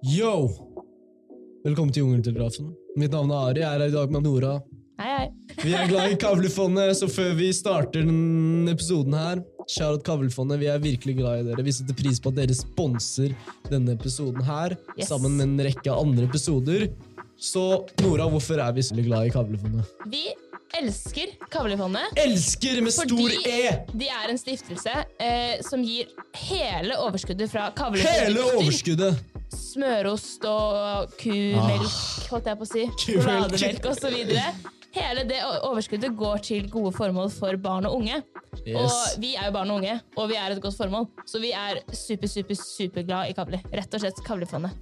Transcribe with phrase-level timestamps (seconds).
[0.00, 0.48] Yo!
[1.64, 2.70] Velkommen til Jungeltelegrafen.
[2.98, 4.54] Mitt navn er Ari, jeg er her i dag med Nora.
[5.00, 5.26] Hei, hei.
[5.60, 10.68] Vi er glad i Kavlefondet, så før vi starter denne episoden her Charlotte Kavlefondet, vi
[10.72, 11.64] er virkelig glad i dere.
[11.66, 13.34] Vi setter pris på at dere sponser
[13.68, 15.08] denne episoden her, Yes.
[15.12, 16.88] sammen med en rekke andre episoder.
[17.40, 17.66] Så
[18.02, 19.84] Nora, hvorfor er vi så glad i Kavlefondet?
[20.12, 20.24] Vi
[20.80, 22.16] elsker Kavlefondet.
[22.24, 23.76] Elsker med stor Fordi E!
[23.92, 26.08] de er en stiftelse eh, som gir
[26.48, 27.68] hele overskuddet fra
[28.00, 29.20] Hele overskuddet!
[29.54, 32.98] Smørost og kumelk, holdt jeg på å si, Ah.
[33.04, 34.18] Sjokolademelk osv.
[34.90, 38.16] Hele det overskuddet går til gode formål for barn og unge.
[38.66, 38.74] Yes.
[38.80, 41.06] Og vi er jo barn og unge, og vi er et godt formål.
[41.30, 43.60] Så vi er super, super, superglad i Kavli.
[43.72, 44.74] Rett og slett Kavlifondet.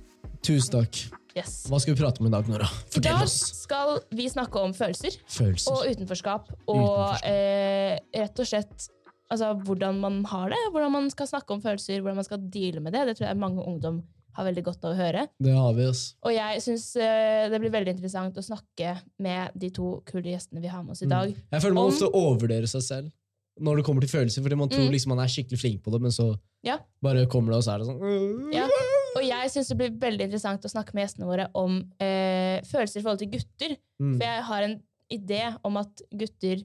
[0.43, 1.03] Tusen takk.
[1.37, 1.67] Yes.
[1.69, 2.65] Hva skal vi prate om i dag, Nora?
[2.65, 3.37] I Fortell dag oss.
[3.67, 5.19] skal vi snakke om følelser.
[5.29, 5.73] Følelser.
[5.77, 6.49] Og utenforskap.
[6.67, 7.29] Og Utenforskap.
[7.29, 8.89] eh, rett og slett
[9.31, 10.59] altså, hvordan man har det.
[10.73, 13.05] Hvordan man skal snakke om følelser, hvordan man skal deale med det.
[13.11, 14.01] Det tror jeg mange ungdom
[14.39, 15.27] har veldig godt av å høre.
[15.43, 16.03] Det har vi, ass.
[16.25, 20.63] Og jeg syns uh, det blir veldig interessant å snakke med de to kule gjestene
[20.63, 21.33] vi har med oss i dag.
[21.35, 23.11] Jeg føler man Om- ofte overvurderer seg selv
[23.59, 24.93] når det kommer til følelser, fordi man tror Mm.
[24.95, 26.29] liksom man er skikkelig flink på det, men så
[26.63, 26.79] Ja.
[27.03, 28.69] bare kommer det, og så er det sånn Ja.
[29.17, 33.01] Og jeg syns det blir veldig interessant å snakke med gjestene våre om uh, følelser
[33.01, 33.77] i forhold til gutter.
[34.01, 34.17] Mm.
[34.19, 36.63] For jeg har en idé om at gutter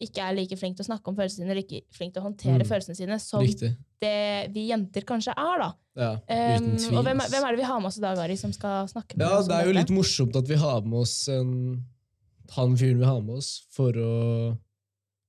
[0.00, 2.26] ikke er like flinke til å snakke om følelsene sine, eller ikke flinke til å
[2.26, 2.68] håndtere Mm.
[2.68, 3.70] følelsene sine, som Riktig.
[4.00, 5.70] det vi jenter kanskje er, da.
[5.96, 6.98] Ja, Um, uten tvil.
[6.98, 9.16] og hvem, hvem er det vi har med oss i dag, Ari, som skal snakke
[9.16, 11.84] med Ja, oss det er jo litt morsomt at vi har med oss en,
[12.50, 14.58] han fyren vi har med oss, for å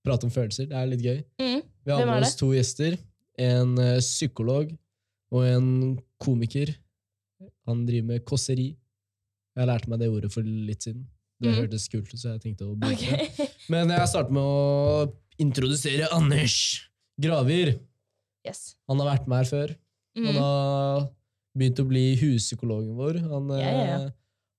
[0.04, 0.68] prate om følelser.
[0.68, 1.24] Det er litt gøy.
[1.40, 1.62] Mm.
[1.86, 2.98] Vi har med oss to gjester.
[3.40, 4.76] En eh, psykolog
[5.32, 6.76] og en komiker.
[7.68, 8.76] Han driver med kåseri.
[9.58, 11.06] Jeg lærte meg det ordet for litt siden.
[11.40, 11.58] Det Mm.
[11.62, 13.47] hørtes kult ut, så jeg tenkte å bruke det.
[13.70, 16.56] Men jeg starter med å introdusere Anders
[17.22, 17.76] Gravir.
[18.48, 18.76] Yes.
[18.88, 19.76] Han har vært med her før.
[20.18, 20.38] Han Mm.
[20.42, 21.08] har
[21.58, 23.20] begynt å bli huspsykologen vår.
[23.30, 24.10] Han, yeah, yeah.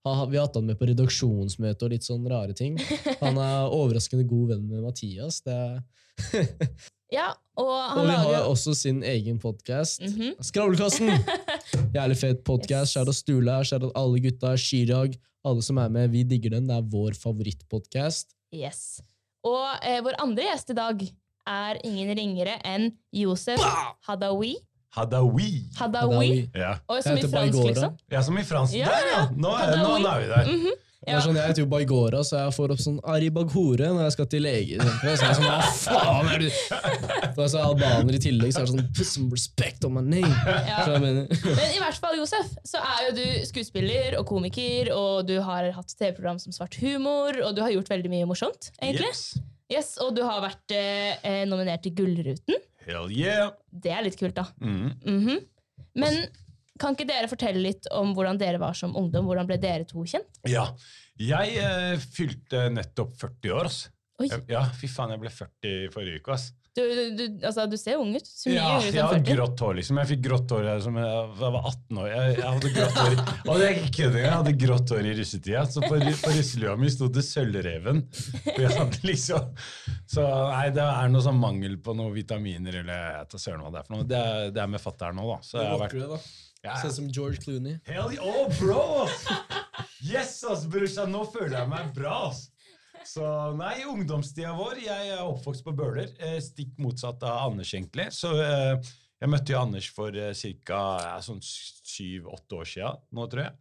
[0.05, 2.77] har- vi har hatt han med på redaksjonsmøte og litt sånn rare ting.
[3.21, 5.41] Han er overraskende god venn med Mathias.
[5.43, 5.83] Det
[7.11, 7.69] Ja, og
[7.99, 10.03] og vi har jo også sin egen podkast.
[10.05, 10.35] Mhm.
[10.45, 11.09] Skravlekassen!
[11.97, 12.97] Jævlig fet podkast.
[12.97, 13.23] Yes.
[13.23, 13.63] Stula,
[13.97, 16.11] alle gutta, Chirag, alle som er med.
[16.13, 16.67] Vi digger den.
[16.69, 18.35] Det er vår favorittpodkast.
[18.55, 19.01] Yes.
[19.47, 21.03] Og eh, vår andre gjest i dag
[21.49, 23.61] er ingen ringere enn Josef
[24.09, 24.55] Hadaoui.
[24.97, 25.51] Hadaoui.
[25.79, 26.31] Hadaoui.
[26.57, 26.75] Ja.
[26.89, 27.69] Og som i fransk, Baigora.
[27.71, 27.97] liksom.
[28.13, 28.75] ja, som i fransk.
[28.77, 29.17] Ja, Der, ja!
[29.19, 29.25] ja.
[29.37, 30.53] Nå er, nå er vi der.
[30.53, 30.85] Mhm.
[30.99, 34.03] Det er sånn, Jeg heter jo Baigora, så jeg får opp sånn Ari Baghore når
[34.09, 34.81] jeg skal til lege.
[34.83, 36.49] Så jeg er sånn, Hva faen er du?
[37.47, 40.03] Så jeg er albaner i tillegg, så er det sånn Put some respect on my
[40.03, 40.31] name.
[40.67, 40.81] Ja.
[40.89, 41.29] Jeg mener,
[41.61, 45.71] Men i hvert fall, Josef, så er jo du skuespiller og komiker, og du har
[45.77, 49.07] hatt TV-program som Svart humor, og du har gjort veldig mye morsomt, egentlig.
[49.13, 49.23] Yes.
[49.69, 52.57] Yes, Og du har vært eh, eh, nominert til Gullruten.
[52.89, 53.51] Hell yeah!
[53.69, 54.47] Det er litt kult, da.
[54.65, 54.95] Mm.
[55.05, 55.43] Mm -hmm.
[55.95, 56.27] Men
[56.81, 59.27] kan ikke dere fortelle litt om hvordan dere var som ungdom?
[59.27, 60.41] Hvordan ble dere to kjent?
[60.47, 60.71] Ja.
[61.19, 63.67] Jeg eh, fylte nettopp 40 år.
[63.67, 63.89] ass.
[64.21, 64.29] Oi.
[64.29, 66.33] Jeg- Ja, fy faen, jeg ble 40 forrige uke.
[66.33, 66.53] ass.
[66.77, 68.27] Du, du, du, altså, du ser ung ut.
[68.29, 69.99] Så mye Ja, yngre jeg har grått hår, liksom.
[70.03, 72.09] Jeg fikk grått hår som jeg, jeg var 18 år.
[72.13, 73.17] Jeg, jeg hadde grått hår
[73.49, 74.19] Og det er ikke kødd.
[74.23, 75.65] Jeg hadde grått hår i russetida.
[75.73, 78.05] Så på, på russelua mi sto det Sølvreven.
[79.09, 79.49] Liksom
[80.09, 83.73] Så nei, det er noe sånn mangel på noen vitaminer eller jeg vet søren hva
[83.75, 84.07] det er for noe.
[84.09, 85.41] Det er, det er med fatter'n nå, da.
[85.45, 86.21] Så jeg har vært det, da.
[86.69, 86.77] ja.
[86.83, 87.79] Ser ut som George Clooney.
[87.89, 88.15] Hell.
[88.23, 89.09] Oh, bro!
[90.05, 91.11] Yes, ass, brorsan.
[91.15, 92.29] Nå føler jeg meg bra.
[92.31, 92.47] ass.
[93.09, 93.25] Så
[93.57, 96.11] nei, ungdomstida vår Jeg er oppvokst på Bøler.
[96.21, 98.11] eh, Stikk motsatt av Anders, egentlig.
[98.13, 98.75] Så eh,
[99.23, 100.35] jeg møtte jo Anders for eh,
[100.67, 100.83] ca.
[101.07, 103.57] Ja, sånn syv-åtte år sia nå, tror jeg.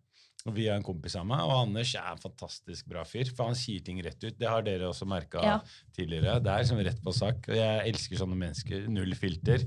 [0.47, 3.27] Og vi er en kompis av meg, og Anders er en fantastisk bra fyr.
[3.35, 4.37] For han sier ting rett ut.
[4.39, 5.55] Det har dere også merka Ja.
[5.95, 6.37] tidligere.
[6.43, 7.49] Det er som rett på sak.
[7.49, 8.85] Og jeg elsker sånne mennesker.
[8.87, 9.65] Null filter.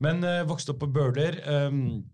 [0.00, 1.40] Men eh, vokste opp på Bøler.
[1.44, 2.04] ehm,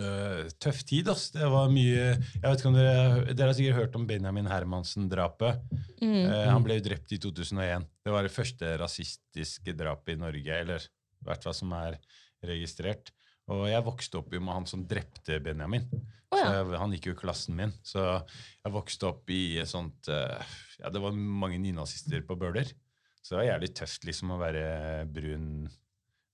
[0.00, 1.26] Øh, tøff tid, ass.
[1.34, 5.60] Det var mye jeg vet ikke om Dere, dere har sikkert hørt om Benjamin Hermansen-drapet.
[6.00, 6.22] Mm.
[6.30, 7.84] Uh, han ble jo drept i 2001.
[8.04, 11.98] Det var det første rasistiske drapet i Norge, eller i hvert fall som er
[12.46, 13.12] registrert.
[13.52, 15.84] Og jeg vokste opp jo med han som drepte Benjamin.
[16.32, 16.48] Oh, ja.
[16.56, 17.74] jeg, han gikk jo i klassen min.
[17.84, 20.40] Så jeg vokste opp i et sånt uh,
[20.80, 22.70] Ja, det var mange nynazister på Bøler.
[23.22, 24.64] Så det var jævlig tøft liksom å være
[25.12, 25.66] brun,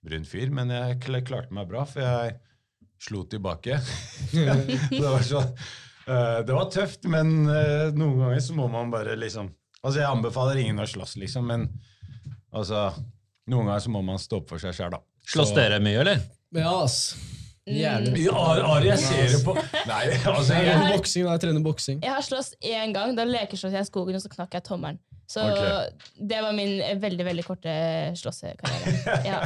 [0.06, 0.52] brun fyr.
[0.54, 2.38] Men jeg klarte meg bra, for jeg
[3.02, 3.78] slo tilbake.
[4.90, 9.16] det var så uh, Det var tøft, men uh, noen ganger så må man bare
[9.18, 11.68] liksom Altså, jeg anbefaler ingen å slåss, liksom, men
[12.50, 12.88] altså
[13.48, 14.98] Noen ganger så må man stå opp for seg sjøl, da.
[15.28, 16.24] Slåss dere mye, eller?
[16.56, 17.14] Ja, ass.
[17.68, 18.24] Jævlig.
[18.24, 18.42] Ja,
[18.72, 21.26] Ari, jeg ser det på Nei, altså Jeg jeg, trener boksing.
[21.26, 22.00] Jeg trener boksing.
[22.04, 23.12] Jeg har slåss én gang.
[23.16, 25.00] Da lekeslåss jeg i skogen, og så knakk jeg tommelen.
[25.28, 26.12] Så okay.
[26.30, 27.72] det var min veldig veldig korte
[28.16, 29.18] slåssekarriere.
[29.28, 29.42] Ja.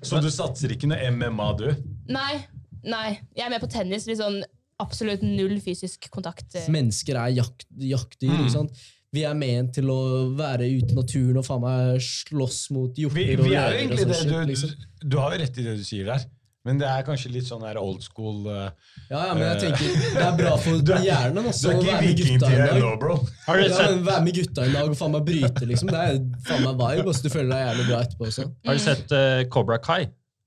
[0.00, 1.66] Så du satser ikke noe MMA, du?
[2.14, 2.38] Nei,
[2.86, 4.06] Nei, jeg er med på tennis.
[4.18, 4.38] Sånn
[4.78, 6.54] absolutt null fysisk kontakt.
[6.70, 8.30] Mennesker er jakt, jaktdyr.
[8.30, 8.44] Mm.
[8.44, 8.86] ikke sant?
[9.14, 10.00] Vi er ment til å
[10.36, 14.04] være ute i naturen og faen meg slåss mot hjorter Vi, vi er jo egentlig
[14.10, 14.18] det.
[14.18, 14.74] shit, Du, liksom.
[14.76, 16.26] du, du har jo rett i det du sier der.
[16.68, 18.68] Men det er kanskje litt sånn her old school uh,
[19.08, 21.80] Ja, ja, men jeg tenker det er bra for Du er- hjernen Du også, ikke
[21.80, 22.98] å være med gutta i dag.
[23.00, 23.16] bro.
[23.46, 25.92] Har du Ja, sett, Være med gutta i dag og faen meg bryte, liksom.
[25.94, 26.18] Det er
[26.48, 27.06] faen meg vibe.
[27.14, 27.24] Også.
[27.24, 28.48] du føler deg jævlig bra etterpå også.
[28.68, 30.02] har du sett uh, Cobra Kai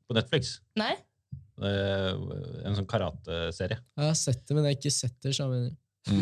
[0.07, 0.59] på Netflix?
[0.79, 0.93] Nei?
[1.61, 2.13] Uh,
[2.65, 3.77] en sånn karateserie.
[3.97, 5.33] Jeg har sett det, men jeg har ikke sett det.
[5.37, 5.73] så jeg.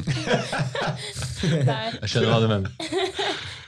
[1.69, 1.85] Nei.
[2.01, 2.69] Jeg skjønner hva du mener.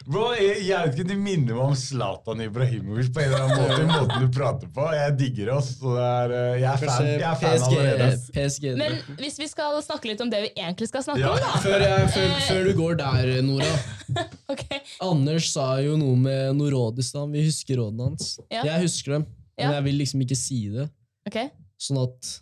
[0.08, 3.62] Bro, jeg, jeg vet ikke, De minner meg om Zlatan Ibrahimovic på en eller annen
[3.62, 3.86] måte.
[3.92, 4.86] måten du prater på.
[4.98, 5.70] Jeg digger oss.
[5.78, 8.18] Så det er, uh, jeg er fan, jeg er fan PSG, allerede.
[8.38, 8.66] PSG.
[8.82, 11.32] Men hvis vi skal snakke litt om det vi egentlig skal snakke Ja.
[11.36, 11.62] om, da.
[11.66, 12.42] Før, jeg, før, Eh.
[12.50, 13.74] før du går der, Nora.
[14.56, 14.82] okay.
[15.06, 17.30] Anders sa jo noe med noe råd i stad.
[17.32, 18.40] Vi husker rådene hans.
[18.52, 18.64] Ja.
[18.66, 19.28] Jeg husker dem,
[19.58, 20.90] men jeg vil liksom ikke si det.
[21.30, 21.50] Okay.
[21.80, 22.38] Sånn at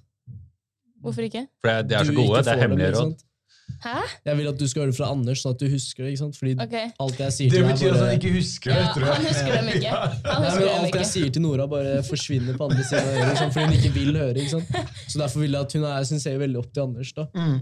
[1.00, 1.46] Hvorfor ikke?
[1.64, 2.42] For det- de er så gode.
[2.44, 3.20] Det er hemmelige råd.
[3.84, 3.96] Hæ?
[4.26, 6.12] Jeg vil at du skal høre det fra Anders, sånn at du husker det.
[6.14, 6.40] ikke sant?
[6.40, 6.90] Fordi okay.
[7.06, 9.16] alt jeg sier Det til deg betyr at han ikke husker det, Ja, tror jeg.
[9.16, 9.94] han husker dem ikke.
[9.94, 13.22] Nei, husker men dem alt jeg sier til Nora, bare forsvinner på andre siden av
[13.24, 13.42] øret.
[13.42, 14.36] sånn, fordi hun ikke vil høre.
[14.44, 14.94] ikke sant?
[15.08, 17.14] Så derfor vil jeg at hun er, synes er veldig opp til Anders.
[17.16, 17.28] da.
[17.36, 17.60] Mm.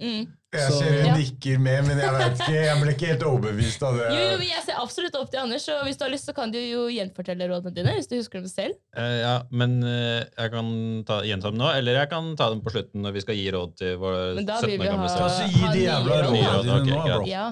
[0.00, 0.26] Mm.
[0.50, 1.14] Jeg ser hun Ja.
[1.14, 4.06] nikker med, men jeg vet ikke, jeg ble ikke helt overbevist av det.
[4.16, 6.50] Jo, jo, jeg ser absolutt opp til Anders, og hvis du har lyst, så kan
[6.50, 7.92] du jo gjenfortelle rådene dine.
[7.94, 8.74] hvis du husker dem selv.
[8.98, 10.72] Uh, ja, men uh, jeg kan
[11.06, 13.46] ta, gjenta dem nå, eller jeg kan ta dem på slutten når vi skal gi
[13.54, 16.80] råd til vår 17 vil år gamle ha- Altså, gi de jævla rådene råd, dine
[16.80, 17.26] ok, nå, bro.
[17.30, 17.46] Ja.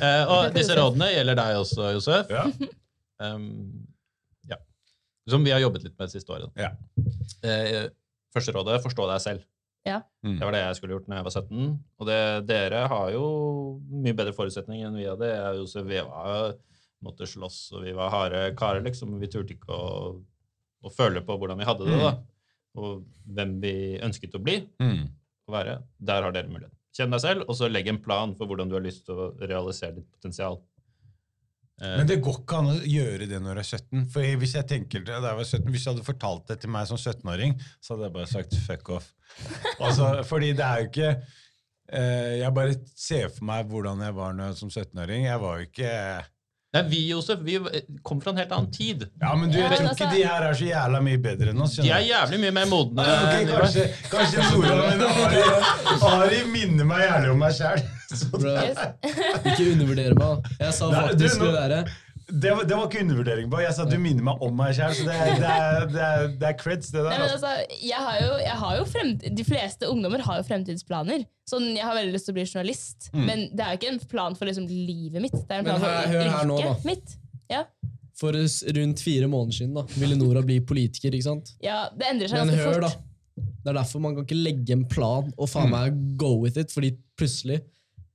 [0.00, 2.32] Uh, og disse rådene gjelder deg også, Josef.
[2.32, 2.46] Ja.
[3.22, 3.86] Um,
[4.50, 4.56] ja.
[5.30, 6.50] Som vi har jobbet litt med det siste året.
[6.58, 6.72] Ja.
[7.46, 7.84] Eh,
[8.34, 9.44] første rådet forstå deg selv.
[10.22, 10.36] Mm.
[10.38, 11.70] Det var det jeg skulle gjort når jeg var 17.
[11.98, 13.22] Og det, dere har jo
[13.90, 15.30] mye bedre forutsetninger enn vi hadde.
[15.32, 16.52] Jeg, Josef, vi var,
[17.02, 19.16] måtte slåss, og vi var harde karer, liksom.
[19.22, 20.12] Vi turte ikke å,
[20.86, 22.12] å føle på hvordan vi hadde det, da.
[22.78, 23.02] Og
[23.36, 23.74] hvem vi
[24.06, 25.08] ønsket å bli Mm.
[25.50, 25.80] å være.
[25.98, 26.72] Der har dere mulighet.
[26.94, 29.30] Kjenn deg selv, og så legg en plan for hvordan du har lyst til å
[29.40, 30.60] realisere ditt potensial.
[31.82, 34.04] Eh, Men det går ikke an å gjøre det når du er 17.
[34.14, 36.86] For hvis jeg tenker da jeg var 17, hvis du hadde fortalt det til meg
[36.90, 39.08] som 17-åring, så hadde jeg bare sagt fuck off.
[39.80, 41.10] Altså, fordi det er jo ikke
[41.92, 45.26] eh, Jeg bare ser for meg hvordan jeg var som 17-åring.
[45.26, 45.92] Jeg var jo ikke
[46.72, 47.58] Nei, vi, Josef, vi
[48.02, 49.02] kom fra en helt annen tid.
[49.20, 51.60] Ja, men du, jeg tror altså- ikke de her er så jævla mye bedre enn
[51.60, 51.74] oss.
[51.76, 53.04] De er jævlig mye mer modne.
[53.04, 54.78] Ok, okay, kanskje, kanskje Nora,
[55.26, 55.42] Ari,
[56.12, 57.82] Ari minner meg jævlig om meg sjæl.
[59.52, 60.48] Ikke undervurdere meg.
[60.62, 61.82] Jeg sa Nei, du, faktisk nå- det derre.
[62.32, 63.50] Det, var- det var ikke undervurdering.
[63.52, 63.62] Bare.
[63.66, 65.48] Jeg sa at du minner meg om meg sjæl, så det det,
[65.92, 67.18] det, er, det er creds, det Nei, der.
[67.18, 67.50] men Altså.
[67.52, 71.26] altså, jeg har jo, jeg har jo fremt, De fleste ungdommer har jo fremtidsplaner.
[71.50, 73.26] Sånn, Jeg har veldig lyst til å bli journalist, Mm.
[73.26, 75.32] men det er jo ikke en plan for liksom, livet mitt.
[75.32, 77.16] Det er en plan her- for nå, yrket mitt.
[77.50, 77.64] Ja.
[78.16, 81.10] For rundt fire måneder siden da, ville Nora bli politiker.
[81.12, 81.52] ikke sant?
[81.60, 82.88] ja, Det endrer seg Men ganske hør, da.
[83.64, 86.68] Det er derfor man kan ikke legge en plan og faen meg go with it,
[86.70, 87.60] fordi plutselig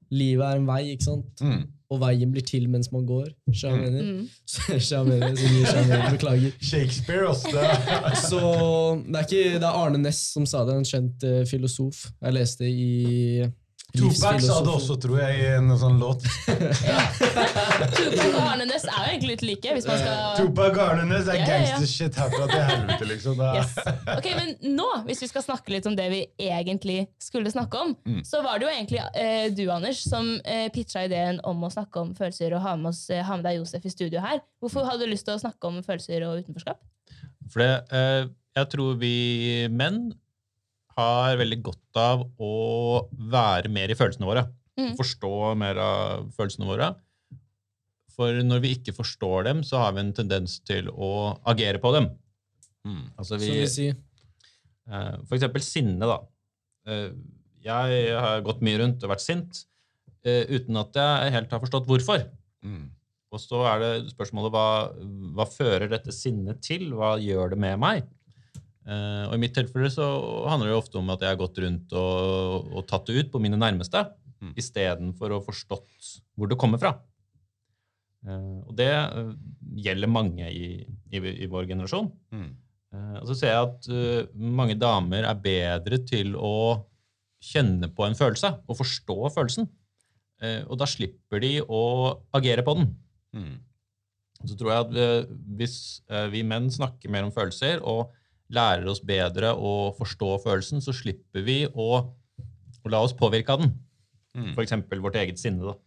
[0.10, 1.25] Livet er en vei, ikke sant?
[1.42, 1.68] Mm.
[1.88, 3.30] Og veien blir til mens man går.
[3.48, 4.01] Mener?
[4.04, 4.25] Mm.
[4.88, 6.01] Skjønner jeg.
[6.18, 6.57] Beklager.
[6.60, 7.54] Shakespeare, også.
[8.30, 8.42] Så
[9.06, 12.10] det er, ikke, det er Arne Næss som sa det, en kjent uh, filosof.
[12.22, 12.92] Jeg leste i
[13.97, 16.23] Tupac sa det også, tror jeg, i en sånn låt.
[17.97, 19.73] Tupac og Arne Næss er jo egentlig litt like.
[19.77, 20.17] hvis man skal...
[20.39, 21.57] Tupac Arnenes er Ja, ja, ja.
[21.77, 23.41] gangstershit herfra til helvete, liksom.
[23.57, 23.73] Yes.
[24.17, 27.95] Ok, men nå, hvis vi skal snakke litt om det vi egentlig skulle snakke om,
[28.07, 28.21] Mm.
[28.23, 31.99] så var det jo egentlig eh, du, Anders, som eh, pitcha ideen om å snakke
[32.01, 34.39] om følelser og ha med, oss, eh, ha med deg Josef i studio her.
[34.63, 36.80] Hvorfor hadde du lyst til å snakke om følelser og utenforskap?
[37.51, 38.27] For det, eh,
[38.57, 39.13] jeg tror vi
[39.71, 40.13] menn
[40.97, 42.54] har veldig godt av å
[43.31, 44.47] være mer i følelsene våre.
[44.77, 44.94] Mm.
[44.97, 46.92] Forstå mer av følelsene våre.
[48.18, 51.94] For når vi ikke forstår dem, så har vi en tendens til å agere på
[51.94, 52.09] dem.
[52.87, 53.04] Mm.
[53.19, 56.19] Altså vi, vi, si eh, for eksempel sinne, da.
[56.89, 57.09] Eh,
[57.68, 59.63] jeg har gått mye rundt og vært sint
[60.25, 62.25] eh, uten at jeg helt har forstått hvorfor.
[62.66, 62.87] Mm.
[63.33, 64.68] Og så er det spørsmålet hva,
[65.37, 66.89] hva fører dette sinnet til?
[66.95, 68.07] Hva gjør det med meg?
[68.87, 70.06] Eh, og I mitt tilfelle så
[70.47, 73.44] handler det ofte om at jeg har gått rundt og, og tatt det ut på
[73.44, 74.06] mine nærmeste,
[74.37, 74.51] Mm.
[74.53, 76.91] istedenfor å ha forstått hvor det kommer fra.
[78.21, 79.31] Eh, og det eh,
[79.81, 80.67] gjelder mange i,
[81.09, 82.11] i, i vår generasjon.
[82.29, 82.51] Mm.
[83.23, 83.87] Og så ser jeg at
[84.37, 86.85] mange damer er bedre til å
[87.44, 89.67] kjenne på en følelse og forstå følelsen.
[90.69, 91.81] Og da slipper de å
[92.37, 92.87] agere på den.
[93.35, 93.57] Mm.
[94.47, 95.75] Så tror jeg at hvis
[96.31, 98.15] vi menn snakker mer om følelser og
[98.54, 101.89] lærer oss bedre å forstå følelsen, så slipper vi å,
[102.83, 103.73] å la oss påvirke av den.
[104.37, 104.51] Mm.
[104.54, 104.75] F.eks.
[105.04, 105.73] vårt eget sinne.
[105.73, 105.77] Da.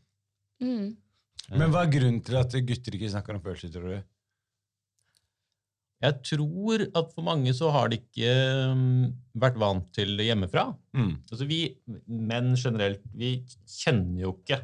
[0.65, 0.97] Mm.
[1.57, 4.01] Men hva er grunnen til at gutter ikke snakker om følelser, tror du?
[6.01, 8.33] Jeg tror at for mange så har de ikke
[8.73, 10.71] um, vært vant til det hjemmefra.
[10.97, 11.13] Mm.
[11.29, 11.61] Altså vi
[12.09, 13.35] menn generelt, vi
[13.69, 14.63] kjenner jo ikke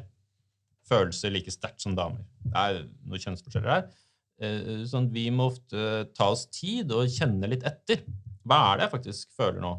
[0.87, 2.23] følelser like sterkt som damer.
[2.41, 3.85] Det er noen kjønnsforskjeller her.
[4.39, 8.03] Eh, Sånn at vi må ofte ta oss tid og kjenne litt etter.
[8.47, 9.73] Hva er det jeg faktisk føler nå?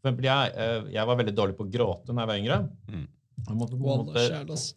[0.00, 2.58] For eksempel, jeg, eh, jeg var veldig dårlig på å gråte da jeg var yngre.
[2.92, 3.06] Mm.
[3.46, 4.70] Jeg måtte, måtte, sjæl, ass.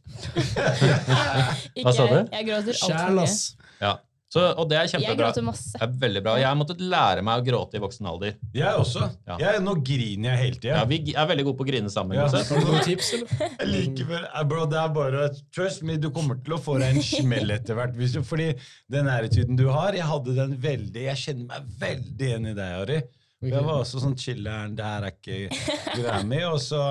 [1.84, 2.16] Hva sa du?
[2.18, 2.26] jeg.
[2.34, 3.36] Jeg gråter altfor mye.
[3.80, 3.94] ja.
[4.30, 5.72] Så, og det er Jeg gråter masse.
[5.74, 6.36] Det er veldig bra.
[6.38, 8.36] Jeg måtte lære meg å gråte i voksen alder.
[8.54, 9.08] Jeg også.
[9.26, 9.40] Ja.
[9.42, 10.76] Jeg, nå griner jeg hele tida.
[10.76, 12.20] Ja, vi er veldig gode på å grine sammen.
[12.20, 12.28] Ja.
[12.30, 13.34] Har du noen tips, eller?
[13.60, 15.24] Jeg liker vel, eh, bro, det er bare
[15.56, 17.98] Trust me, du kommer til å få deg en smell etter hvert.
[18.30, 18.52] Fordi
[18.94, 22.76] den attituden du har, jeg hadde den veldig Jeg kjenner meg veldig igjen i deg,
[22.84, 23.00] Ari.
[23.50, 25.38] Jeg var også sånn chiller'n, det her er ikke
[25.96, 26.42] greia mi.
[26.52, 26.84] Og så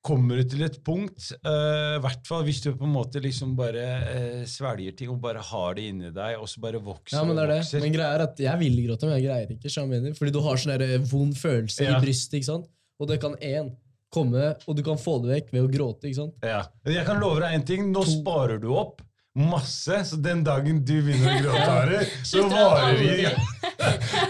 [0.00, 3.52] kommer du til et punkt, eh, i hvert fall hvis du på en måte liksom
[3.58, 7.24] bare uh, svelger ting og bare har det inni deg, og så bare vokser Ja,
[7.28, 7.58] men det er og det.
[7.66, 7.84] vokser.
[7.84, 9.68] Men greia er at jeg vil gråte, men jeg greier ikke.
[9.74, 10.16] jeg mener?
[10.16, 11.98] Fordi du har sånn vond følelse Ja.
[11.98, 12.66] i brystet, ikke sant?
[13.00, 13.70] og det kan én
[14.12, 16.08] komme, og du kan få det vekk ved å gråte.
[16.08, 16.34] ikke sant?
[16.44, 16.64] Ja.
[16.84, 19.00] Jeg kan love deg en ting, nå sparer du opp
[19.36, 23.34] masse, så den dagen du begynner å gråte, Are, så varer det.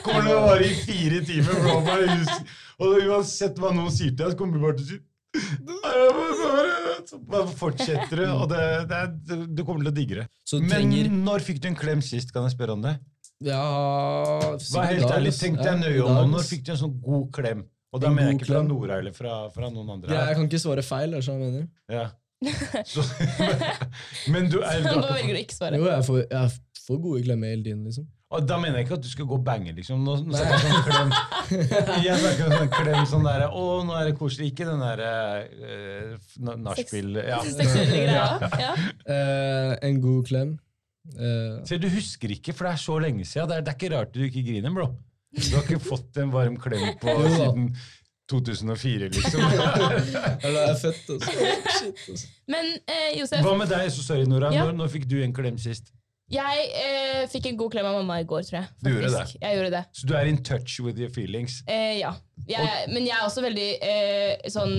[0.05, 1.63] Kommer det å vare i fire timer.
[1.63, 1.79] Bro.
[2.81, 5.01] Og uansett hva noen sier til deg, så kommer du bare til å si
[7.31, 8.61] bare fortsetter du, og det,
[8.91, 10.27] det er, du kommer til å digge det.
[10.45, 12.33] Så du Men trenger når fikk du en klem sist?
[12.35, 12.97] Kan jeg spørre om det?
[13.41, 13.61] Ja
[14.75, 16.25] Vær helt ærlig, Tenk deg nøye om det.
[16.35, 17.63] Når fikk du en sånn god klem?
[17.91, 18.69] Og da En mener jeg god ikke fra klem?
[18.71, 20.13] Nora eller fra, fra noen andre.
[20.15, 20.35] Jeg her.
[20.39, 21.15] kan ikke svare feil.
[21.15, 21.69] er det sånn jeg mener.
[21.91, 22.07] Ja.
[22.93, 23.05] Så,
[24.33, 25.81] men du er Nå velger du ikke svare.
[25.81, 28.07] Jo, jeg får, jeg får gode klemmer hele tiden, liksom.
[28.31, 30.05] Og da mener jeg ikke at du skal gå og bange, liksom.
[30.07, 31.09] Nå, nå snakker jeg sånn klem.
[32.07, 34.53] Jeg snakker om sånn klem sånn derre Å, nå er det koselig.
[34.53, 35.09] Ikke den derre
[35.51, 37.41] uh, nachspiel ja.
[38.07, 38.27] ja.
[38.63, 38.73] Ja.
[38.79, 40.55] uh, en god klem.
[41.17, 41.59] Uh.
[41.67, 43.51] Se, du husker ikke, for det er så lenge siden.
[43.51, 44.93] Det er, det er ikke rart du ikke griner, bro.
[45.35, 47.73] Du har ikke fått en varm klem på siden
[48.31, 49.43] 2004, liksom.
[49.43, 51.31] eller jeg er født, altså.
[51.81, 52.29] Shit, altså.
[52.47, 53.89] Men eh, Josef, Hva med deg?
[53.91, 54.53] Så sorry, Nora.
[54.55, 54.69] Ja.
[54.69, 55.91] Når, når fikk du en klem sist?
[56.31, 58.69] Jeg eh, fikk en god klem av mamma i går, tror jeg.
[58.85, 59.25] Du gjorde det.
[59.43, 59.83] Jeg gjorde det.
[59.99, 61.61] Så du er in touch with your feelings?
[61.67, 62.13] Eh, ja.
[62.49, 64.75] Jeg, men jeg er også veldig eh, sånn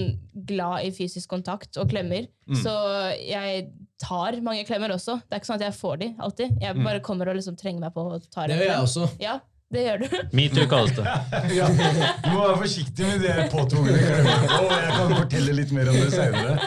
[0.47, 2.25] glad i fysisk kontakt og klemmer.
[2.47, 2.57] Mm.
[2.63, 2.73] Så
[3.21, 3.67] jeg
[4.01, 5.19] tar mange klemmer også.
[5.27, 6.57] Det er ikke sånn at jeg får de alltid.
[6.63, 6.83] Jeg Mm.
[6.87, 9.09] bare kommer og liksom trenger meg på og tar Det gjør jeg også.
[9.21, 9.39] Ja,
[9.71, 10.15] det gjør du.
[10.35, 11.05] Metoo kalles det.
[11.57, 14.59] Ja, du må være forsiktig med det påtvungne klemmene.
[14.59, 16.57] Og jeg kan fortelle litt mer om det senere.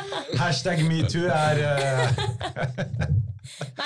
[0.40, 1.62] Hashtag metoo er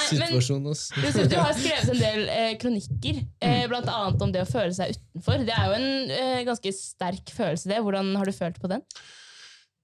[0.08, 1.18] Situasjonen Nei, ass.
[1.28, 3.70] Du har skrevet en del eh, kronikker, eh, bl.a.
[3.72, 5.42] blant annet om det å føle seg utenfor.
[5.48, 7.80] Det er jo en eh, ganske sterk følelse, det.
[7.84, 8.84] Hvordan har du følt på den?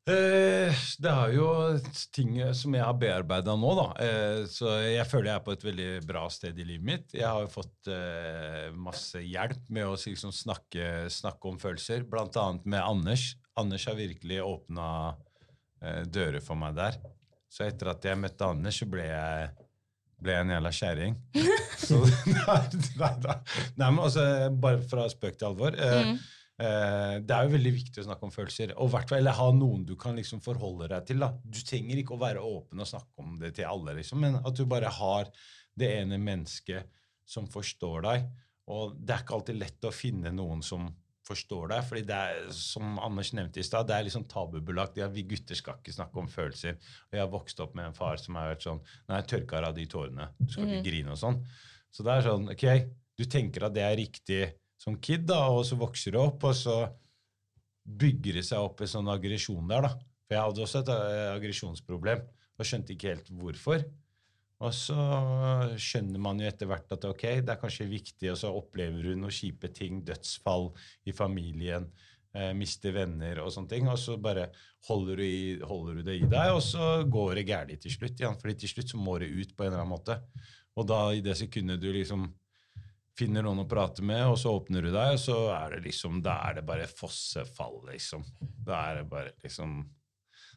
[0.05, 1.47] Eh, det er jo
[2.13, 3.87] ting som jeg har bearbeida nå, da.
[4.05, 7.15] Eh, så jeg føler jeg er på et veldig bra sted i livet mitt.
[7.17, 12.69] Jeg har jo fått eh, masse hjelp med å liksom snakke, snakke om følelser, annet
[12.69, 13.31] med Anders.
[13.57, 14.89] Anders har virkelig åpna
[16.09, 16.95] dører for meg der.
[17.53, 19.51] Så etter at jeg møtte Anders, så ble jeg,
[20.17, 21.19] ble jeg en jævla kjerring.
[22.35, 22.61] Nei,
[22.97, 23.35] nei, nei,
[23.77, 24.25] nei, men altså,
[24.57, 25.77] bare fra spøk til alvor.
[25.77, 26.17] Mm.
[26.55, 29.83] Eh, det er jo veldig viktig å snakke om følelser, og hvert eller ha noen
[29.89, 31.23] du kan liksom forholde deg til.
[31.25, 31.33] da.
[31.43, 34.55] Du trenger ikke å være åpen og snakke om det til alle, liksom, men at
[34.55, 35.31] du bare har
[35.75, 36.91] det ene mennesket
[37.27, 38.29] som forstår deg.
[38.71, 40.87] Og det er ikke alltid lett å finne noen som
[41.25, 44.99] forstår deg, fordi det er, som Anders nevnte i stad, det er liksom tabubelagt.
[45.01, 46.77] Ja, vi gutter skal ikke snakke om følelser.
[47.09, 49.67] Og jeg har vokst opp med en far som har vært sånn Nei, jeg tørker
[49.71, 50.29] av de tårene.
[50.37, 51.41] Du skal ikke ikke grine og sånn.
[51.95, 52.67] Så det er sånn, ok,
[53.17, 54.43] du tenker at det er riktig
[54.85, 56.79] som kid, da, og så vokser du opp, og så
[57.85, 59.89] bygger det seg opp en sånn aggresjon der.
[59.89, 59.93] da.
[60.25, 62.25] For jeg hadde også et eh, aggresjonsproblem
[62.55, 63.85] og skjønte ikke helt hvorfor.
[64.65, 64.97] Og så
[65.81, 69.17] skjønner man jo etter hvert at ok, det er kanskje viktig, og så opplever du
[69.19, 70.71] noen kjipe ting, dødsfall
[71.11, 71.91] i familien,
[72.37, 74.47] eh, mister venner og sånne ting, og så bare
[74.89, 78.23] holder du, i, holder du det i deg, og så går det galt til slutt.
[78.23, 80.21] Ja, fordi til slutt så må det ut på en eller annen måte.
[80.79, 82.29] Og da i det sekundet du liksom
[83.19, 86.17] finner noen å prate med, og så åpner du deg, og så er det liksom,
[86.25, 88.25] da er det bare fossefall, liksom.
[88.67, 89.85] Da er det bare liksom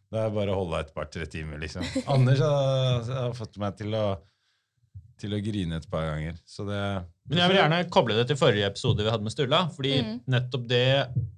[0.10, 1.84] Det er bare å holde deg et par-tre timer, liksom.
[2.14, 4.06] Anders har, har fått meg til å,
[5.20, 6.82] til å grine et par ganger, så det
[7.30, 9.64] Men jeg vil gjerne koble det til forrige episode vi hadde med Sturla.
[9.76, 10.20] Fordi Mm.
[10.32, 10.84] nettopp det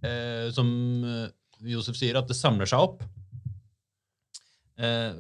[0.06, 0.70] eh, som
[1.04, 1.32] eh,
[1.74, 3.02] Josef sier, at det samler seg opp.
[4.80, 5.12] Eh,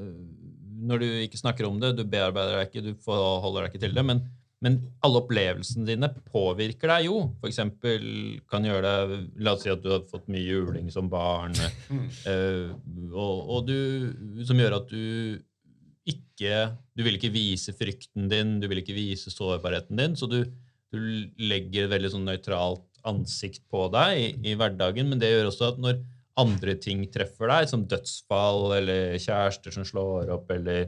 [0.79, 3.97] når du ikke snakker om det, du bearbeider deg ikke, du forholder deg ikke til
[3.97, 4.21] det, men,
[4.63, 4.75] men
[5.05, 7.19] alle opplevelsene dine påvirker deg jo.
[7.39, 8.03] For eksempel
[8.51, 11.55] kan gjøre deg La oss si at du har fått mye juling som barn,
[12.31, 12.67] eh,
[13.13, 13.77] og, og du,
[14.47, 15.39] som gjør at du
[16.09, 20.41] ikke Du vil ikke vise frykten din, du vil ikke vise sårbarheten din, så du,
[20.89, 20.99] du
[21.37, 25.67] legger et veldig sånn nøytralt ansikt på deg i, i hverdagen, men det gjør også
[25.69, 25.99] at når
[26.39, 30.87] andre ting treffer deg, som dødsfall eller kjærester som slår opp, eller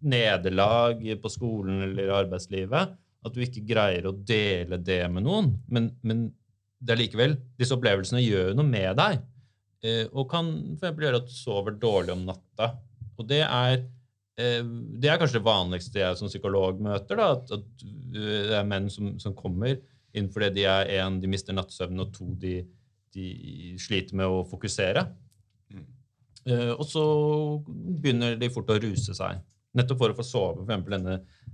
[0.00, 2.94] nederlag på skolen eller arbeidslivet,
[3.26, 5.52] at du ikke greier å dele det med noen.
[5.68, 6.28] Men, men
[6.80, 9.20] det er likevel, disse opplevelsene gjør jo noe med deg,
[9.84, 10.48] eh, og kan
[10.78, 12.72] for eksempel gjøre at du sover dårlig om natta.
[13.20, 13.84] Og det er,
[14.40, 18.68] eh, det er kanskje det vanligste jeg som psykolog møter, da, at, eh, det er
[18.68, 19.76] menn som, som kommer
[20.16, 22.64] inn fordi de er en, de mister nattsøvnen, og to, de,
[23.14, 23.26] de
[23.78, 25.04] sliter med å fokusere.
[25.70, 25.84] Mm.
[26.46, 27.04] Eh, og så
[27.68, 29.42] begynner de fort å ruse seg.
[29.78, 30.86] Nettopp for å få sove, f.eks.
[30.90, 31.12] denne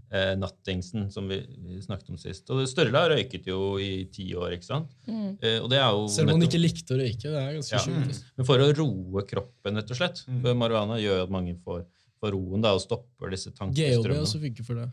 [0.09, 2.49] eh, nattingsen som vi, vi snakket om sist.
[2.55, 4.95] Og Størla røyket jo i ti år, ikke sant?
[5.05, 5.35] Mm.
[5.43, 7.27] Eh, og det er jo Selv om han ikke likte å røyke.
[7.29, 7.83] Det er ganske Ja.
[7.85, 8.07] sjukt.
[8.09, 8.25] altså.
[8.39, 10.25] Men for å roe kroppen, rett og slett.
[10.31, 10.41] Mm.
[10.47, 11.85] For marihuana gjør at mange får,
[12.25, 14.23] får roen da, og stopper disse GHB tankestrømmene.
[14.25, 14.89] også funker for det.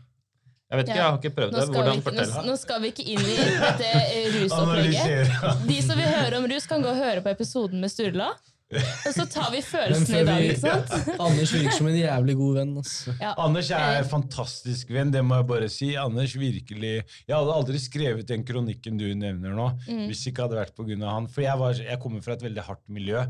[0.74, 1.64] Jeg vet ikke, jeg har ikke prøvd det.
[1.68, 2.30] vi Hvordan fortell?
[2.34, 5.34] nå, nå skal vi ikke inn i dette eh, rusopplegget.
[5.70, 8.30] De som vil høre om rus, kan gå og høre på episoden med Sturla.
[8.72, 11.18] Og så tar vi følelsene i dag, ikke sant?
[11.20, 12.70] Anders virker som en jævlig god venn.
[12.80, 13.14] Altså.
[13.24, 13.34] Ja.
[13.44, 13.98] Anders er Eh.
[14.00, 15.90] en fantastisk venn, det må jeg bare si.
[16.00, 20.06] Anders virkelig Jeg hadde aldri skrevet den kronikken du nevner nå, Mm.
[20.08, 20.96] hvis det ikke hadde vært pga.
[21.10, 21.28] han.
[21.28, 23.24] For jeg, var, jeg kommer fra et veldig hardt miljø,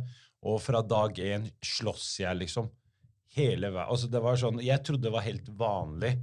[0.45, 2.71] og fra dag én slåss jeg, liksom.
[3.35, 3.89] Hele veien.
[3.91, 6.15] Altså, det var sånn, jeg trodde det var helt vanlig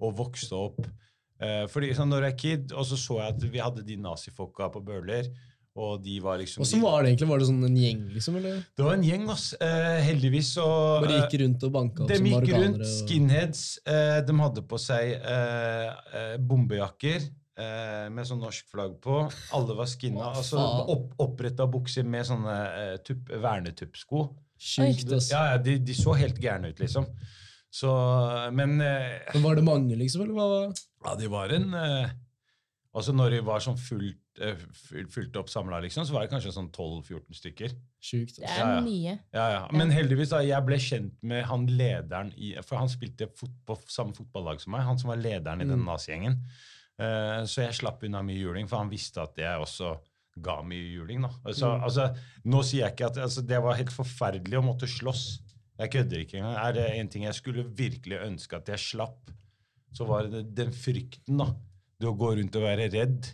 [0.00, 0.82] å vokse opp.
[1.40, 3.96] Eh, fordi sånn, når jeg er kid, og så så jeg at vi hadde de
[3.96, 5.30] nazifolka på Bøhler,
[5.78, 7.28] og de var liksom Hvordan var det egentlig?
[7.30, 8.38] Var det sånn en gjeng, liksom?
[8.40, 8.62] Eller?
[8.76, 9.44] Det var en gjeng, ass.
[9.62, 12.80] Eh, heldigvis Og, Bare eh, gikk rundt og banka opp de som gikk rundt.
[12.82, 12.94] Og...
[13.04, 13.62] skinheads.
[13.86, 15.86] Eh, de hadde på seg eh,
[16.20, 19.20] eh, bombejakker eh, med sånn norsk flagg på.
[19.56, 20.32] Alle var skinna.
[20.42, 22.56] Altså opp, oppretta bukser med sånne
[22.96, 24.26] eh, vernetuppsko.
[24.60, 25.30] Sjukt, ass.
[25.32, 27.06] Ja, ja, de, de så helt gærne ut, liksom.
[27.70, 27.90] Så,
[28.52, 30.26] men eh, Men var det mange, liksom?
[30.26, 30.48] Eller hva
[31.06, 32.10] ja, de var en eh,
[32.90, 34.56] Altså når de var sånn fullt, eh,
[35.10, 37.74] fullt opp samla, liksom, så var det kanskje sånn 12-14 stykker.
[38.00, 38.36] sjukt?
[38.40, 38.58] Det ass.
[38.58, 38.80] er Ja, ja.
[38.80, 39.18] mye.
[39.34, 39.68] Ja, ja.
[39.72, 43.76] Men heldigvis, da, jeg ble kjent med han lederen i For han spilte fot på
[43.88, 45.86] samme fotballag som meg, han som var lederen i den Mm.
[45.86, 46.38] nazigjengen.
[47.00, 49.98] Uh, så jeg slapp unna mye juling, for han visste at jeg også
[50.40, 51.22] ga mye juling.
[51.22, 51.30] da.
[51.44, 51.84] Altså, Mm.
[51.84, 55.38] altså, nå sier jeg ikke at altså, Det var helt forferdelig å måtte slåss.
[55.78, 56.56] Jeg kødder ikke engang.
[56.56, 59.30] Er det en ting jeg skulle virkelig ønske at jeg slapp,
[59.94, 61.38] så var det den frykten.
[61.38, 61.54] da.
[61.98, 63.26] Det å gå rundt og være redd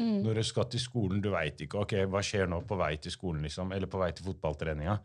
[0.00, 0.22] Mm.
[0.24, 1.20] når du skal til skolen.
[1.20, 4.10] Du veit ikke ok, hva skjer nå på vei til skolen, liksom, eller på vei
[4.16, 4.96] til fotballtreninga.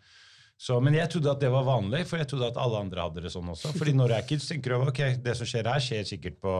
[0.55, 3.25] Så, men jeg trodde at det var vanlig, for jeg trodde at alle andre hadde
[3.25, 3.73] det sånn også.
[3.75, 6.53] Fordi når jeg er kids, tenker du ok, det som skjer her, skjer sikkert på,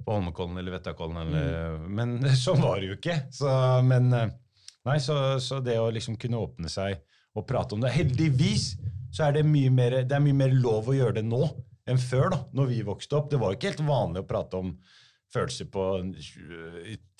[0.00, 1.20] på Holmenkollen eller Vettakollen.
[1.26, 3.18] Eller, Men sånn var det jo ikke.
[3.34, 3.52] Så,
[3.84, 4.32] men eh,
[4.88, 6.96] nei, så, så det å liksom kunne åpne seg
[7.34, 8.72] og prate om det Heldigvis
[9.14, 11.44] så er det mye mer, det er mye mer lov å gjøre det nå
[11.90, 13.28] enn før, da, når vi vokste opp.
[13.30, 14.72] Det var jo ikke helt vanlig å prate om
[15.34, 15.84] følelser på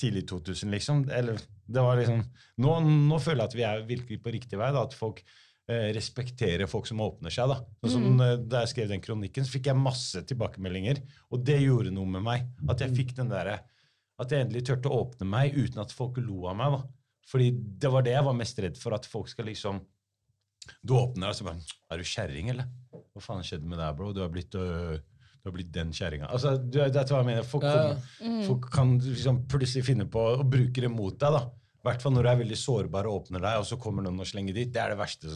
[0.01, 1.03] tidlig 2000, liksom.
[1.13, 2.23] Eller, det var liksom
[2.63, 2.77] nå,
[3.11, 4.71] nå føler jeg at vi er virkelig på riktig vei.
[4.75, 5.23] Da, at folk
[5.69, 7.53] eh, respekterer folk som åpner seg.
[7.53, 11.03] Da Sånn som eh, Da jeg skrev den kronikken, så fikk jeg masse tilbakemeldinger.
[11.35, 12.51] Og det gjorde noe med meg.
[12.71, 13.57] At jeg fikk den der,
[14.21, 16.79] At jeg endelig turte å åpne meg uten at folk lo av meg.
[16.79, 17.51] da Fordi
[17.85, 18.97] det var det jeg var mest redd for.
[18.97, 19.83] At folk skal liksom
[20.83, 22.71] Du åpner deg, og så bare Er du kjerring, eller?
[23.15, 24.13] Hva faen skjedde med deg, bro?
[24.15, 24.99] Du har blitt øh,
[25.45, 26.31] du har blitt den kjerringa.
[26.33, 27.45] Altså, du, det er hva jeg mener.
[27.45, 27.91] Folk, Ja,
[28.25, 28.31] ja.
[28.47, 31.37] folk kan liksom plutselig finne på å bruke det mot deg.
[31.37, 31.43] da.
[31.85, 34.23] I hvert fall når du er veldig sårbar og åpner deg, og så kommer noen
[34.25, 34.71] og slenger dit.
[34.73, 35.35] Det er det verste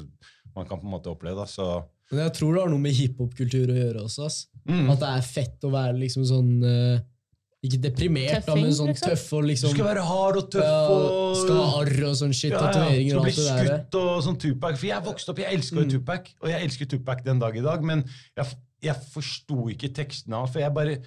[0.56, 1.36] man kan på en måte oppleve.
[1.36, 1.44] da.
[1.44, 1.66] Så,
[2.10, 4.24] Men jeg tror det har noe med hiphop-kultur å gjøre også.
[4.30, 4.38] ass.
[4.64, 4.88] mm.
[4.94, 7.02] At det er fett å være liksom sånn eh,
[7.68, 9.10] Ikke deprimert, da, men sånn liksom.
[9.10, 12.14] tøff og liksom Du skal være hard og tøff ja, og Skal ha arr og
[12.22, 12.52] sånn shit.
[12.54, 12.70] Ja, ja.
[12.72, 13.68] Tatoveringer og bli alt det der.
[13.68, 14.78] skutt og sånn Tupac.
[14.80, 15.92] For jeg vokste opp, jeg elska jo Mm.
[15.98, 18.06] Tupac, og jeg elsker Tupac den dag i dag, men
[18.40, 20.98] jeg, jeg forsto ikke tekstene hans, for jeg bare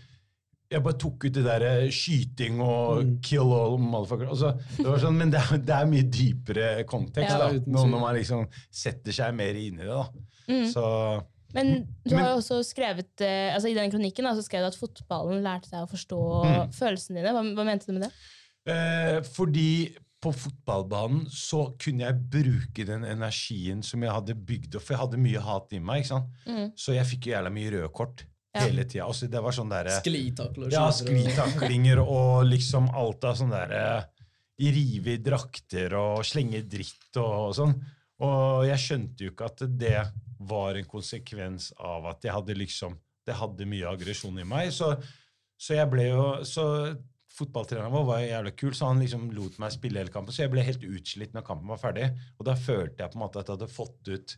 [0.71, 3.17] jeg bare tok ut det der eh, skyting og Mm.
[3.21, 4.29] kill all motherfuckers'.
[4.29, 7.38] Altså, det var sånn, men det er, det er mye dypere kontekst Ja.
[7.39, 9.88] da, når, når man liksom setter seg mer inn i det.
[9.88, 10.05] da.
[10.47, 10.71] Mm.
[10.71, 14.41] Så Men du Men- har jo også skrevet eh, altså I den kronikken da, så
[14.47, 16.71] skrev du at fotballen lærte deg å forstå Mm.
[16.71, 17.34] følelsene dine.
[17.36, 18.12] Hva, hva mente du med det?
[18.71, 24.84] Eh, fordi på fotballbanen så kunne jeg bruke den energien som jeg hadde bygd opp.
[24.86, 26.03] For jeg hadde mye hat i meg.
[26.03, 26.27] ikke sant?
[26.45, 26.67] Mm.
[26.77, 28.65] Så jeg fikk jo jævla mye røde kort Ja.
[28.65, 29.05] hele tida.
[29.07, 30.71] Altså, det var sånn derre Sklitakler.
[30.73, 34.05] Ja, sklitaklinger og liksom alt av sånn derre
[34.62, 37.71] Rive i drakter og slenge dritt og sånn.
[38.21, 40.03] Og jeg skjønte jo ikke at det
[40.51, 44.69] var en konsekvens av at jeg hadde liksom Det hadde mye aggresjon i meg.
[44.73, 44.91] Så,
[45.57, 46.63] så jeg ble jo Så
[47.32, 50.36] fotballtreneren vår var jævlig kul, så han liksom lot meg spille hele kampen.
[50.36, 52.10] Så jeg ble helt utslitt når kampen var ferdig.
[52.38, 54.36] Og da følte jeg på en måte at jeg hadde fått ut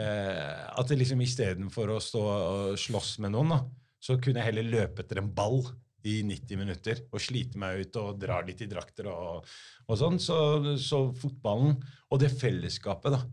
[0.00, 3.62] eh, At det liksom istedenfor å stå og slåss med noen, da,
[4.02, 5.62] så kunne jeg heller løpe etter en ball
[6.04, 9.46] i 90 minutter og slite meg ut og drar litt i drakter og,
[9.88, 10.20] og sånn.
[10.20, 10.36] Så,
[10.80, 11.78] så fotballen
[12.10, 13.24] og det fellesskapet, da.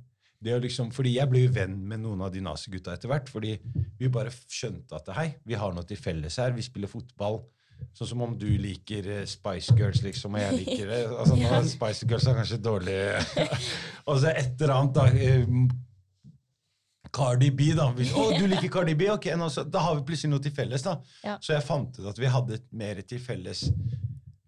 [0.41, 3.29] Det å liksom, fordi Jeg ble jo venn med noen av de nazigutta etter hvert.
[3.29, 3.53] Fordi
[3.99, 6.55] vi bare skjønte at hei, vi har noe til felles her.
[6.57, 7.43] Vi spiller fotball.
[7.97, 10.99] Sånn som om du liker eh, Spice Girls, liksom, og jeg liker det.
[11.21, 12.97] Altså, nå, Spice Girls er kanskje dårlig
[14.09, 15.07] Og så et eller annet, da.
[15.11, 15.45] eh,
[17.11, 17.89] Cardi B, da.
[17.91, 19.09] Å, du liker Cardi B?
[19.11, 20.85] Ok, nå, så, da har vi plutselig noe til felles.
[20.85, 20.93] da.
[21.25, 21.35] Ja.
[21.43, 23.65] Så jeg fant ut at vi hadde mer til felles.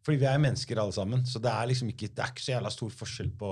[0.04, 1.26] Fordi vi er mennesker alle sammen.
[1.28, 3.52] Så det er liksom ikke, det er ikke så jævla stor forskjell på,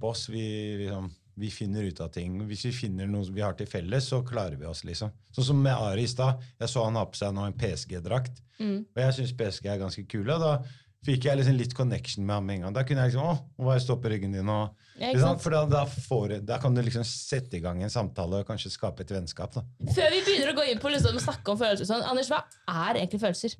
[0.00, 0.26] på oss.
[0.32, 0.44] Vi,
[0.82, 2.36] liksom, vi finner ut av ting.
[2.48, 4.84] Hvis vi finner noe vi har til felles, så klarer vi oss.
[4.84, 5.12] liksom.
[5.32, 6.42] Sånn som med Ari i stad.
[6.60, 8.42] Jeg så han ha på seg nå en PSG-drakt.
[8.60, 8.78] Mm.
[8.84, 10.36] Og jeg syns PSG er ganske kule.
[10.42, 10.58] Da
[11.06, 12.76] fikk jeg liksom litt connection med ham med en gang.
[12.76, 15.42] Da kunne jeg liksom Å, nå var jeg stå på ryggen din og sant?
[15.42, 18.74] For da, da, får, da kan du liksom sette i gang en samtale og kanskje
[18.74, 19.56] skape et vennskap.
[19.56, 19.64] da.
[19.96, 22.44] Før vi begynner å gå inn på liksom, å snakke om følelser, sånn, Anders, hva
[22.70, 23.56] er egentlig følelser?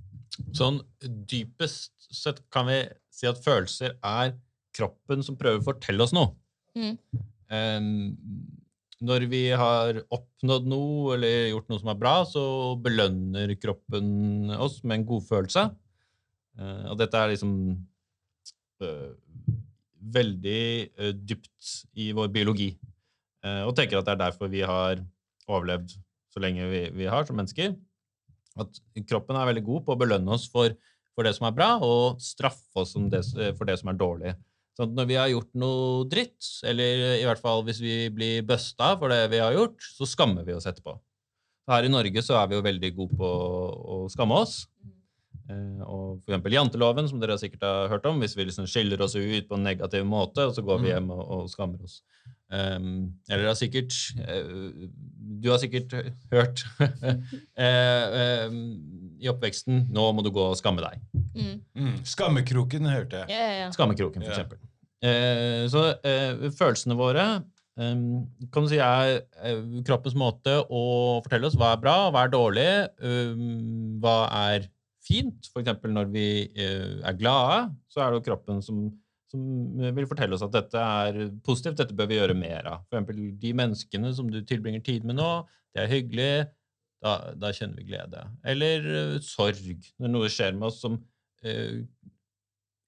[0.56, 2.78] Sånn dypest sett kan vi
[3.12, 4.36] si at følelser er
[4.76, 6.32] kroppen som prøver å fortelle oss noe.
[6.78, 6.96] Mm.
[9.02, 12.42] Når vi har oppnådd noe eller gjort noe som er bra, så
[12.80, 15.64] belønner kroppen oss med en godfølelse.
[16.60, 17.52] Eh, og dette er liksom
[18.84, 19.10] øh,
[20.16, 20.62] veldig
[20.98, 22.70] øh, dypt i vår biologi.
[23.42, 25.02] Eh, og tenker at det er derfor vi har
[25.48, 25.96] overlevd
[26.32, 27.74] så lenge vi, vi har som mennesker.
[28.60, 30.76] At kroppen er veldig god på å belønne oss for,
[31.16, 33.24] for det som er bra, og straffe oss det,
[33.56, 34.34] for det som er dårlig.
[34.78, 38.94] Sånn når vi har gjort noe dritt, eller i hvert fall hvis vi blir busta
[39.00, 40.94] for det vi har gjort, så skammer vi oss etterpå.
[41.68, 43.28] Her i Norge så er vi jo veldig gode på
[43.96, 44.62] å skamme oss.
[45.50, 49.00] Eh, og for eksempel janteloven, som dere sikkert har hørt om, hvis vi liksom skiller
[49.04, 50.94] oss ut på en negativ måte, og så går vi Mm.
[50.94, 52.00] hjem og, og skammer oss.
[52.52, 54.88] Um, eller har sikkert eh,
[55.40, 55.94] Du har sikkert
[56.30, 56.60] hørt
[57.56, 61.00] eh, um, i oppveksten 'Nå må du gå og skamme deg'.
[61.76, 61.96] Mm.
[62.04, 63.30] Skammekroken hørte jeg.
[63.30, 63.70] Ja, ja, ja.
[63.74, 64.36] Skammekroken, for Ja.
[64.36, 64.58] eksempel.
[65.02, 67.24] Eh, så eh, følelsene våre
[67.78, 68.02] eh,
[68.52, 70.82] kan du si er eh, kroppens måte å
[71.24, 72.68] fortelle oss hva er bra, hva er dårlig,
[73.02, 73.34] eh,
[74.02, 74.16] hva
[74.52, 74.68] er
[75.02, 75.48] fint.
[75.52, 78.84] For eksempel når vi eh, er glade, så er det jo kroppen som,
[79.32, 79.42] som
[79.96, 82.84] vil fortelle oss at dette er positivt, dette bør vi gjøre mer av.
[82.86, 85.32] For eksempel de menneskene som du tilbringer tid med nå,
[85.74, 86.32] det er hyggelig,
[87.02, 88.24] da, da kjenner vi glede.
[88.46, 91.78] Eller uh, sorg, når noe skjer med oss som uh,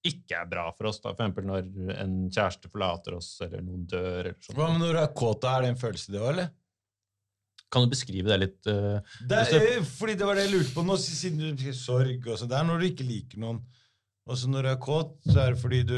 [0.05, 1.01] ikke er bra for oss.
[1.03, 1.65] da, eksempel når
[1.97, 4.29] en kjæreste forlater oss, eller noen dør.
[4.29, 4.57] eller sånt.
[4.59, 5.49] Hva med når du er kåt?
[5.49, 6.53] Er det en følelse, det òg, eller?
[7.73, 8.59] Kan du beskrive det litt?
[8.69, 12.29] Uh, Det er, fordi det var det jeg lurte på nå, siden du sier sorg
[12.29, 12.51] og sånn.
[12.53, 13.63] Det er når du ikke liker noen.
[14.25, 15.97] Og så når du er kåt, så er det fordi du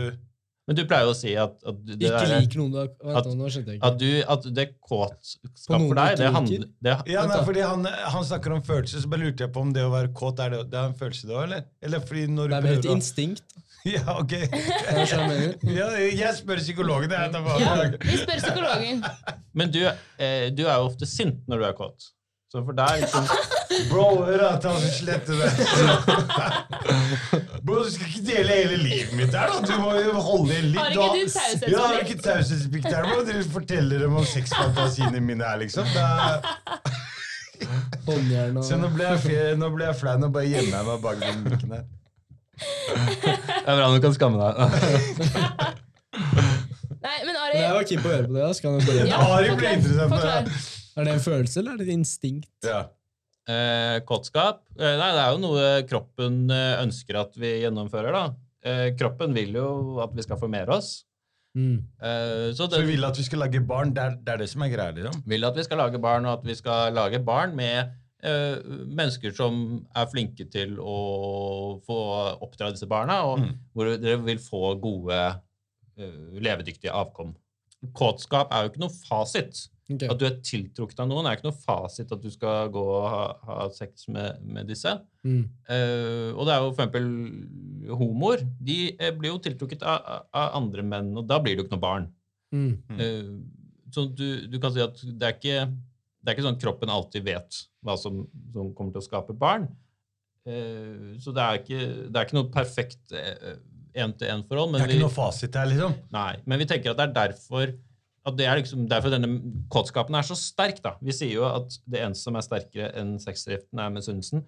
[0.67, 3.19] Men du pleier jo å si at, at det Ikke der- liker noen du har
[3.21, 3.87] At- nå, skjønte jeg ikke.
[3.87, 8.25] at, du, at det kåtskap for deg, det handler det, Ja, nei, fordi han, han
[8.27, 10.59] snakker om følelser, så bare lurte jeg på om det å være kåt er det,
[10.73, 11.63] det er en følelse, det òg, eller?
[11.81, 13.43] Eller fordi når du Det er mer et instinkt.
[13.87, 14.33] Ja, ok.
[15.77, 17.11] Ja, jeg spør psykologen.
[17.15, 17.31] Jeg
[17.63, 19.03] Ja, vi spør psykologen.
[19.55, 19.79] Men du,
[20.19, 22.09] eh, du er jo ofte sint når du er kåt.
[22.51, 23.23] Så for deg liksom,
[23.89, 25.49] Bro, hør da, ta slette det.
[27.65, 29.59] Bro, du skal ikke dele hele livet mitt der, da.
[29.65, 30.79] Du må jo holde litt.
[30.79, 31.73] Har ikke du taushetsplikt?
[31.73, 33.17] Ja, har ikke taushetsplikt der, bro.
[33.27, 35.85] Dere forteller dem om sexfantasiene mine her, liksom.
[35.93, 36.41] Det er...
[38.07, 40.15] Håndjern Se, nå ble jeg, nå ble jeg flau.
[40.21, 41.85] Nå bare gjemmer jeg meg bak den mikken her.
[42.57, 43.33] Det
[43.67, 44.53] er bra du kan skamme deg.
[47.07, 48.41] Nei, men Ari jeg var keen på å høre på det.
[48.43, 48.51] da.
[48.57, 49.07] Skal jeg spørre.
[49.09, 50.43] Ja, Ari ble interessant, forklar.
[50.97, 52.49] Er det en følelse, eller er det et instinkt?
[52.65, 52.79] Ja.
[53.47, 54.63] Eh, kåtskap?
[54.77, 58.23] Eh, nei, det er jo noe kroppen eh, ønsker at vi gjennomfører, da.
[58.67, 59.67] Eh, kroppen vil jo
[60.03, 61.05] at vi skal formere oss.
[61.55, 61.77] Mm.
[62.03, 63.93] Eh, så Så det vi vil at vi skal lage barn.
[63.95, 65.23] Det er det, er det som er greia, liksom.
[65.25, 68.57] vil at vi skal lage barn, og at vi skal lage barn med eh,
[68.91, 71.97] mennesker som er flinke til å få
[72.43, 73.51] oppdra disse barna, og Mm.
[73.73, 75.21] hvor dere vil få gode,
[75.97, 77.31] levedyktige avkom.
[77.93, 79.67] Kåtskap er jo ikke noe fasit.
[79.87, 80.03] Ok.
[80.03, 82.81] At du er tiltrukket av noen, det er ikke noe fasit at du skal gå
[82.83, 84.91] og ha, ha sex med, med disse.
[85.23, 85.45] Mm.
[85.69, 87.07] Uh, og det er jo for eksempel
[88.01, 88.43] homoer.
[88.67, 91.77] De eh, blir jo tiltrukket av, av- andre menn, og da blir det jo ikke
[91.77, 92.09] noe barn.
[92.51, 92.99] Mm.
[92.99, 93.31] Eh,
[93.95, 96.91] så du, du kan si at det er ikke det er ikke sånn at kroppen
[96.91, 99.69] alltid vet hva som, som kommer til å skape barn.
[100.43, 104.75] Uh, så det er ikke, det er ikke noe perfekt én-til-én-forhold.
[104.75, 105.95] Det er ikke noe fasit her, liksom.
[106.11, 107.71] Nei, men vi tenker at det er derfor
[108.27, 109.29] at det er liksom derfor denne
[109.71, 110.81] kåtskapen er så sterk.
[110.83, 110.95] da.
[111.01, 114.43] Vi sier jo at det eneste som er sterkere enn sexdriften, er misunnelsen.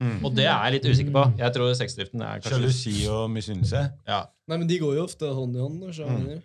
[0.00, 0.20] Mm.
[0.24, 1.24] Og det er jeg litt usikker på.
[1.42, 3.82] Jeg tror sexdriften er kanskje Sjalusi og misunnelse.
[4.08, 4.20] ja.
[4.48, 5.82] Nei, men de går jo ofte hånd i hånd.
[5.94, 6.38] Så Mm.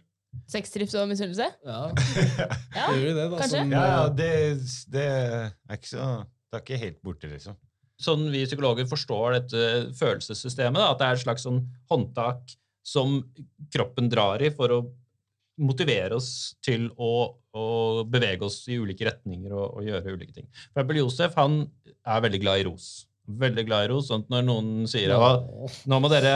[0.52, 1.46] Sexdrift og misunnelse?
[1.64, 1.78] Ja,
[2.76, 2.88] Ja.
[2.92, 3.38] gjør de det, da.
[3.40, 3.62] Kanskje?
[3.62, 4.32] Som, Ja, det,
[4.92, 6.08] det er ikke så
[6.52, 7.56] Det er ikke helt borte, liksom.
[8.04, 9.62] sånn vi psykologer forstår dette
[9.96, 12.52] følelsessystemet, da, at det er et slags sånn håndtak
[12.86, 13.22] som
[13.74, 14.82] kroppen drar i for å
[15.62, 16.30] motivere oss
[16.66, 17.12] til å,
[17.56, 17.66] å
[18.10, 20.48] bevege oss i ulike retninger og, og gjøre ulike ting.
[20.72, 21.62] For eksempel Josef han
[22.06, 22.90] er veldig glad i ros.
[23.26, 24.10] Veldig glad i ros.
[24.12, 25.30] sånn at Når noen sier ja,
[25.90, 26.36] nå må dere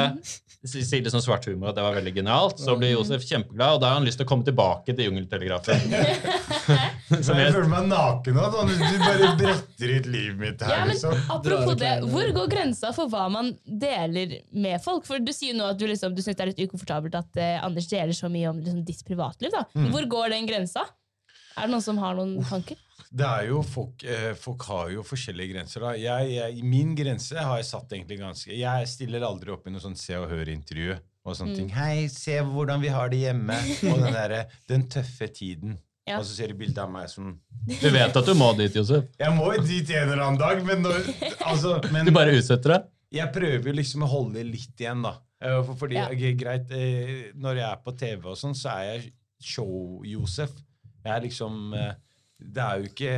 [0.65, 3.77] si si det som svart humor at det var veldig genialt, så blir Josef kjempeglad,
[3.77, 5.85] og da har han lyst til å komme tilbake til Jungeltelegrafen.
[7.25, 8.43] Så jeg føler meg naken nå.
[8.53, 11.15] sånn, Du bare bretter ut livet mitt her, Ja, men liksom.
[11.35, 11.93] apropos det.
[12.11, 15.07] Hvor går grensa for hva man deler med folk?
[15.09, 17.57] For Du sier nå at du, liksom, du syns det er litt ukomfortabelt at eh,
[17.65, 19.51] Anders deler så mye om liksom, ditt privatliv.
[19.55, 19.65] da.
[19.73, 19.89] Mm.
[19.95, 20.85] Hvor går den grensa?
[21.57, 22.77] Er det noen som har noen tanker?
[23.09, 25.81] Det er jo, folk, eh, folk har jo forskjellige grenser.
[25.81, 25.95] da.
[25.97, 29.81] Jeg, jeg, min grense har jeg satt egentlig ganske Jeg stiller aldri opp i noe
[29.81, 30.93] sånn Se og Hør-intervju
[31.25, 31.69] og sånne ting.
[31.73, 33.57] Hei, se hvordan vi har det hjemme.
[33.89, 35.79] Og den derre Den tøffe tiden.
[36.09, 36.17] Ja.
[36.19, 37.35] Og så ser du bilde av meg som
[37.69, 39.05] Du vet at du må dit, Josef.
[39.19, 41.03] Jeg må dit en eller annen dag, men, når,
[41.45, 42.79] altså, men Du bare utsetter det.
[43.19, 45.15] jeg prøver jo liksom å holde litt igjen, da.
[45.39, 46.07] For, fordi, Ja.
[46.11, 50.51] ok, greit, eh, Når jeg er på TV og sånn, så er jeg show-Josef.
[51.05, 51.93] Jeg er liksom eh,
[52.39, 53.13] Det er jo ikke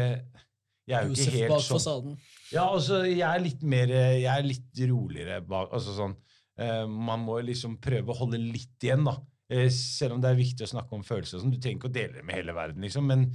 [0.91, 2.13] Jeg er jo Josef ikke helt bak sånn fasaden.
[2.51, 6.15] Ja, altså, jeg er litt mer Jeg er litt roligere bak altså sånn
[6.59, 9.15] eh, Man må liksom prøve å holde litt igjen, da.
[9.51, 11.51] Eh, selv om det er viktig å snakke om følelser sånn.
[11.51, 13.09] Du trenger ikke å dele det med hele verden, liksom.
[13.09, 13.25] Men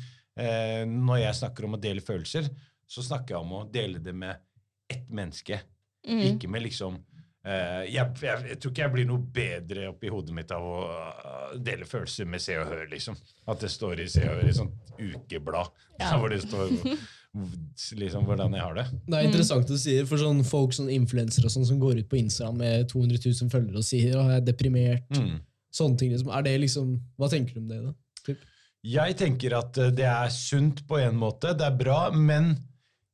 [0.40, 2.48] eh, når jeg snakker om å dele følelser,
[2.88, 4.40] så snakker jeg om å dele det med
[4.88, 5.61] ett menneske.
[6.07, 6.22] Mm.
[6.31, 10.37] Ikke med liksom eh, jeg, jeg, jeg tror ikke jeg blir noe bedre oppi hodet
[10.37, 13.18] mitt av å uh, dele følelser med Se og Hør, liksom.
[13.50, 16.14] At det står i Se og Hør i sånt ukeblad Ja.
[16.20, 16.72] hvor det står
[17.98, 18.87] liksom hvordan jeg har det.
[19.05, 22.16] Det er interessant du sier, for sånn folk, sånn influensere sånn, som går ut på
[22.22, 25.11] Instagram med 200 000 følgere og sier at jeg er deprimert.
[25.12, 25.37] Mm.
[25.77, 26.31] Sånne ting liksom.
[26.33, 27.93] Er det liksom, Hva tenker du om det, da?
[28.27, 28.45] Typ?
[28.87, 32.53] Jeg tenker at eh, det er sunt på en måte, det er bra, men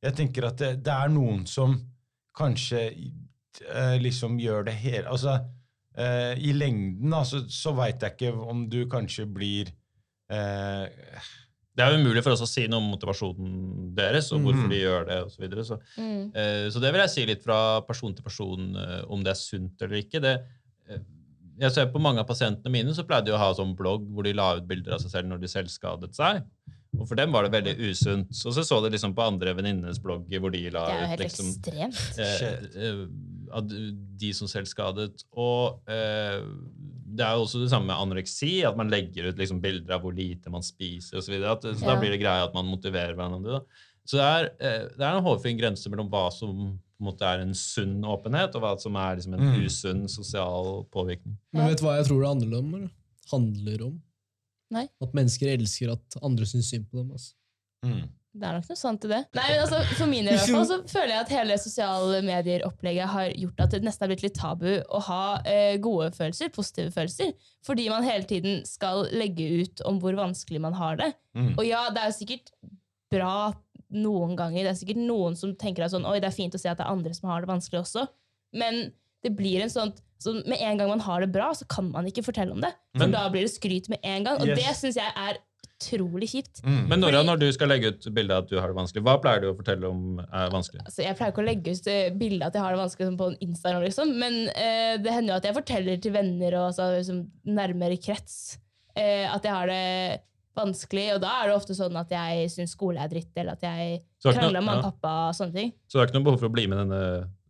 [0.03, 1.75] jeg tenker at det, det er noen som
[2.37, 5.37] kanskje eh, liksom gjør det hele Altså,
[5.97, 9.69] eh, i lengden altså, så veit jeg ikke om du kanskje blir
[10.33, 10.85] eh,
[11.73, 14.73] Det er jo umulig for oss å si noe om motivasjonen deres og hvorfor Mm.
[14.75, 15.19] de gjør det.
[15.25, 15.63] Og så, videre.
[15.65, 16.31] så, Mm.
[16.35, 19.39] eh, så det vil jeg si litt fra person til person eh, om det er
[19.41, 20.21] sunt eller ikke.
[20.21, 20.35] Det,
[21.59, 24.23] jeg ser På mange av pasientene mine så pleide de å ha sånn blogg hvor
[24.23, 26.43] de la ut bilder av seg selv når de selvskadet seg.
[26.99, 28.29] Og for dem var det veldig usunt.
[28.45, 31.13] Og så så det liksom på andre venninnenes blogger hvor de la Det er jo
[31.13, 32.19] ut liksom, ekstremt.
[32.19, 35.23] eh, eh, de som selvskadet.
[35.35, 36.43] Og eh,
[37.13, 40.01] det er jo også det samme med anoreksi, at man legger ut liksom bilder av
[40.05, 41.25] hvor lite man spiser osv.
[41.27, 41.93] Så, videre, at- så Ja.
[41.93, 43.59] da blir det greia at man motiverer hverandre.
[43.59, 43.61] Da.
[44.05, 47.27] Så det er, eh, det er en hårfin grense mellom hva som på en måte
[47.27, 49.61] er en sunn åpenhet, og hva som er liksom en Mm.
[49.67, 51.35] usunn sosial påvirkning.
[51.53, 52.73] Men vet du hva jeg tror det handler om?
[52.79, 52.89] Eller?
[53.31, 54.01] Handler om?
[54.71, 54.87] Nei.
[55.03, 57.11] At mennesker elsker at andre syns synd på dem.
[57.11, 57.33] Altså.
[57.85, 58.03] mm.
[58.33, 59.19] Det er nok noe sant i det.
[59.37, 63.27] Nei, men altså, For min del fall, så føler jeg at hele sosiale medier-opplegget har
[63.37, 67.35] gjort at det nesten har blitt litt tabu å ha eh, gode følelser, positive følelser.
[67.63, 71.11] Fordi man hele tiden skal legge ut om hvor vanskelig man har det.
[71.37, 71.51] Mm.
[71.59, 72.49] Og ja, det er jo sikkert
[73.13, 73.35] bra
[73.93, 74.63] noen ganger.
[74.65, 76.77] Det er sikkert noen som tenker at sånn, oi, det er fint å se at
[76.79, 78.07] det er andre som har det vanskelig også.
[78.53, 78.91] Men
[79.23, 82.05] det blir en sånn så med en gang man har det bra, så kan man
[82.07, 82.71] ikke fortelle om det.
[82.95, 84.39] For Men- da blir det skryt med en gang.
[84.39, 84.59] Og Yes.
[84.59, 85.37] det syns jeg er
[85.83, 86.61] utrolig kjipt.
[86.63, 86.87] Mm.
[86.87, 89.03] Men Nora, Fordi- når du skal legge ut bilde av at du har det vanskelig,
[89.03, 90.81] hva pleier du å fortelle om er vanskelig?
[90.85, 93.17] Altså, jeg pleier ikke å legge ut bilde av at jeg har det vanskelig på
[93.17, 94.17] på Instagram, liksom.
[94.17, 98.57] men eh, det hender jo at jeg forteller til venner og altså, liksom, nærmere krets
[98.95, 100.21] eh, at jeg har det
[100.57, 101.05] vanskelig.
[101.15, 103.95] Og da er det ofte sånn at jeg syns skole er dritt, eller at jeg
[103.99, 104.89] er krangler med ja.
[104.89, 105.13] pappa.
[105.29, 105.71] og sånne ting.
[105.87, 107.01] Så det er ikke noe behov for å bli med denne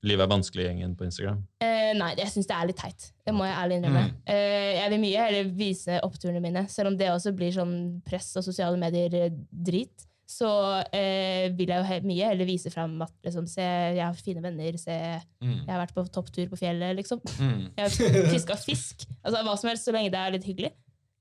[0.03, 1.37] Livet er vanskelig-gjengen på Instagram?
[1.63, 3.05] Eh, nei, jeg syns det er litt teit.
[3.23, 4.01] Det må jeg ærlig innrømme.
[4.09, 4.17] Mm.
[4.33, 8.27] Eh, jeg vil mye heller vise oppturene mine, selv om det også blir sånn press
[8.35, 10.03] og sosiale medier-drit.
[10.27, 10.49] Så
[10.95, 14.43] eh, vil jeg jo he mye heller vise fram at liksom, se, jeg har fine
[14.43, 14.97] venner, se,
[15.43, 15.57] Mm.
[15.65, 17.19] jeg har vært på topptur på fjellet, liksom.
[17.39, 17.63] Mm.
[17.75, 19.07] Jeg har fiska fisk.
[19.23, 20.71] Altså Hva som helst, så lenge det er litt hyggelig.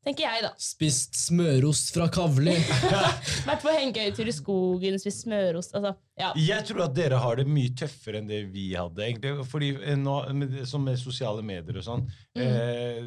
[0.03, 0.49] Tenker jeg, da.
[0.59, 2.57] Spist smørost fra Kavli.
[3.49, 5.77] Vært på hengekøyetur i skogen, spist smørost.
[5.79, 6.33] Altså, ja.
[6.43, 9.05] Jeg tror at dere har det mye tøffere enn det vi hadde.
[9.07, 12.03] egentlig, fordi eh, nå, med, Som med sosiale medier og sånn.
[12.35, 13.07] Eh,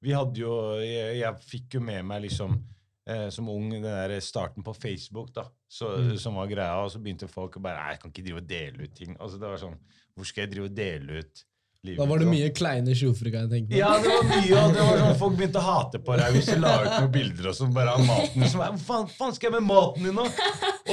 [0.00, 2.56] vi hadde jo Jeg, jeg fikk jo med meg liksom
[3.10, 6.16] eh, som ung den der starten på Facebook, da, så, Mm.
[6.18, 6.80] som var greia.
[6.80, 9.16] Og så begynte folk å bare Nei, jeg kan ikke drive og dele ut ting.
[9.20, 9.76] Altså det var sånn,
[10.16, 11.44] Hvor skal jeg drive og dele ut
[11.80, 13.78] Da var det mye kleine tjofer, kan jeg tenke meg.
[13.80, 16.50] Ja, det var mye, og det var sånn folk begynte å hate på deg hvis
[16.52, 18.44] du la ut noen bilder og sånn, bare av maten.
[18.52, 20.26] Så, bare, faen, faen skal jeg med maten din nå?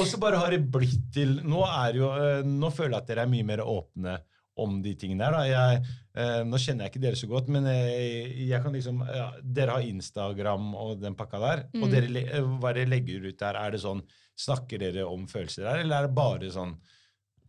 [0.00, 3.10] Og så bare har det blitt til Nå, er jo, eh, nå føler jeg at
[3.12, 4.16] dere er mye mer åpne
[4.64, 5.36] om de tingene der.
[5.36, 5.44] Da.
[5.76, 5.84] Jeg,
[6.24, 9.76] eh, nå kjenner jeg ikke dere så godt, men jeg, jeg kan liksom ja, Dere
[9.76, 11.66] har Instagram og den pakka der.
[11.76, 11.90] Og Mm.
[11.92, 14.00] dere, eh, hva dere legger ut der, er det sånn
[14.38, 16.78] Snakker dere om følelser der, eller er det bare sånn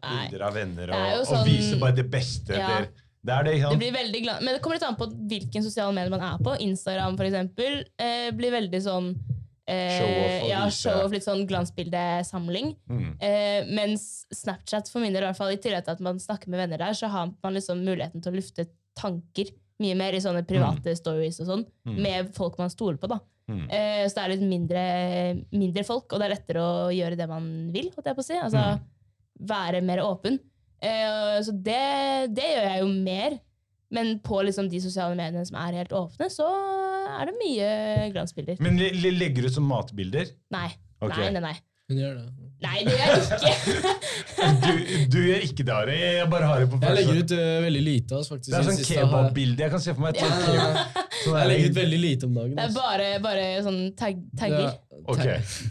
[0.02, 2.56] bilder av venner er og, sånn, og sånn- viser bare det beste.
[2.58, 2.68] Ja.
[2.68, 2.88] Der.
[3.22, 4.44] Det det, Det blir veldig glad.
[4.44, 6.54] Men det kommer litt an på hvilken sosiale medier man er på.
[6.64, 9.10] Instagram for eksempel, eh, blir veldig sånn
[9.68, 12.72] eh, Show-off ja, show-off, litt sånn glansbildesamling.
[12.90, 13.10] Mm.
[13.22, 16.50] Eh, mens Snapchat, for min del i hvert fall, i tillegg til at man snakker
[16.50, 18.66] med venner der, så har man liksom muligheten til å lufte
[18.98, 22.00] tanker mye mer i sånne private stories og sånn, Mm.
[22.04, 23.08] med folk man stoler på.
[23.08, 23.20] da.
[23.50, 23.70] Mm.
[23.72, 24.82] Eh, så det er litt mindre,
[25.52, 27.92] mindre folk, og det er lettere å gjøre det man vil.
[27.96, 28.34] holdt jeg på å si.
[28.34, 28.82] Altså, Mm.
[29.48, 30.40] Være mer åpen.
[30.82, 31.80] Eh, så det,
[32.36, 33.40] det gjør jeg jo mer.
[33.92, 36.46] Men på liksom de sosiale mediene som er helt åpne, så
[37.20, 37.70] er det mye
[38.14, 38.60] glansbilder.
[38.62, 40.30] Men le- le- legger du ut som matbilder?
[40.54, 40.68] Nei.
[41.02, 41.26] Okay.
[41.26, 41.56] Nei, nei, nei.
[41.90, 42.28] Hun gjør det.
[42.62, 43.94] Nei, det gjør jeg ikke.
[44.62, 44.74] Du,
[45.10, 45.96] du gjør ikke det, Ari.
[46.20, 48.18] Jeg bare har det på Jeg legger ut uh, veldig lite.
[48.20, 48.52] Altså, faktisk.
[48.52, 49.64] Det er sånn kebabbilde.
[49.64, 50.84] Jeg kan se for meg et nei.
[51.24, 52.54] Sånn Jeg legger ut veldig lite om dagen.
[52.54, 52.84] Det er altså.
[52.84, 54.70] bare, bare sånn tag, tagger.
[55.06, 55.24] Ok,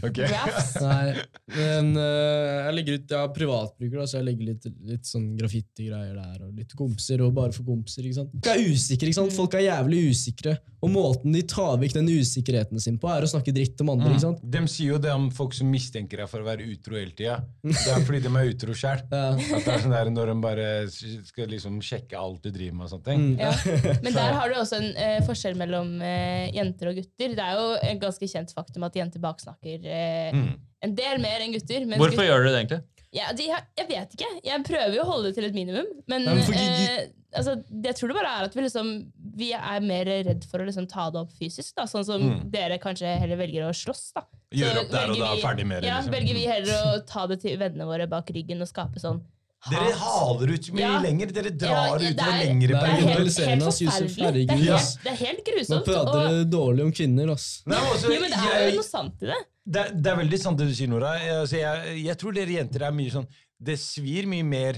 [0.07, 0.31] okay.
[0.89, 1.25] Nei,
[1.57, 5.31] men uh, jeg legger ut Jeg er privatbruker, da, så jeg legger litt, litt sånn
[5.39, 6.47] graffiti-greier der.
[6.47, 8.07] Og litt kompiser, og bare for kompiser.
[8.07, 8.35] ikke sant?
[8.35, 9.37] Folk er usikre, ikke sant?
[9.37, 10.57] Folk er jævlig usikre.
[10.79, 14.13] Og måten de tar vekk den usikkerheten sin på, er å snakke dritt om andre.
[14.13, 14.43] ikke sant?
[14.43, 17.41] De sier jo det om folk som mistenker deg for å være utro hele tida.
[17.67, 19.03] Det er fordi de er utro sjøl.
[19.11, 19.25] Ja.
[19.35, 22.87] At det er sånn der når de bare skal liksom sjekke alt du driver med
[22.87, 23.25] og sånne ting.
[23.27, 23.43] Mm.
[23.43, 23.97] Ja.
[24.05, 27.35] Men der har du også en uh, forskjell mellom uh, jenter og gutter.
[27.35, 30.55] Det er jo et ganske kjent faktum at jenter baksnakker eh, Mm.
[30.83, 31.85] en del mer enn gutter.
[31.87, 32.83] Hvorfor gutter- gjør dere det egentlig?
[33.11, 34.27] Ja, de, har- jeg vet ikke.
[34.45, 35.87] Jeg prøver jo å holde det til et minimum.
[36.07, 38.91] Men, Nei, men eh, altså, jeg tror det bare er at vi, liksom,
[39.35, 41.73] vi er mer redd for å liksom, ta det opp fysisk.
[41.75, 42.51] Da, sånn som Mm.
[42.51, 44.13] dere kanskje heller velger å slåss.
[44.15, 44.23] Da.
[44.53, 45.89] Gjør opp der og da, vi- ferdig med det.
[45.89, 46.13] Ja, liksom.
[46.13, 49.23] velger vi heller å ta det til vennene våre bak ryggen og skape sånn
[49.69, 51.01] Dere haler ut mye Ja.
[51.03, 51.33] lenger.
[51.35, 54.47] Dere Ja, drar det ut over er- lengre Det er Det er helt, helt forferdelig.
[54.47, 55.85] Det er helt, det er helt Nå grusomt.
[55.85, 57.63] prater og- dere dårlig om kvinner, ass.
[57.67, 59.41] Nei, også, altså, Jo, men det er jo noe sant i det.
[59.67, 61.19] det, er- det er veldig sant det du sier, Nora.
[61.19, 63.27] Jeg, altså, jeg, jeg tror dere jenter er mye sånn
[63.61, 64.75] Det svir mye mer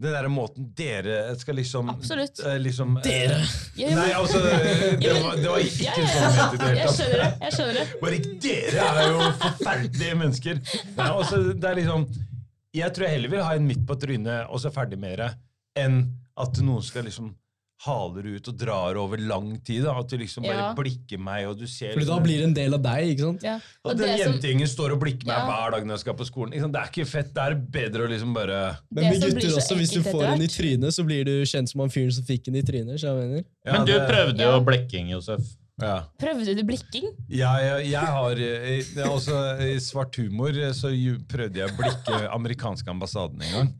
[0.00, 2.38] den der måten dere skal liksom Absolutt.
[2.44, 3.40] eh, liksom, eh, Dere!
[3.74, 6.56] Ja, ja, Nei, altså Det det, var, det var ikke Ja, sånn ja, ment i
[6.58, 6.98] det hele Jeg tatt.
[6.98, 7.40] det.
[7.40, 8.00] jeg skjønner det.
[8.00, 10.60] Bare ikke dere er jo forferdelige mennesker.
[10.98, 12.06] Ja, altså, det er liksom
[12.74, 15.30] Jeg tror jeg heller vil ha en midt på trynet og så ferdig med det,
[15.76, 16.02] enn
[16.36, 17.34] at noen skal liksom
[17.86, 19.84] haler ut og drar over lang tid.
[19.86, 19.92] Da.
[20.00, 20.74] At du liksom bare Ja.
[20.74, 23.20] blikker meg, og du ser Fordi da liksom- blir det en del av deg, ikke
[23.20, 23.42] sant?
[23.44, 23.54] Ja.
[23.54, 25.46] at Og den jentingen som- står og blikker meg Ja.
[25.46, 26.52] hver dag når jeg skal på skolen.
[26.52, 26.72] Ikke sant?
[26.72, 27.32] Det er ikke fett.
[27.34, 30.46] Det er bedre å liksom bare Men med gutter også, hvis du får en i
[30.48, 32.98] trynet, så blir du kjent som han fyren som fikk en i trynet.
[32.98, 33.44] skjønner jeg mener?
[33.64, 34.58] ja, Men du det- prøvde Ja.
[34.58, 35.40] jo blekking, Josef.
[35.78, 35.98] Ja.
[36.20, 37.10] Prøvde du blikking?
[37.30, 40.90] Ja, jeg, jeg har jeg, er også, I svart humor eh, så
[41.30, 43.76] prøvde jeg å blikke amerikanske ambassaden en gang.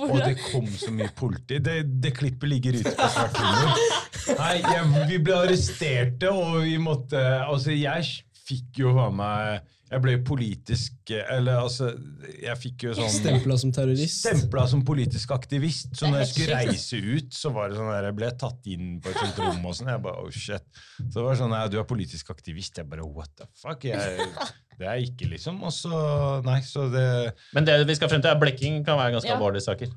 [0.00, 1.58] Og det kom så mye politi.
[1.62, 3.84] Det, det klippet ligger ute på svart humor.
[4.40, 8.06] Nei, jeg, vi ble arresterte, og vi måtte Altså, jeg
[8.46, 11.90] fikk jo faen meg Jeg ble politisk Eller altså,
[12.38, 14.20] jeg fikk jo sånn Stempla som terrorist.
[14.22, 15.90] Stempla som politisk aktivist.
[15.98, 18.92] Så når jeg skulle reise ut, så var det sånn der, jeg ble tatt inn
[19.02, 19.66] på et sånt rom.
[19.66, 20.82] og sånn, Jeg bare, oh shit.
[21.00, 22.78] Så det var sånn, ja, du er politisk aktivist.
[22.78, 23.86] Jeg bare, what the fuck?
[23.88, 24.30] Jeg,
[24.80, 25.58] det er ikke, liksom.
[25.68, 25.90] Også,
[26.46, 27.04] nei, så det
[27.52, 29.36] Men det vi skal frem til, er blekking kan være ganske Ja.
[29.36, 29.90] alvorlige saker.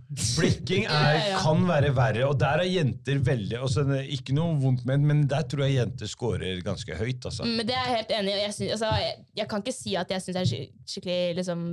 [0.84, 1.38] Er, ja.
[1.40, 5.24] kan være verre, og der er jenter veldig også, er Ikke noe vondt med men
[5.32, 7.24] der tror jeg jenter scorer ganske høyt.
[7.26, 7.46] altså.
[7.48, 8.42] Men det er jeg helt enig i.
[8.44, 11.64] Jeg, syns- altså, jeg, jeg kan ikke si at jeg syns det er skikkelig liksom,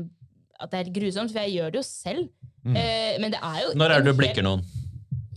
[0.60, 2.28] At det er grusomt, for jeg gjør det jo selv.
[2.64, 2.76] Mm.
[2.76, 4.62] Eh, men det er jo Når er det du blikker noen?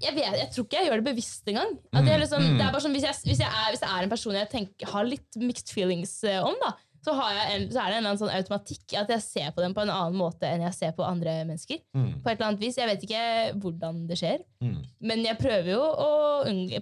[0.03, 1.77] jeg, vet, jeg tror ikke jeg gjør det bevisst engang.
[1.95, 2.57] At jeg liksom, Mm.
[2.59, 4.49] det er bare sånn, hvis, jeg, hvis, jeg er, hvis det er en person jeg
[4.51, 8.09] tenker, har litt mixed feelings eh, om, da, så, en, så er det en eller
[8.13, 10.93] annen sånn automatikk at jeg ser på dem på en annen måte enn jeg ser
[10.95, 11.81] på andre mennesker.
[11.97, 12.77] Mm, På et eller annet vis.
[12.79, 13.23] Jeg vet ikke
[13.63, 14.77] hvordan det skjer, mm.
[15.09, 16.11] men jeg prøver jo å,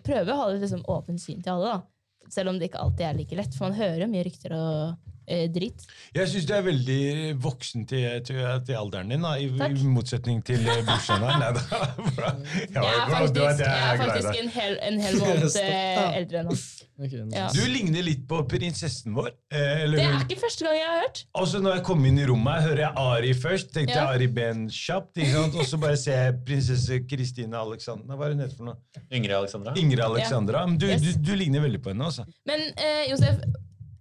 [0.05, 1.73] prøver å ha et liksom, åpent syn til alle.
[1.73, 2.29] da.
[2.31, 5.09] Selv om det ikke alltid er like lett, for man hører mye rykter og
[5.55, 5.85] dritt.
[6.17, 6.99] Jeg syns du er veldig
[7.43, 11.39] voksen til, til, til alderen din, da, i, i motsetning til eh, brorsan her.
[11.41, 11.81] Nei, da,
[12.17, 12.31] bra.
[12.43, 16.43] Jeg er faktisk, er- jeg er er en hel, en hel måned Stopp, eh, eldre
[16.43, 16.61] enn han.
[17.01, 17.21] Okay.
[17.33, 17.47] Ja.
[17.49, 19.31] Du ligner litt på prinsessen vår.
[19.49, 21.21] eh, Eller Det er ikke første gang jeg har hørt.
[21.41, 23.71] Også når jeg kom inn i rommet, hører jeg Ari først.
[23.73, 24.03] Tenkte Ja.
[24.11, 25.17] Ari Ben kjapt.
[25.55, 28.13] Og så bare ser jeg prinsesse Kristine Alexandra.
[28.19, 28.77] Hva er hun heter for noe?
[29.17, 29.73] Yngre Alexandra?
[29.81, 30.61] Yngre Alexandra.
[30.67, 30.77] Ja.
[30.77, 31.01] du, Yes.
[31.01, 32.05] du, du ligner veldig på henne.
[32.11, 32.27] altså.
[32.45, 33.41] Men eh, Josef,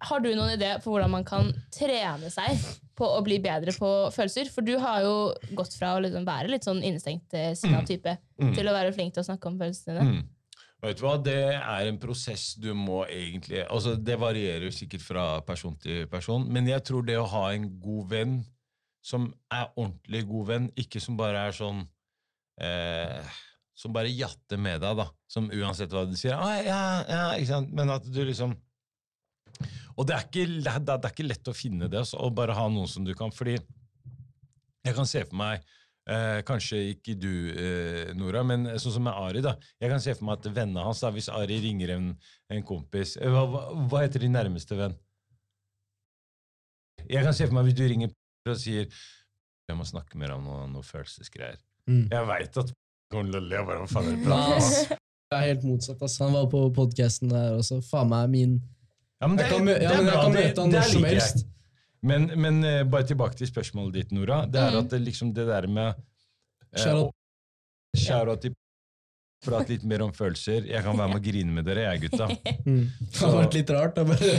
[0.01, 2.59] har du noen idé for hvordan man kan trene seg
[2.97, 4.49] på å bli bedre på følelser?
[4.53, 5.15] For du har jo
[5.57, 8.55] gått fra å liksom være litt sånn innestengt eh, sinna type Mm.
[8.57, 10.13] til å være flink til å snakke om følelsene dine.
[10.23, 10.29] Mm.
[10.81, 15.25] Vet du hva, Det er en prosess du må egentlig altså Det varierer sikkert fra
[15.45, 18.39] person til person, men jeg tror det å ha en god venn
[19.05, 21.85] som er ordentlig god venn, ikke som bare er sånn
[22.61, 23.21] eh,
[23.77, 25.07] Som bare jatter med deg, da.
[25.31, 27.73] Som uansett hva du sier ah, ja, ja, ikke sant?
[27.77, 28.57] Men at du liksom
[30.01, 32.33] Og det er ikke, det er, det er ikke lett å finne det, altså, å
[32.33, 35.67] bare ha noen som du kan Fordi jeg kan se for meg
[36.11, 39.43] Eh, kanskje ikke du, eh, Nora, men sånn som med Ari.
[39.45, 39.55] da.
[39.79, 42.09] Jeg kan se for meg at vennene hans, da, hvis Ari ringer en,
[42.51, 43.45] en kompis eh, hva,
[43.87, 44.97] hva, heter din nærmeste venn?
[47.07, 48.11] Jeg kan se for meg hvis du ringer
[48.49, 48.89] og sier
[49.71, 51.61] jeg må snakke mer om noe, noe følelsesgreier.
[51.87, 52.09] Mm.
[52.11, 52.73] Jeg veit at
[53.13, 53.63] kommer til å le.
[53.69, 54.99] Bare, hva faen er det.
[55.31, 56.01] Det er helt motsatt.
[56.03, 56.25] Altså.
[56.25, 57.79] Han var på podkasten der også.
[57.87, 58.57] Faen meg min
[59.21, 61.47] Ja, men det, Jeg kan, mø ja, men jeg kan møte han når som helst.
[62.03, 64.47] Men, men uh, bare tilbake til spørsmålet ditt, Nora.
[64.47, 64.79] Det er Mm.
[64.85, 67.11] at det, liksom, det der med uh, Shout out.
[67.13, 68.55] å- Shout out til
[69.41, 70.67] Prat litt mer om følelser.
[70.69, 72.27] Jeg kan være med og grine med dere, jeg, gutta.
[72.67, 72.91] Mm.
[73.01, 73.97] Det har vært litt rart.
[73.97, 74.05] Da.
[74.05, 74.35] Bare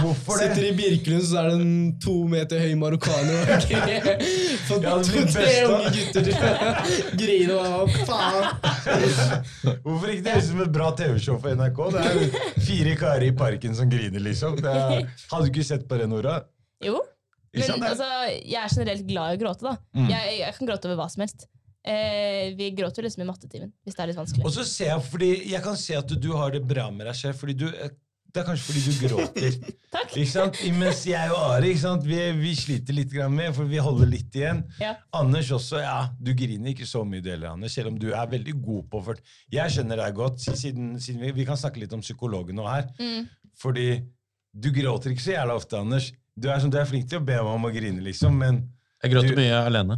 [0.00, 0.46] Hvorfor det?
[0.54, 3.98] Sitter i Birkelund, så er det en to meter høy marokkaner og det
[4.64, 6.72] to, blir tre unge gutter til å
[7.20, 8.48] grine og faen.
[9.84, 11.84] Hvorfor ikke det høres ut som et bra TV-show for NRK?
[11.98, 14.56] Det er fire karer i parken som griner, liksom.
[14.64, 16.40] Det er, hadde du ikke sett på det, Nora?
[16.80, 16.96] Jo,
[17.52, 18.06] men altså,
[18.40, 19.66] jeg er generelt glad i å gråte.
[19.66, 19.76] da.
[19.98, 20.12] Mm.
[20.14, 21.50] Jeg, jeg kan gråte over hva som helst.
[21.80, 24.44] Eh, vi gråter liksom i mattetimen hvis det er litt vanskelig.
[24.44, 27.08] Og så ser jeg, fordi jeg kan se at du, du har det bra med
[27.08, 29.56] deg selv, fordi du, det er kanskje fordi du gråter.
[29.94, 30.12] Takk.
[30.12, 30.60] Ikke sant?
[30.76, 32.04] Mens jeg og Ari ikke sant?
[32.06, 34.60] Vi, vi sliter litt med, for vi holder litt igjen.
[34.82, 34.92] Ja.
[35.16, 38.30] Anders også, ja, du griner ikke så mye, du heller, Anders, selv om du er
[38.36, 39.24] veldig god på for...
[39.50, 42.86] Jeg skjønner deg godt, siden, siden vi, vi kan snakke litt om psykologen nå her.
[43.00, 43.26] Mm.
[43.60, 43.88] Fordi
[44.52, 46.12] du gråter ikke så jævla ofte, Anders.
[46.36, 48.62] Du er, sånn, du er flink til å be meg om å grine, liksom, men
[49.00, 49.96] Jeg gråter Du- mye alene.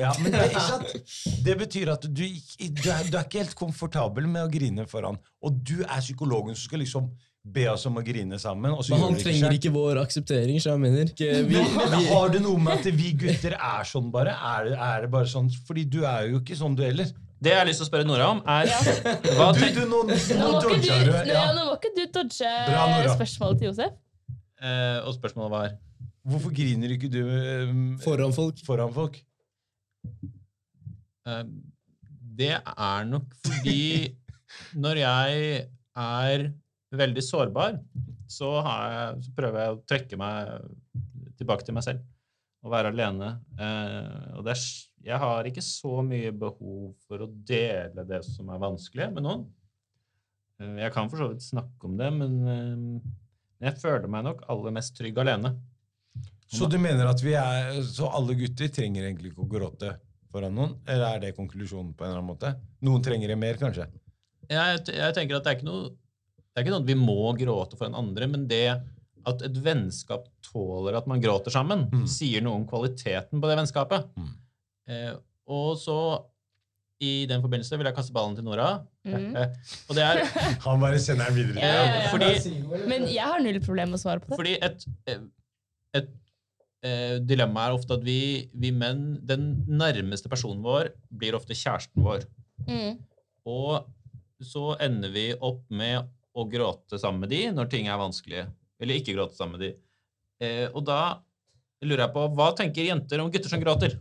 [0.00, 0.48] Ja, men det,
[1.46, 5.18] det betyr at du, du, er, du er ikke helt komfortabel med å grine foran.
[5.44, 7.12] Og du er psykologen som skal liksom
[7.44, 8.72] be oss om å grine sammen.
[8.72, 9.58] Og så Men han trenger selv.
[9.58, 11.10] ikke vår akseptering, så jeg mener.
[11.12, 14.32] Ikke, vi, vi, har det noe med at vi gutter er sånn bare?
[14.54, 15.50] Er det, er det bare sånn?
[15.68, 17.12] Fordi du er jo ikke sånn du heller.
[17.44, 18.78] Det jeg har lyst til å spørre Nora om, er Ja.
[19.36, 21.42] hva Du, du, nå, nå Nå må, ikke du, nå, Ja.
[21.52, 23.98] nå må ikke du dodge Bra, spørsmålet til Josef.
[24.64, 25.74] eh, Og spørsmålet var
[26.24, 28.62] Hvorfor griner ikke du eh, foran folk.
[28.64, 29.18] foran folk?
[31.28, 31.44] Eh,
[32.40, 34.14] Det er nok fordi
[34.78, 35.62] når jeg
[35.94, 36.48] er
[36.94, 37.78] veldig sårbar,
[38.30, 40.68] så, jeg, så prøver jeg å trekke meg
[41.38, 42.04] tilbake til meg selv
[42.64, 43.34] og være alene.
[43.60, 44.62] Eh, og er,
[45.04, 49.44] jeg har ikke så mye behov for å dele det som er vanskelig med noen.
[50.60, 53.12] Eh, jeg kan for så vidt snakke om det, men eh,
[53.68, 55.54] jeg føler meg nok aller mest trygg alene.
[56.54, 59.92] Så du mener at vi er Så alle gutter trenger egentlig ikke å gråte
[60.32, 60.72] foran noen?
[60.86, 62.54] Eller er det konklusjonen på en eller annen måte?
[62.86, 63.86] Noen trenger det mer, kanskje?
[64.50, 65.92] Jeg, jeg tenker at det er ikke noe
[66.54, 68.64] det er ikke noe at vi må gråte for en andre, men det
[69.26, 72.04] at et vennskap tåler at man gråter sammen, Mm.
[72.06, 74.04] sier noe om kvaliteten på det vennskapet.
[74.20, 74.28] Mm.
[74.86, 75.14] Eh,
[75.50, 75.96] og så,
[77.02, 78.68] i den forbindelse, vil jeg kaste ballen til Nora.
[79.08, 79.34] Mhm.
[79.36, 80.22] Eh, og det er
[80.68, 81.58] Han bare sender den videre.
[81.64, 82.10] Ja, ja, ja.
[82.12, 84.38] fordi, Men jeg har null problem med å svare på det.
[84.38, 85.24] fordi et, eh,
[85.98, 86.12] et
[86.84, 92.04] eh, dilemma er ofte at vi, vi menn, den nærmeste personen vår, blir ofte kjæresten
[92.04, 92.26] vår.
[92.68, 93.00] Mm.
[93.50, 93.88] Og
[94.44, 98.48] så ender vi opp med å gråte sammen med de når ting er vanskelige.
[98.82, 99.72] Eller ikke gråte sammen med de.
[100.44, 101.00] Eh, og da
[101.84, 103.96] lurer jeg på, hva tenker jenter om gutter som gråter?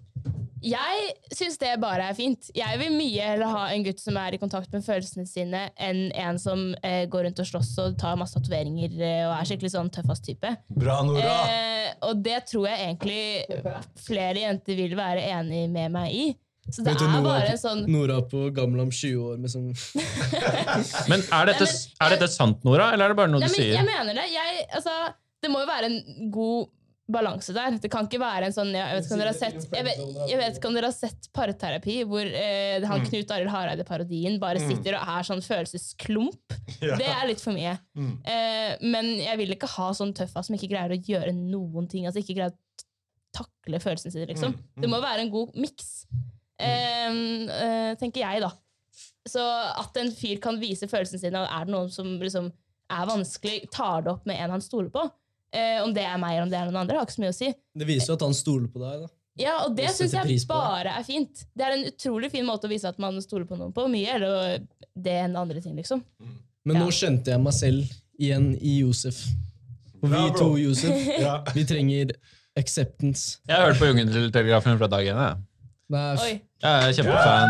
[0.64, 2.48] Jeg syns det bare er fint.
[2.56, 6.06] Jeg vil mye heller ha en gutt som er i kontakt med følelsene sine, enn
[6.24, 9.74] en som eh, går rundt og slåss og tar masse tatoveringer eh, og er skikkelig
[9.76, 10.54] sånn tøffast-type.
[10.72, 11.36] Bra, Nora!
[11.52, 13.64] Eh, og det tror jeg egentlig
[14.06, 16.26] flere jenter vil være enig med meg i.
[16.72, 19.42] Så det Vet du, er Nora, bare en sånn Nora på gammel om 20 år
[19.44, 19.66] med sånn
[21.12, 23.50] Men er dette, Nei, men- er dette sant, Nora, eller er det bare noe Nei,
[23.52, 24.30] du men jeg mener det.
[24.32, 24.94] Jeg, altså,
[25.44, 26.72] det må jo være en god
[27.12, 27.76] balanse der.
[27.84, 29.98] Det kan ikke være en sånn Jeg vet ikke om dere har sett, jeg vet,
[30.30, 33.08] jeg vet ikke om dere har sett Parterapi, hvor eh, han Mm.
[33.10, 34.70] Knut Arild Hareide-parodien bare Mm.
[34.72, 36.56] sitter og er sånn følelsesklump.
[36.84, 36.96] Ja.
[37.00, 37.78] Det er litt for mye.
[37.96, 38.14] Mm.
[38.26, 42.06] Eh, men jeg vil ikke ha sånn tøffa som ikke greier å gjøre noen ting.
[42.08, 42.58] Altså ikke greier å
[43.36, 44.54] takle følelsene sine, liksom.
[44.56, 44.82] Mm, mm.
[44.84, 46.06] Det må være en god miks,
[46.60, 48.52] eh, eh, tenker jeg, da.
[49.28, 49.40] Så
[49.80, 52.52] at en fyr kan vise følelsene sine, og er det noen som liksom
[52.92, 55.06] er vanskelig, tar det opp med en han stoler på.
[55.54, 57.34] Eh, om det er meg eller om det er noen andre, har ikke så mye
[57.34, 57.52] å si.
[57.78, 59.04] Det viser jo at han stoler på deg.
[59.04, 59.12] da.
[59.38, 61.44] Ja, og det syns jeg bare er fint.
[61.58, 63.86] Det er en utrolig fin måte å vise at man stoler på noen på.
[63.90, 64.60] Mye eller
[64.94, 66.04] det enn andre ting, liksom.
[66.66, 66.84] Men Ja.
[66.84, 69.24] nå skjønte jeg meg selv igjen i Josef.
[70.04, 71.44] Og vi ja, to, Josef, Ja.
[71.54, 72.12] vi trenger
[72.58, 73.40] acceptance.
[73.48, 75.42] Jeg har hørt på Jungeltelegrafen fra dag én.
[75.90, 76.00] Jeg.
[76.00, 76.42] Er Oi.
[76.64, 77.50] Jeg er kjempefan.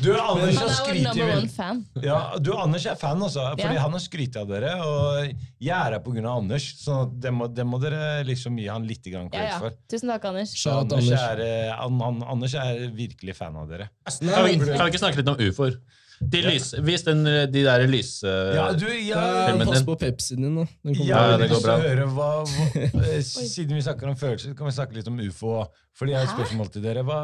[0.00, 1.78] Du, Anders Han er vår number one fan.
[2.02, 3.44] Ja, du, Anders er fan, også.
[3.58, 3.80] Fordi Ja.
[3.84, 4.72] han har skrytt av dere.
[4.80, 5.28] Og
[5.60, 6.24] jeg er her pga.
[6.36, 9.58] Anders, så det må, det må dere liksom gi han litt grann Ja, ja.
[9.58, 9.70] for.
[9.92, 10.52] Tusen takk, Anders.
[10.56, 11.20] Så Anders Anders.
[11.20, 13.90] er, eh, han, han, Anders er virkelig fan av dere.
[14.08, 15.76] Kan vi, kan vi ikke snakke litt om ufoer?
[16.20, 18.10] De lys, vis den, de der lys...
[18.28, 20.66] eh, Ja, du, Ja, ja, pass på Pepsien din, da.
[20.84, 21.08] Den kommer.
[21.08, 21.76] Ja, det går bra.
[21.80, 25.54] høre hva, hva eh, Siden vi snakker om følelser, kan vi snakke litt om ufo.
[25.96, 27.02] Fordi jeg har et spørsmål til dere.
[27.08, 27.16] Hva,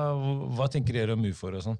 [0.56, 1.78] hva tenker dere om ufoer og sånn?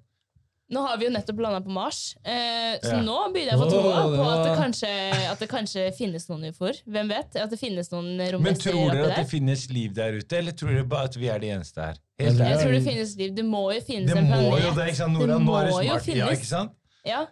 [0.67, 3.03] Nå har vi jo nettopp landa på Mars, eh, så Ja.
[3.07, 4.89] nå begynner jeg å få troa på at det, kanskje,
[5.31, 6.81] at det kanskje finnes noen ufoer.
[6.91, 7.37] Hvem vet?
[7.39, 10.75] At det finnes noen Men tror dere at det finnes liv der ute, eller tror
[10.75, 12.01] dere bare at vi er de eneste her?
[12.19, 13.31] Helt Jeg Jeg tror det finnes liv.
[13.39, 14.64] Det må jo finnes Det en må planet.
[14.67, 15.12] jo det, ikke sant?
[15.14, 16.11] Nora, Det nå er det må jo smart.
[16.19, 16.75] Ja, ikke sant?
[17.07, 17.27] Ja,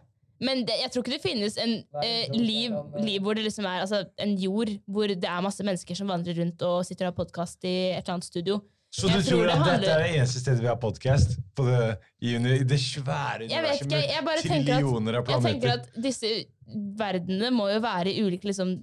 [0.45, 3.85] men det, jeg tror ikke det finnes en eh, liv, liv hvor det liksom er
[3.85, 7.19] altså, en jord hvor det er masse mennesker som vandrer rundt og sitter og har
[7.25, 8.61] podkast i et eller annet studio.
[8.95, 10.77] Så Jeg du tror tror det at handler- dette er det eneste stedet vi har
[10.79, 11.33] podkast?
[12.23, 16.31] I, det svære Jeg vet ikke, jeg bare tenker trillioner av jeg tenker at disse
[16.99, 18.77] verdenene må jo være i ulik liksom,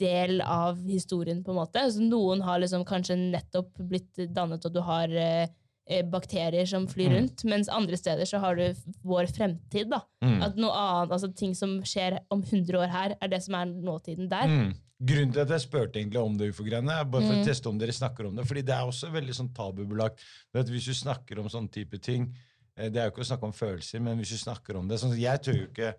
[0.00, 1.82] del av historien, på en måte.
[1.92, 5.48] Så noen har liksom kanskje nettopp blitt dannet, og du har eh, eh,
[6.10, 7.16] bakterier som flyr Mm.
[7.16, 8.74] rundt, mens andre steder så har du
[9.04, 9.88] vår fremtid.
[9.90, 10.00] da.
[10.22, 10.42] Mm.
[10.42, 13.66] At noe annet, altså ting som skjer om 100 år her, er det som er
[13.66, 14.46] nåtiden der.
[14.46, 14.74] Mm.
[15.00, 17.42] Grunnen til at jeg spurte egentlig om det ufo-greiene, er bare for Mm.
[17.42, 18.44] å teste om dere snakker om det.
[18.46, 20.18] fordi det er også veldig sånn tabubelagt.
[20.52, 22.34] Hvis du snakker om sånne type ting
[22.76, 24.98] eh, Det er jo ikke å snakke om følelser, men hvis du snakker om det
[25.00, 25.94] sånn, Jeg tør jo ikke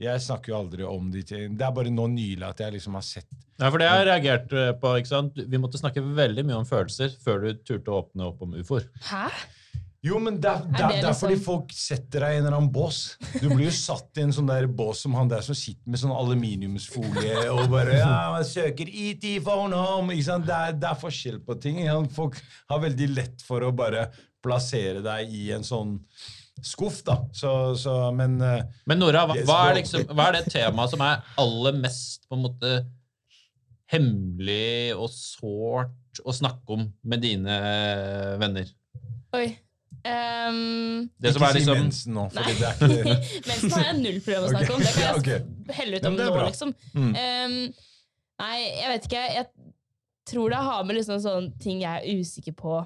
[0.00, 1.56] Jeg snakker jo aldri om de tingene.
[1.58, 3.28] Det er bare nå nylig at jeg liksom har sett
[3.60, 4.94] Nei, for det har jeg reagert eh, på.
[4.98, 5.36] ikke sant?
[5.38, 8.88] Vi måtte snakke veldig mye om følelser før du turte å åpne opp om ufoer.
[9.06, 9.28] Hæ?
[10.04, 12.40] Jo, men det er, det er, det det er fordi liksom- folk setter deg i
[12.40, 12.98] en eller annen bås.
[13.38, 16.02] Du blir jo satt i en sånn der bås som han der som sitter med
[16.02, 20.12] sånn aluminiumsfolie og bare ja, man søker ET phone home.
[20.12, 20.48] Ikke sant?
[20.50, 21.78] Det, er, det er forskjell på ting.
[22.12, 22.36] Folk
[22.72, 24.08] har veldig lett for å bare
[24.44, 26.00] plassere deg i en sånn
[26.62, 27.18] skuff, da.
[27.32, 31.02] Så, så men eh, Men Nora, hva, hva, er liksom, hva er det temaet som
[31.04, 32.76] er aller mest på en måte
[33.92, 38.70] hemmelig og sårt å snakke om med dine eh, venner?
[39.34, 39.48] Oi.
[40.04, 42.42] Um, Det som ikke er si liksom mensen nå, nei.
[42.42, 43.14] for det er ikke.
[43.50, 44.82] Mensen har jeg null problem å snakke om.
[44.84, 45.76] Det kan jeg okay.
[45.78, 46.48] helle ut om nå, bra.
[46.50, 46.74] liksom.
[46.92, 47.14] Mm.
[47.14, 47.54] Um,
[48.42, 49.22] nei, jeg vet ikke.
[49.38, 49.46] Jeg
[50.28, 52.82] tror det har med liksom sånne ting jeg er usikker på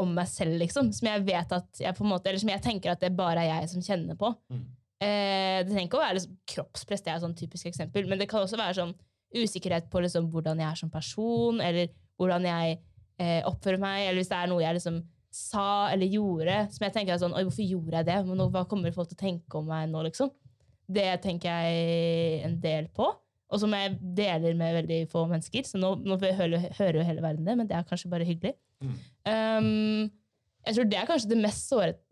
[0.00, 0.92] om meg selv, liksom.
[0.96, 3.44] Som jeg vet at jeg på en måte Eller som jeg tenker at det bare
[3.44, 4.32] er jeg som kjenner på.
[4.52, 4.62] Mm.
[5.02, 8.20] Eh, det trenger ikke å være liksom, kroppspress, det er et sånn typisk eksempel, men
[8.20, 8.92] det kan også være sånn
[9.34, 11.90] usikkerhet på liksom, hvordan jeg er som person, eller
[12.20, 12.76] hvordan jeg
[13.18, 15.00] eh, oppfører meg, eller hvis det er noe jeg liksom
[15.32, 18.18] sa eller gjorde som jeg tenker sånn, Oi, hvorfor gjorde jeg det?
[18.28, 20.30] Nå, hva kommer folk til å tenke om meg nå, liksom?
[20.92, 23.08] Det tenker jeg en del på,
[23.52, 25.64] og som jeg deler med veldig få mennesker.
[25.68, 28.54] Så nå, nå hører, hører jo hele verden det, men det er kanskje bare hyggelig.
[28.84, 28.94] Mm.
[29.28, 30.10] Um,
[30.66, 32.02] jeg tror det er kanskje det mest såret,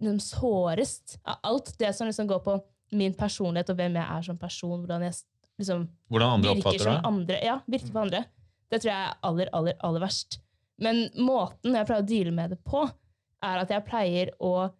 [0.00, 1.72] liksom sårest av alt.
[1.80, 2.58] Det som liksom går på
[2.96, 4.78] min personlighet og hvem jeg er som person.
[4.82, 5.18] Hvordan jeg
[5.60, 7.40] liksom Hvordan andre virker oppfatter som andre.
[7.44, 8.24] Ja, virker på andre.
[8.70, 10.40] Det tror jeg er aller, aller, aller verst.
[10.80, 12.86] Men måten jeg pleier å deale med det på,
[13.44, 14.70] er at jeg pleier å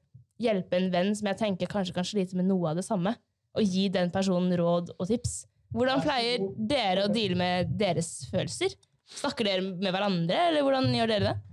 [0.41, 3.13] hjelpe en venn som jeg tenker kanskje kan slite med noe av det samme,
[3.57, 5.43] og gi den personen råd og tips.
[5.75, 8.73] Hvordan pleier dere å deale med deres følelser?
[9.11, 11.50] Snakker dere med hverandre, eller hvordan gjør dere det?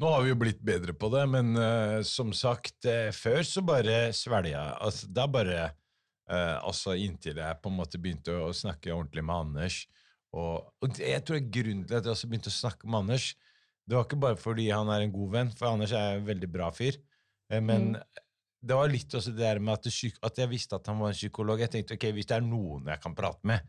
[0.00, 3.62] Nå har vi jo blitt bedre på det, men uh, som sagt, uh, før så
[3.62, 4.76] bare svelga jeg.
[4.82, 9.22] Altså, det er bare uh, altså Inntil jeg på en måte begynte å snakke ordentlig
[9.22, 9.76] med Anders.
[10.34, 12.88] Og, og det- jeg tror det er grunnen til at jeg også begynte å snakke
[12.90, 13.28] med Anders,
[13.86, 16.48] det var ikke bare fordi han er en god venn, for Anders er en veldig
[16.50, 16.96] bra fyr,
[17.52, 17.88] Men men
[18.64, 21.12] det var litt også det der med at, psyk- at jeg visste at han var
[21.12, 21.60] en psykolog.
[21.60, 23.60] Jeg tenkte ok, hvis det er noen jeg kan prate med,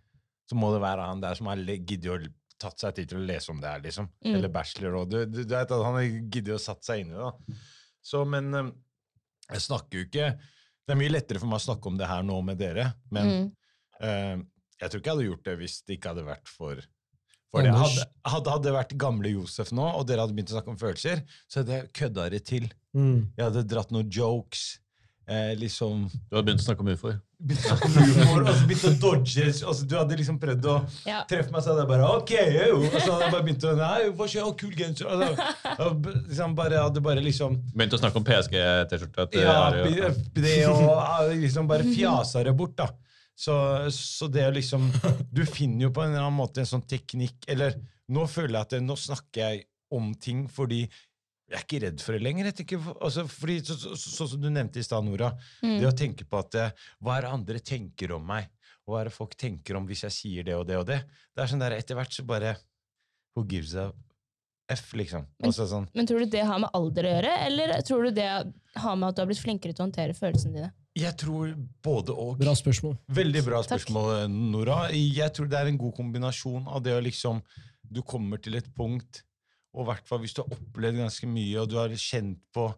[0.48, 2.18] så må det være han der som har giddet å
[2.62, 4.08] tatt seg tid til å lese om det her, liksom.
[4.26, 4.34] Mm.
[4.38, 4.96] Eller bachelor.
[5.02, 7.30] Og du, du, du vet at han har giddet å satt seg inn i det.
[7.30, 7.60] da.
[8.06, 8.70] Så, men eh,
[9.52, 10.28] jeg snakker jo ikke
[10.86, 13.32] Det er mye lettere for meg å snakke om det her nå med dere, men
[13.32, 13.48] Mm.
[14.02, 14.36] eh,
[14.82, 16.82] jeg tror ikke jeg hadde gjort det hvis det ikke hadde vært for,
[17.50, 17.72] for det.
[17.74, 20.78] Hadde, hadde, hadde det vært gamle Josef nå, og dere hadde begynt å snakke om
[20.82, 22.68] følelser, så hadde jeg kødda det til.
[22.94, 23.32] Mm.
[23.38, 24.66] Jeg hadde dratt noen jokes.
[25.28, 27.16] Eh, liksom Du hadde begynt å snakke om ufoer.
[27.42, 29.46] begynt å begynt dodge.
[29.66, 30.76] Altså, du hadde liksom prøvd å
[31.08, 31.24] Ja.
[31.30, 32.76] treffe meg, så hadde jeg bare OK, yo.
[32.86, 34.46] Og så hadde jeg bare begynt å Nei, hva skjer?
[34.46, 35.10] Å, kul genser.
[35.10, 35.96] Altså,
[36.30, 39.26] liksom bare, hadde bare liksom Begynt å snakke om PSG-T-skjorte?
[39.32, 39.72] til Ja,
[40.36, 42.88] det og liksom bare fjasa det bort, da.
[43.36, 43.52] Så,
[43.92, 44.86] så det er liksom
[45.34, 47.74] Du finner jo på en eller annen måte en sånn teknikk Eller
[48.08, 50.86] nå føler jeg at det, nå snakker jeg om ting fordi
[51.46, 52.48] jeg er ikke redd for det lenger.
[52.50, 55.30] Jeg tenker, altså, fordi, så, så, så, Sånn som du nevnte i stad, Nora.
[55.62, 55.78] Mm.
[55.82, 58.50] Det å tenke på at eh, Hva er det andre tenker om meg?
[58.86, 61.00] Hva er det folk tenker om hvis jeg sier det og det og det?
[61.34, 62.56] Det er sånn der, Etter hvert så bare
[63.36, 63.92] Who gives a
[64.72, 65.28] F, liksom?
[65.38, 68.16] Men- Altså sånn Men tror du det har med alder å gjøre, eller tror du
[68.18, 68.30] det
[68.82, 70.72] har med at du har blitt flinkere til å håndtere følelsene dine?
[70.96, 71.52] Jeg tror
[71.84, 72.38] både og.
[72.40, 72.96] Bra spørsmål.
[73.12, 73.84] Veldig bra Takk.
[73.84, 74.78] spørsmål, Nora.
[74.96, 77.44] Jeg tror det er en god kombinasjon av det å liksom
[77.86, 79.22] Du kommer til et punkt,
[79.76, 82.70] og hvert hvis du har opplevd ganske mye, og du har kjent på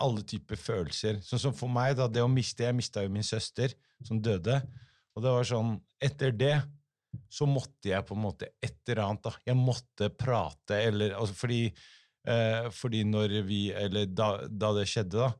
[0.00, 1.20] alle typer følelser.
[1.24, 3.74] Sånn som for meg, da, det å miste Jeg mista jo min søster,
[4.06, 4.60] som døde.
[5.14, 6.54] Og det var sånn Etter det
[7.30, 9.32] så måtte jeg på en måte et eller annet da.
[9.50, 11.64] Jeg måtte prate, eller altså fordi,
[12.22, 15.32] eh, fordi når vi Eller da, da det skjedde, da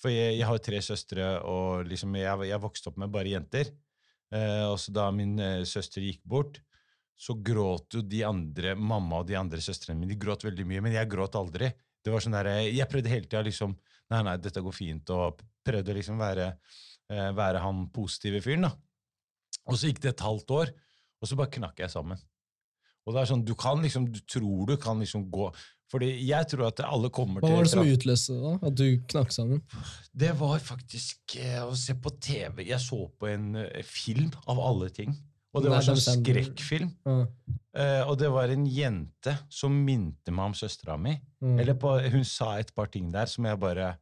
[0.00, 3.72] For jeg, jeg har tre søstre, og liksom jeg, jeg vokste opp med bare jenter.
[4.32, 6.60] Eh, og så da min eh, søster gikk bort,
[7.20, 10.82] så gråt jo de andre, mamma og de andre søstrene mine, de gråt veldig mye,
[10.86, 11.68] men jeg gråt aldri.
[12.00, 13.76] Det var sånn der, Jeg prøvde hele tida liksom
[14.10, 16.48] Nei, nei, dette går fint, og prøvde liksom være,
[17.12, 18.72] eh, være han positive fyren, da.
[19.70, 20.72] Og så gikk det et halvt år,
[21.22, 22.18] og så bare knakk jeg sammen.
[23.06, 25.46] Og det er sånn, Du kan liksom, du tror du kan liksom gå
[25.90, 28.42] Fordi jeg tror at alle kommer til Hva var det som utløste det?
[28.42, 28.66] da?
[28.68, 29.62] At du knakk sammen?
[30.12, 32.62] Det var faktisk eh, å se på TV.
[32.68, 35.16] Jeg så på en eh, film, av alle ting.
[35.50, 36.92] Og det var sånn skrekkfilm.
[37.74, 41.16] Eh, og det var en jente som minte meg om søstera mi.
[41.42, 41.56] Mm.
[41.62, 43.96] Eller på, hun sa et par ting der som jeg bare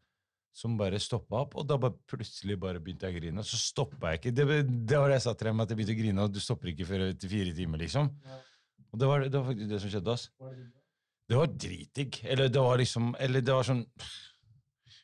[0.59, 3.43] som bare stoppa opp, og da bare plutselig bare begynte jeg å grine.
[3.45, 4.33] Og så stoppa jeg ikke.
[4.35, 4.47] Det,
[4.91, 6.73] det var det jeg sa til dem, at jeg begynte å grine, og du stopper
[6.73, 8.09] ikke før etter fire timer, liksom.
[8.89, 10.17] Og det var, det var faktisk det som skjedde.
[10.17, 10.25] ass.
[11.29, 12.19] Det var dritdigg.
[12.25, 13.83] Eller det var liksom Eller det var sånn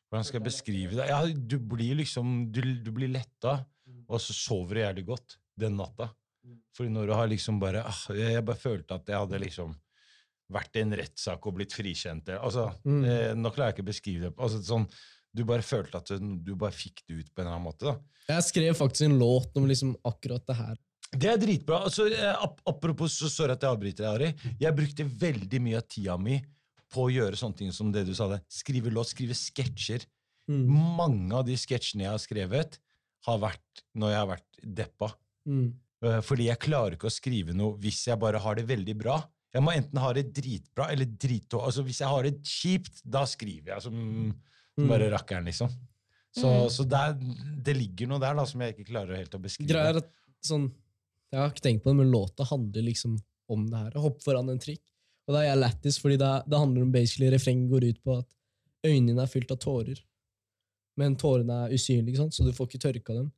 [0.08, 1.08] Hvordan skal jeg beskrive det?
[1.10, 3.58] Ja, du blir liksom Du, du blir letta,
[4.08, 6.08] og så sover du jævlig godt den natta.
[6.76, 9.74] Fordi når du har liksom bare ah, Jeg bare følte at jeg hadde liksom
[10.52, 12.28] vært i en rettssak og blitt frikjent.
[12.36, 13.04] Altså, Mm.
[13.08, 14.32] eh, Nå klarer jeg ikke å beskrive det.
[14.36, 14.84] Altså, sånn,
[15.34, 17.86] du bare følte at du, du bare fikk det ut på en eller annen måte.
[17.88, 17.96] da.
[18.28, 20.76] Jeg skrev faktisk en låt om liksom akkurat det her.
[21.14, 21.80] Det er dritbra.
[21.88, 24.54] Altså, eh, ap apropos, så sorry at jeg avbryter deg, Ari.
[24.60, 26.38] Jeg brukte veldig mye av tida mi
[26.92, 28.28] på å gjøre sånne ting som det du sa.
[28.28, 28.42] det.
[28.52, 30.04] Skrive låt, skrive sketsjer.
[30.50, 30.66] Mm.
[30.68, 32.78] Mange av de sketsjene jeg har skrevet,
[33.26, 35.08] har vært når jeg har vært deppa.
[35.48, 35.72] Mm.
[36.04, 39.18] Eh, Fordi jeg klarer ikke å skrive noe hvis jeg bare har det veldig bra.
[39.54, 41.68] Jeg må enten ha det dritbra eller dritdårlig.
[41.70, 43.94] Altså, hvis jeg har det kjipt, da skriver jeg som,
[44.74, 44.88] som Mm.
[44.90, 45.68] bare rakkeren, liksom.
[46.34, 46.70] Så, Mm.
[46.74, 47.12] så der,
[47.62, 49.68] det ligger noe der da, som jeg ikke klarer helt å beskrive.
[49.70, 50.08] Greier at
[50.44, 50.72] sånn
[51.32, 53.16] Jeg har ikke tenkt på det, men låta handler liksom
[53.50, 53.90] om det her.
[53.98, 54.82] Å hoppe foran en trikk.
[55.26, 58.18] Og da er jeg lættis, fordi det, det handler om basically refrenget går ut på
[58.18, 58.26] at
[58.86, 59.98] øynene er fylt av tårer.
[60.96, 62.34] Men tårene er usynlige, sant?
[62.34, 63.32] så du får ikke tørka dem.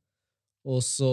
[0.67, 1.09] Og så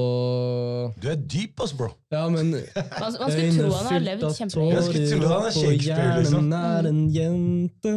[0.98, 1.92] Du er dyp, ass, bro!
[2.10, 2.50] Ja, men
[3.00, 4.74] Man, skulle tro han har levd kjempelenge.
[4.74, 6.50] Jeg skulle tro han er Shakespeare, liksom.
[6.50, 7.94] hjernen er en jente.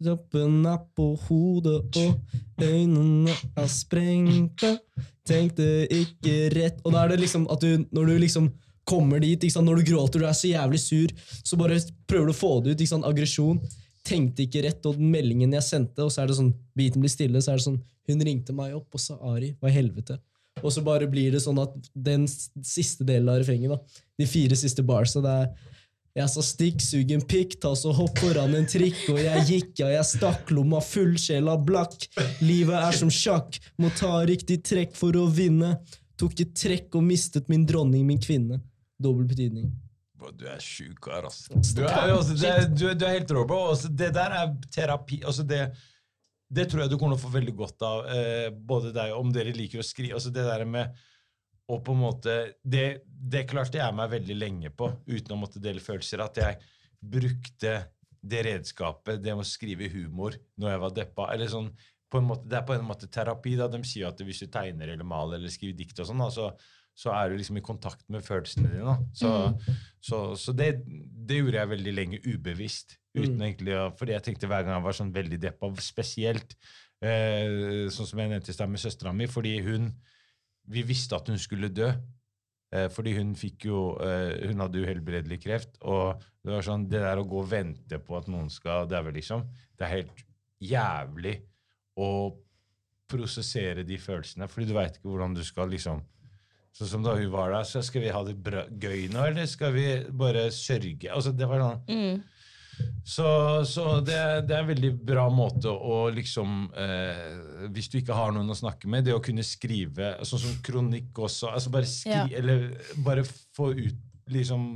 [0.00, 4.74] Kroppen er på hodet, og øynene er sprengte.
[5.28, 8.48] Tenkte ikke rett Og da er det liksom at du, når du liksom
[8.88, 9.68] kommer dit, ikke sant?
[9.68, 11.12] når du gråter, du er så jævlig sur,
[11.44, 11.78] så bare
[12.08, 12.80] prøver du å få det ut.
[12.80, 13.06] ikke sant?
[13.06, 13.60] Aggresjon.
[14.04, 17.12] Tenkte ikke rett, og den meldingen jeg sendte, og så er det sånn, biten blir
[17.12, 20.16] stille, så er det sånn Hun ringte meg opp og sa Ari, hva i helvete?
[20.60, 24.58] Og så bare blir det sånn at den siste delen av refrenget, da, de fire
[24.58, 25.50] siste barsa, det er
[26.18, 29.68] jeg sa stikk, sug en pikk, ta så hopp foran en trikk, og jeg gikk,
[29.78, 32.08] ja, jeg stakk lomma full, sjela blakk.
[32.42, 35.76] Livet er som sjakk, må ta riktig trekk for å vinne.
[36.18, 38.58] Tok et trekk og mistet min dronning, min kvinne.
[39.00, 39.70] Dobbel betydning.
[40.18, 41.54] Bro, du er sjuk kar, altså.
[41.78, 43.62] Du er, altså, det, du, du er helt rå, bro.
[43.70, 45.22] Altså, det der er terapi.
[45.22, 45.62] Altså, det,
[46.50, 49.30] det tror jeg du kommer til å få veldig godt av, eh, både deg om
[49.32, 50.16] dere liker å skrive.
[50.18, 50.98] Altså, det der med
[51.70, 52.34] å på en måte
[52.66, 56.24] det, det klarte jeg meg veldig lenge på, uten å måtte dele følelser.
[56.24, 56.58] At jeg
[57.00, 57.76] brukte
[58.20, 61.28] det redskapet, det å skrive humor, når jeg var deppa.
[61.32, 61.70] eller sånn,
[62.10, 63.56] på en måte, Det er på en måte terapi.
[63.56, 66.50] da, De sier at hvis du tegner eller maler eller skriver dikt, og sånn, da,
[66.94, 68.96] så, er du liksom i kontakt med følelsene dine.
[69.16, 69.32] Så,
[70.04, 72.98] så, så det, det gjorde jeg veldig lenge ubevisst.
[73.16, 73.42] uten Mm.
[73.42, 76.54] egentlig Fordi jeg tenkte hver gang jeg var sånn veldig deppa, spesielt
[77.02, 79.92] eh, sånn som jeg nevnte i stad med søstera mi, fordi hun
[80.70, 81.88] Vi visste at hun skulle dø.
[82.70, 85.80] Eh, fordi hun fikk jo eh, Hun hadde uhelbredelig kreft.
[85.80, 89.12] Og det var sånn, det der å gå og vente på at noen skal daue,
[89.12, 89.42] liksom,
[89.76, 90.22] det er helt
[90.60, 91.34] jævlig
[92.00, 92.10] å
[93.10, 96.00] prosessere de følelsene, fordi du veit ikke hvordan du skal liksom
[96.76, 99.46] Sånn som da hun var der, så skal vi ha det bra, gøy nå, eller
[99.50, 101.10] skal vi bare sørge?
[101.12, 102.20] Altså, det var sånn Mm.
[103.04, 103.26] så,
[103.68, 104.16] så det,
[104.48, 108.56] det er en veldig bra måte å liksom eh, Hvis du ikke har noen å
[108.56, 112.24] snakke med, det å kunne skrive sånn som kronikk også altså bare, skri, Ja.
[112.38, 112.70] eller
[113.04, 113.98] bare få ut
[114.30, 114.70] liksom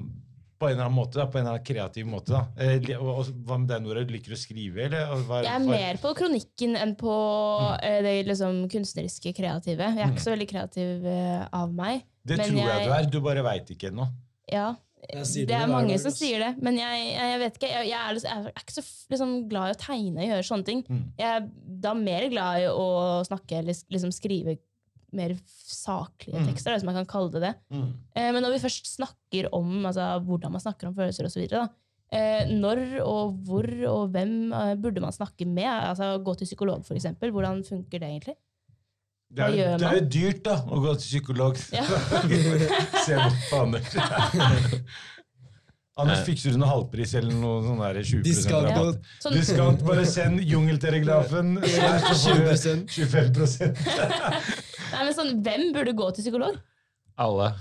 [0.65, 2.33] på en eller annen måte, da, på en eller annen kreativ måte.
[2.33, 2.45] da.
[2.57, 4.05] Eh, og, og, hva med deg, Nora?
[4.07, 5.13] Du liker å skrive, eller?
[5.29, 8.01] Hva- Jeg er mer på kronikken enn på mm.
[8.07, 9.91] det liksom kunstneriske kreative.
[9.93, 12.07] Jeg er ikke så veldig kreativ eh, av meg.
[12.25, 14.09] Det men tror jeg, jeg- du er, du bare veit ikke ennå.
[14.51, 14.73] Ja,
[15.05, 17.69] det det er mange som sier det, men jeg, jeg, jeg vet ikke.
[17.69, 20.69] Jeg, jeg, er, jeg er ikke så liksom, glad i å tegne og gjøre sånne
[20.69, 20.85] ting.
[20.89, 21.03] Mm.
[21.21, 21.49] Jeg er
[21.85, 22.87] da mer glad i å
[23.29, 24.57] snakke eller liksom skrive
[25.15, 26.47] mer saklige Mm.
[26.51, 27.55] tekster, da, hvis man kan kalle det det.
[27.73, 31.69] Eh, Men når vi først snakker om altså, hvordan man snakker om følelser osv.,
[32.15, 35.65] Eh, når og hvor og hvem eh, burde man snakke med?
[35.67, 37.33] Altså Gå til psykolog, eksempel.
[37.33, 38.35] Hvordan funker det egentlig?
[39.35, 41.57] Det er, Hva det er jo dyrt, da, å gå til psykolog.
[41.73, 41.83] Ja.
[43.07, 43.97] Se bort på Anders.
[45.97, 48.73] Anders, fikser du noe halvpris eller noe sånn der 20 Diskant, Ja.
[48.75, 48.97] rabatt?
[48.99, 49.19] Ja.
[49.23, 51.53] Sånn, Diskant, bare send jungeltelegrafen.
[51.63, 52.89] så får du 20%.
[52.91, 53.77] 25
[54.95, 56.59] nei, men sånn, hvem burde gå til psykolog?
[57.17, 57.53] Alle.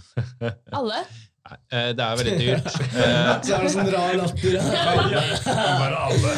[0.73, 1.03] Alle?
[1.43, 2.67] Nei, eh, Det er veldig dyrt.
[2.73, 4.57] Eh, Så er det sånn rar latter.
[5.77, 6.33] Bare alle.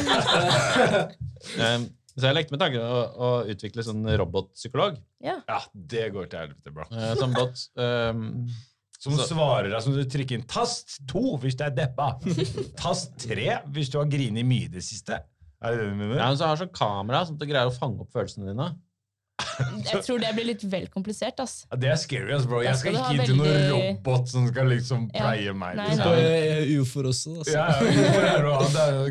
[1.55, 1.85] eh,
[2.15, 4.99] Så jeg lekte med tanken å, å utvikle sånn robotpsykolog.
[5.23, 5.37] Ja.
[5.47, 6.85] Ja, det går til helvete bra.
[6.91, 7.55] Eh, Sånn bot.
[7.79, 8.11] eh,
[9.05, 12.15] Som Så- svarer deg som du trykker inn tast to hvis du er deppa.
[12.81, 15.21] Tast tre hvis du har grinet mye i det siste.
[15.61, 16.17] Er det det du mener?
[16.17, 18.71] Ja, men så har sånn kamera sånn at det greier å fange opp følelsene dine.
[19.91, 21.39] Jeg tror det blir litt vel komplisert.
[21.43, 21.65] ass.
[21.71, 22.61] Ja, det er scary, ass, bro.
[22.63, 25.21] Jeg skal skal ikke inn til noen robot som skal liksom Ja.
[25.25, 25.75] pleie meg.
[25.79, 26.07] Nei, liksom.
[26.07, 27.35] På eh, Ufor også.
[27.41, 27.51] Altså.
[27.51, 28.47] Ja, ja, er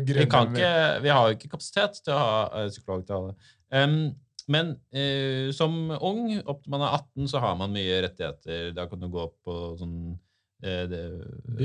[0.01, 0.73] det er Vi, kan ikke,
[1.05, 3.35] vi har jo ikke kapasitet til å ha eh, psykolog til alle.
[3.71, 3.97] Em,
[4.51, 8.71] men eh, som ung, opp til man er 18, så har man mye rettigheter.
[8.77, 9.97] Da kan du gå på sånn
[10.61, 11.03] eh, det,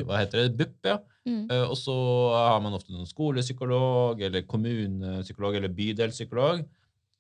[0.09, 0.57] Hva heter det?
[0.57, 0.99] BUP, ja.
[1.28, 1.45] Mm.
[1.53, 1.95] Eh, og så
[2.33, 6.64] har man ofte noen skolepsykolog, eller kommunepsykolog, eller bydelspsykolog.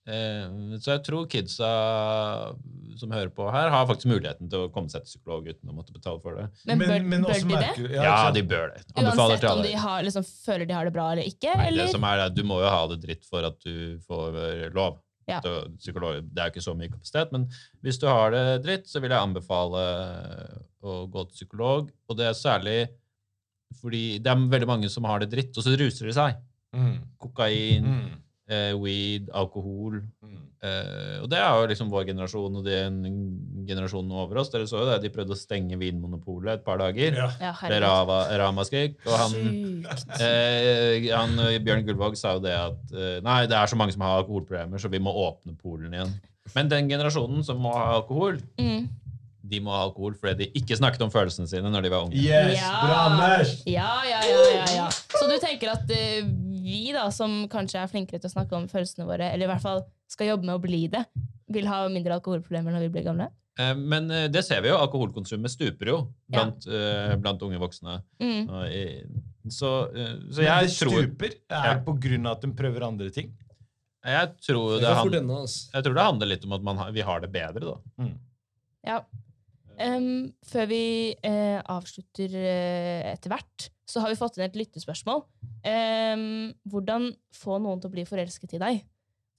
[0.08, 0.46] Eh,
[0.80, 1.70] så jeg tror kidsa
[2.96, 5.76] som hører på her, har faktisk muligheten til å komme seg til psykolog uten å
[5.76, 6.48] måtte betale for det.
[6.68, 7.60] Men bør, bør også de det?
[7.60, 8.00] merker det?
[8.00, 8.82] Ja, de bør det.
[8.94, 11.52] Anbefaler Uansett om de har, liksom, føler de har det bra eller ikke?
[11.52, 11.84] Nei, eller?
[11.84, 14.40] det som er, er du må jo ha det dritt for at du får
[14.72, 14.98] lov.
[15.30, 15.40] Ja.
[15.40, 17.48] Det er jo ikke så mye kapasitet, men
[17.84, 19.84] hvis du har det dritt, så vil jeg anbefale
[20.82, 21.90] å gå til psykolog.
[22.08, 22.78] Og det er særlig
[23.80, 26.38] fordi det er veldig mange som har det dritt, og så ruser de seg.
[26.74, 26.96] Mm.
[27.22, 28.16] Kokain, Mm.
[28.50, 30.00] eh, weed, alkohol.
[30.22, 30.39] Mm.
[30.60, 32.98] Eh, og det er jo liksom vår generasjon og den
[33.68, 34.50] generasjonen over oss.
[34.52, 37.16] Dere så jo det, de prøvde å stenge Vinmonopolet et par dager.
[37.16, 37.30] Ja.
[37.40, 38.98] Ja, Det rava, ramaskrik.
[39.08, 39.38] Og han,
[40.20, 44.04] eh, han, Bjørn Gullvåg sa jo det at uh, nei, det er så mange som
[44.04, 46.12] har alkoholproblemer, så vi må åpne polen igjen.
[46.54, 48.88] Men den generasjonen som må ha alkohol, Mm.
[49.50, 52.20] de må ha alkohol fordi de ikke snakket om følelsene sine når de var unge.
[52.20, 52.76] Yes, Ja.
[52.84, 53.00] bra,
[53.66, 54.88] Ja, ja, ja, ja, ja.
[54.90, 56.22] Så du tenker at eh,
[56.70, 59.64] vi da, som kanskje er flinkere til å snakke om følelsene våre, eller i hvert
[59.64, 61.04] fall skal jobbe med å bli det,
[61.50, 63.28] vil ha mindre alkoholproblemer når vi blir gamle?
[63.60, 64.78] Eh, men eh, det ser vi jo.
[64.80, 65.98] Alkoholkonsumet stuper jo
[66.30, 66.38] Ja.
[66.38, 67.98] blant, eh, blant unge voksne.
[68.22, 68.46] Mm.
[69.50, 69.70] Så,
[70.30, 73.10] så Men jeg det tror, stuper er det på grunn av at de prøver andre
[73.10, 73.32] ting.
[74.04, 75.70] jeg tror Det altså.
[75.74, 78.06] jeg tror det handler litt om at man har, vi har det bedre, da.
[78.86, 79.00] Ja.
[79.80, 80.06] Em,
[80.46, 80.84] før vi
[81.24, 85.24] uh, avslutter uh, etter hvert, så har vi fått inn et lyttespørsmål.
[85.64, 88.82] Um, hvordan få noen til å bli forelsket i deg?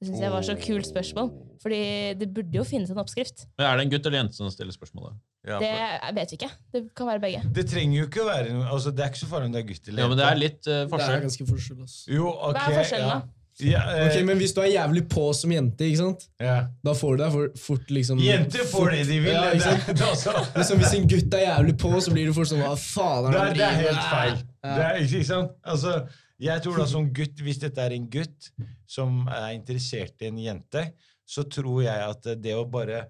[0.02, 1.28] Det syns jeg var så kult spørsmål.
[1.62, 1.80] Fordi
[2.18, 3.44] det burde jo finnes en oppskrift.
[3.60, 5.20] Men er det en gutt eller jente som stiller spørsmålet?
[5.46, 6.50] Ja, Det for- Det vet vi ikke.
[6.74, 7.42] Det kan være begge.
[7.54, 9.62] det trenger jo ikke å være noe altså, Det er ikke så farlig om det
[9.62, 11.80] er gutt eller Ja, men det er litt eh, Det er ganske forskjell.
[11.86, 12.02] Altså.
[12.10, 13.20] Jo, ok, Hva er forskjellen, ja.
[13.20, 13.41] da?
[13.62, 16.26] Ja, eh, Ok, Men hvis du er jævlig på som jente, ikke sant?
[16.42, 16.56] ja.
[16.84, 19.32] da får du deg for, fort liksom Jenter får det de vil.
[19.36, 19.88] Ja, det, ikke sant?
[20.02, 23.30] det, Liksom, hvis en gutt er jævlig på, så blir du fort sånn Hva faen
[23.30, 24.36] er det, han det er driver helt feil.
[24.42, 24.76] med?
[24.76, 25.56] Det er, ikke sant?
[25.76, 25.96] Altså,
[26.42, 28.52] jeg tror da som gutt, Hvis dette er en gutt
[28.92, 30.88] som er interessert i en jente,
[31.32, 33.06] så tror jeg at det å bare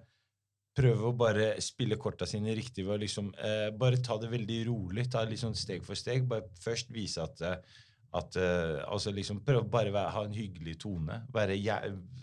[0.76, 4.60] prøve å bare spille korta sine riktig ved å liksom eh, bare ta det veldig
[4.70, 6.24] rolig, ta det liksom steg for steg.
[6.30, 7.58] Bare først vise at, eh,
[8.12, 11.22] at uh, altså liksom Prøv bare å ha en hyggelig tone.
[11.32, 11.56] Være,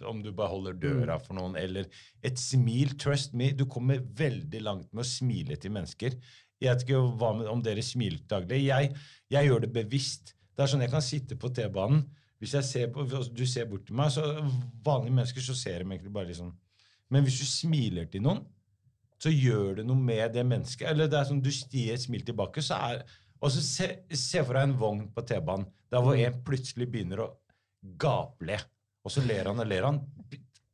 [0.06, 1.90] om du bare holder døra for noen, eller
[2.26, 2.94] et smil.
[3.02, 6.20] Trust me, du kommer veldig langt med å smile til mennesker.
[6.60, 8.62] Jeg vet ikke hva med, om dere smiler daglig.
[8.68, 8.94] Jeg,
[9.32, 10.36] jeg gjør det bevisst.
[10.54, 12.04] Det er sånn Jeg kan sitte på T-banen.
[12.40, 14.24] Hvis ser på, du ser bort til meg, så
[14.86, 16.54] vanlige mennesker så ser de egentlig bare liksom
[17.12, 18.44] Men hvis du smiler til noen,
[19.20, 20.88] så gjør det noe med det mennesket.
[20.92, 23.02] Eller det er sånn du stier et smil tilbake, så er
[23.40, 23.88] Og så se,
[24.20, 27.30] se for deg en vogn på T-banen der hvor en plutselig begynner å
[28.02, 28.60] gaple.
[29.06, 30.02] Og så ler han og ler han.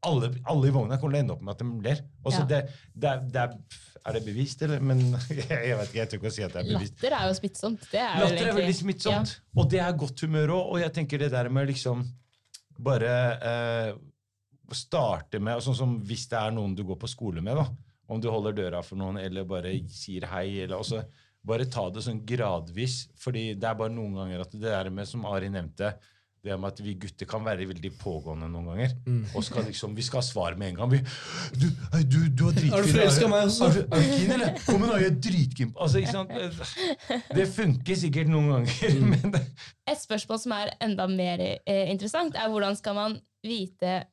[0.05, 2.01] Alle, alle i vogna kommer til å ende opp med at de ler.
[2.25, 2.47] Og så Ja.
[2.49, 2.59] det,
[2.93, 3.53] det, det er,
[4.05, 4.81] er det bevist, eller?
[4.85, 4.99] Men
[5.29, 6.97] jeg vet ikke, jeg tør ikke å si at det er bevist.
[6.99, 7.87] Latter er jo smittsomt.
[7.93, 9.55] Det er Latter er veldig smittsomt, smittsomt.
[9.61, 10.73] Og det er godt humør òg.
[10.75, 12.03] Og jeg tenker det der med liksom
[12.85, 13.13] bare
[13.53, 13.91] eh,
[14.75, 17.69] starte med Sånn som hvis det er noen du går på skole med, da.
[18.11, 20.59] Om du holder døra for noen, eller bare sier hei.
[20.65, 20.99] eller også,
[21.45, 23.07] Bare ta det sånn gradvis.
[23.21, 25.93] fordi det er bare noen ganger at det der med, som Ari nevnte,
[26.45, 28.91] det med at vi gutter kan være veldig pågående noen ganger.
[29.35, 30.91] Og skal liksom, Vi skal ha svar med en gang.
[30.91, 30.99] Vi,
[31.57, 31.65] du,
[32.05, 32.73] du, du har dritfin.
[32.77, 33.65] Er du forelsket i meg også?
[33.65, 34.59] Er du, er du keen, eller?
[34.67, 35.71] Kom igjen, jeg er dritkeen.
[35.73, 37.33] på- Altså, ikke sant?
[37.39, 39.39] Det funker sikkert noen ganger, men
[39.89, 44.03] Et spørsmål som er enda mer eh, interessant, er hvordan skal man vite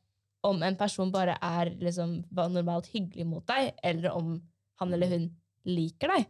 [0.44, 4.38] om en person bare er liksom, normalt hyggelig mot deg, eller om
[4.80, 5.28] han eller hun
[5.68, 6.24] liker deg.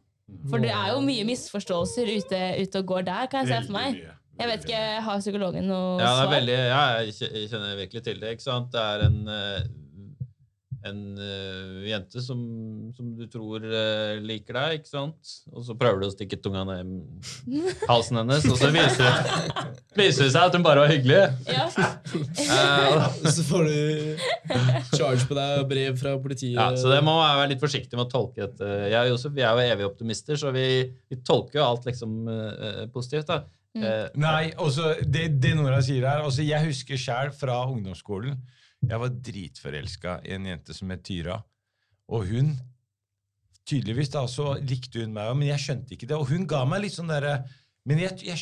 [0.51, 3.77] For det er jo mye misforståelser ute, ute og går der, kan jeg se for
[3.77, 3.99] meg.
[4.41, 6.31] Jeg vet ikke, Har psykologen noe Ja, er svar?
[6.33, 8.31] veldig, ja, jeg kjenner virkelig til det.
[8.37, 8.71] ikke sant?
[8.73, 9.67] Det er en, eh,
[10.89, 12.41] en uh, jente som,
[12.97, 15.33] som du tror uh, liker deg, ikke sant?
[15.53, 16.91] Og så prøver du å stikke tunga ned
[17.47, 19.65] i halsen hennes, og så viser det,
[20.01, 21.23] viser det seg at hun bare var hyggelig.
[21.47, 21.69] Ja.
[21.71, 23.79] uh, Så får du
[24.97, 26.59] charge på deg og brev fra politiet.
[26.59, 28.71] ja, så det må man være litt forsiktig med å tolke dette.
[28.91, 30.67] Jeg og Josef vi er jo evige optimister, så vi,
[31.11, 32.19] vi tolker jo alt liksom
[32.95, 33.31] positivt.
[33.31, 33.43] da.
[33.73, 34.19] Mm.
[34.21, 38.35] Nei, også det, det Nora sier her altså Jeg husker sjøl fra ungdomsskolen.
[38.83, 41.39] Jeg var dritforelska i en jente som het Tyra.
[42.13, 42.55] Og hun
[43.63, 46.17] Tydeligvis da, så likte hun meg òg, men jeg skjønte ikke det.
[46.19, 47.37] Og hun ga meg litt sånn derre
[47.87, 48.41] Men jeg, jeg,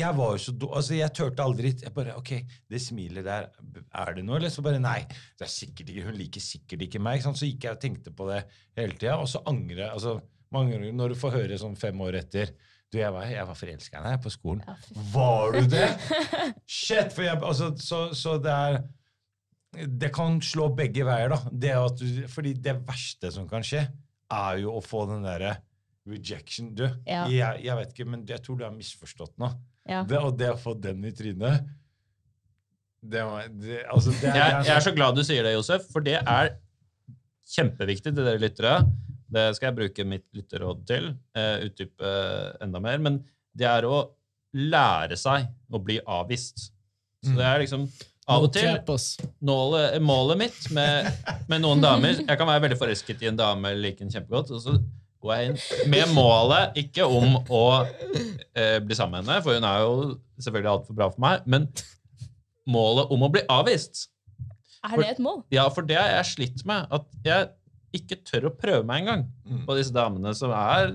[0.00, 2.34] jeg var jo så do, altså Jeg turte aldri Jeg bare Ok,
[2.68, 3.48] det smilet der,
[3.88, 4.36] er det noe?
[4.36, 7.18] Eller så bare Nei, det er sikkert ikke, hun liker sikkert ikke meg.
[7.18, 7.40] Ikke sant?
[7.40, 8.42] Så gikk jeg og tenkte på det
[8.76, 9.90] hele tida, og så angrer jeg.
[9.96, 10.18] Altså,
[10.54, 12.52] mange når du får høre sånn fem år etter
[12.92, 14.60] Du, jeg var, jeg var forelska i deg på skolen.
[14.68, 14.76] Ja.
[15.16, 15.88] Var du det?
[16.78, 17.16] Shit!
[17.16, 18.78] For jeg, altså, så, så det er
[19.74, 21.38] Det kan slå begge veier, da.
[21.50, 23.84] Det at du, fordi det verste som kan skje,
[24.34, 25.56] er jo å få den derre
[26.08, 26.74] rejection.
[26.76, 27.24] Du, Ja.
[27.32, 29.50] jeg, jeg vet ikke, men jeg tror du har misforstått nå.
[29.88, 30.02] Ja.
[30.08, 31.64] Det, og det å få den i trynet
[33.04, 33.20] det,
[33.60, 36.00] det, altså, det, er- Jeg, jeg er er så glad du sier det, Josef, for
[36.04, 36.54] det er
[37.54, 38.78] kjempeviktig til dere lyttere.
[39.34, 42.12] Det skal jeg bruke mitt lytterråd til, Uh, utdype
[42.64, 42.98] enda mer.
[43.02, 43.18] Men
[43.56, 43.98] det er å
[44.54, 46.70] lære seg å bli avvist.
[47.24, 47.86] Så det er liksom
[48.28, 48.68] av og til
[49.44, 51.08] nålet, målet mitt med,
[51.48, 54.50] med noen damer Jeg kan være veldig forelsket i en dame eller like en kjempegodt,
[54.56, 54.76] og så
[55.24, 59.64] går jeg inn med målet ikke om å eh, bli sammen med henne, for hun
[59.68, 59.92] er jo
[60.40, 61.68] selvfølgelig altfor bra for meg, men
[62.68, 64.06] målet om å bli avvist.
[64.84, 65.42] Er det et mål?
[65.52, 66.88] Ja, for det har jeg slitt med.
[66.92, 67.48] At jeg
[67.96, 69.64] ikke tør å prøve meg engang Mm.
[69.68, 70.94] på disse damene som er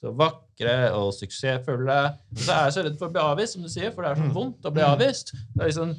[0.00, 1.98] så vakre og suksessfulle.
[2.36, 4.20] Så er jeg så redd for å bli avvist, som du sier, for det er
[4.22, 4.34] så Mm.
[4.34, 5.32] vondt å bli avvist.
[5.54, 5.94] Det er liksom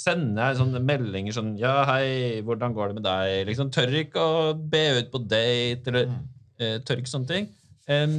[0.00, 3.46] Sender jeg sånne meldinger sånn Ja, hei, hvordan går det med deg?
[3.50, 6.20] Liksom Tør ikke å be ut på date, eller Mm.
[6.60, 7.48] eh, tør ikke sånne ting.
[7.90, 8.14] Um,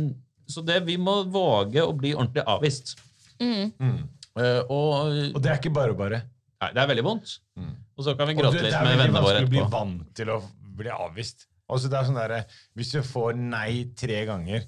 [0.52, 2.96] så det, vi må våge å bli ordentlig avvist.
[3.40, 3.72] Mm.
[3.80, 4.00] Mm.
[4.38, 6.22] Uh, og Og det er ikke bare bare.
[6.62, 7.38] Nei, det er veldig vondt.
[7.58, 7.72] Mm.
[7.98, 9.54] Og så kan vi gråte litt med litt våre med Det er våre vanskelig å
[9.56, 10.42] bli vant til å
[10.82, 11.48] bli avvist.
[11.72, 14.66] Altså det er sånn der, Hvis du får nei tre ganger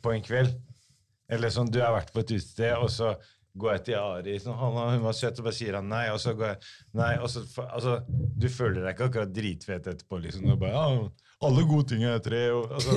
[0.00, 0.54] på en kveld,
[1.28, 3.14] eller sånn du har vært på et utested, og så
[3.54, 6.34] går jeg til Ari sånn, hun var søt, og bare sier han nei, og så
[6.36, 10.18] går jeg nei, og så, altså, Du føler deg ikke akkurat dritfet etterpå.
[10.24, 12.42] liksom, og bare, ja, Alle gode ting er tre.
[12.54, 12.96] Og, altså,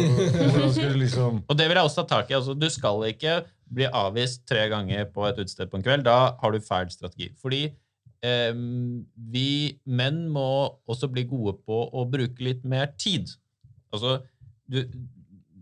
[0.73, 2.37] skal du liksom Og det vil jeg også ta tak i.
[2.39, 6.07] Altså, du skal ikke bli avvist tre ganger på et utested på en kveld.
[6.07, 7.29] Da har du feil strategi.
[7.41, 8.61] Fordi eh,
[9.35, 9.49] vi
[9.85, 10.47] menn må
[10.89, 13.29] også bli gode på å bruke litt mer tid.
[13.93, 14.21] Altså,
[14.65, 14.81] du,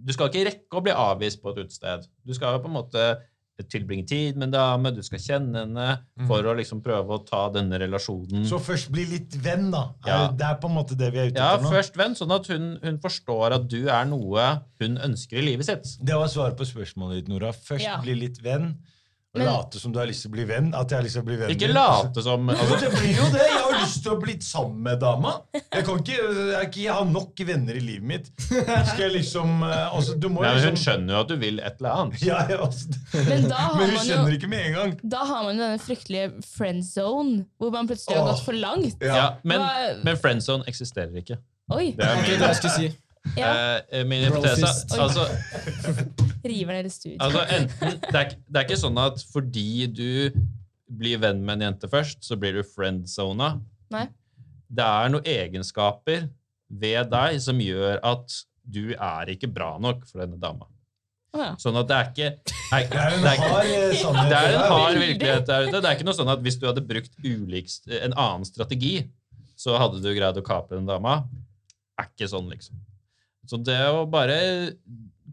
[0.06, 2.06] du skal ikke rekke å bli avvist på et utested.
[2.24, 3.08] Du skal jo på en måte
[3.64, 5.86] tilbringe tid med en dame, du skal kjenne henne
[6.28, 8.44] for å liksom prøve å ta denne relasjonen.
[8.50, 9.86] Så først bli litt venn, da.
[10.06, 10.18] Ja.
[10.36, 11.72] Det er på en måte det vi er ute ja, etter nå.
[11.72, 14.50] først venn, sånn at hun, hun forstår at du er noe
[14.84, 15.96] hun ønsker i livet sitt.
[16.04, 17.54] Det var svaret på spørsmålet ditt, Nora.
[17.56, 18.02] Først Ja.
[18.04, 18.74] bli litt venn.
[19.36, 20.70] Og Men- late som du har lyst til å bli venn.
[20.74, 23.26] At jeg har lyst til å bli venn Ikke late som altså, det blir jo
[23.34, 23.42] det!
[23.44, 25.34] Jeg har lyst til å bli sammen med dama.
[25.60, 26.20] Jeg kan ikke,
[26.54, 28.30] jeg, jeg har nok venner i livet mitt.
[28.46, 31.36] Skal jeg liksom eh, altså, Du må Nei, men Hun liksom skjønner jo at du
[31.42, 32.24] vil et eller annet.
[32.24, 32.96] ja, ja, altså,
[33.28, 34.96] Men da har Men hun man skjønner jo ikke med en gang.
[35.18, 39.04] da har man jo denne fryktelige friend zone, hvor man plutselig har gått for langt.
[39.04, 39.60] Ja, men,
[40.04, 41.38] men friend friendzone eksisterer ikke.
[41.74, 41.92] Oi!
[41.98, 42.94] Det er Det er min, det jeg skulle si.
[43.38, 43.52] Ja,
[43.90, 44.68] Uh, min hypotese.
[45.02, 45.24] Altså,
[46.50, 50.10] river ned i altså enten, det, er, det er ikke sånn at fordi du
[50.86, 53.56] blir venn med en jente først, så blir du friendzona.
[53.94, 54.06] Nei.
[54.70, 56.28] Det er noen egenskaper
[56.70, 60.68] ved deg som gjør at du er ikke bra nok for denne dama.
[61.36, 61.52] Oh, ja.
[61.60, 62.28] Sånn at det er ikke
[62.76, 65.82] er, Det er en hard virkelighet der ute.
[65.82, 68.96] Det er ikke noe sånn at hvis du hadde brukt ulikst, en annen strategi,
[69.60, 71.24] så hadde du greid å kapre den dama.
[72.00, 72.80] Er ikke sånn, liksom.
[73.46, 74.38] Så det å bare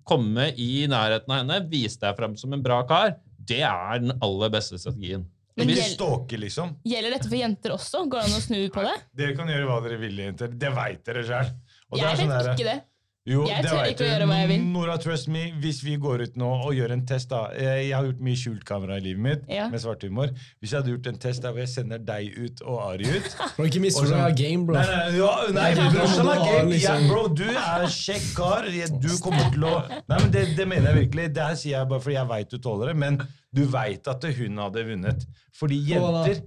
[0.08, 4.14] komme i nærheten av henne, vise deg frem som en bra kar, det er den
[4.22, 5.24] aller beste strategien.
[5.56, 6.76] Men vi gjel- stalke, liksom.
[6.88, 8.06] Gjelder dette for jenter også?
[8.08, 8.94] Går det an å snu på det?
[9.14, 10.48] Dere kan gjøre hva dere vil, jenter.
[10.48, 11.50] Det veit dere sjøl.
[11.92, 12.78] Jeg vet ikke det.
[13.22, 14.62] Jo, Jeg tør ikke å gjøre hva jeg vil.
[14.74, 18.08] Nora, trust me, hvis vi går ut nå og gjør en test da, Jeg har
[18.08, 19.68] gjort mye skjult kamera i livet mitt Ja.
[19.70, 20.32] med svart humor.
[20.58, 23.28] Hvis jeg hadde gjort en test der hvor jeg sender deg ut og Ari ut
[23.56, 24.74] Bro, ikke misforstå, jeg har game, bro.
[24.74, 26.72] Nei, nei, ja, nei, Nei, bro, du game.
[26.72, 28.66] liksom- Ja, bro, du er kjekk kar.
[29.06, 31.28] Du kommer til å Nei, men det, det mener jeg virkelig.
[31.38, 32.96] Det her sier jeg bare fordi jeg veit du tåler det.
[33.06, 33.22] Men
[33.54, 35.26] Du veit at hun hadde vunnet.
[35.54, 36.42] Fordi jenter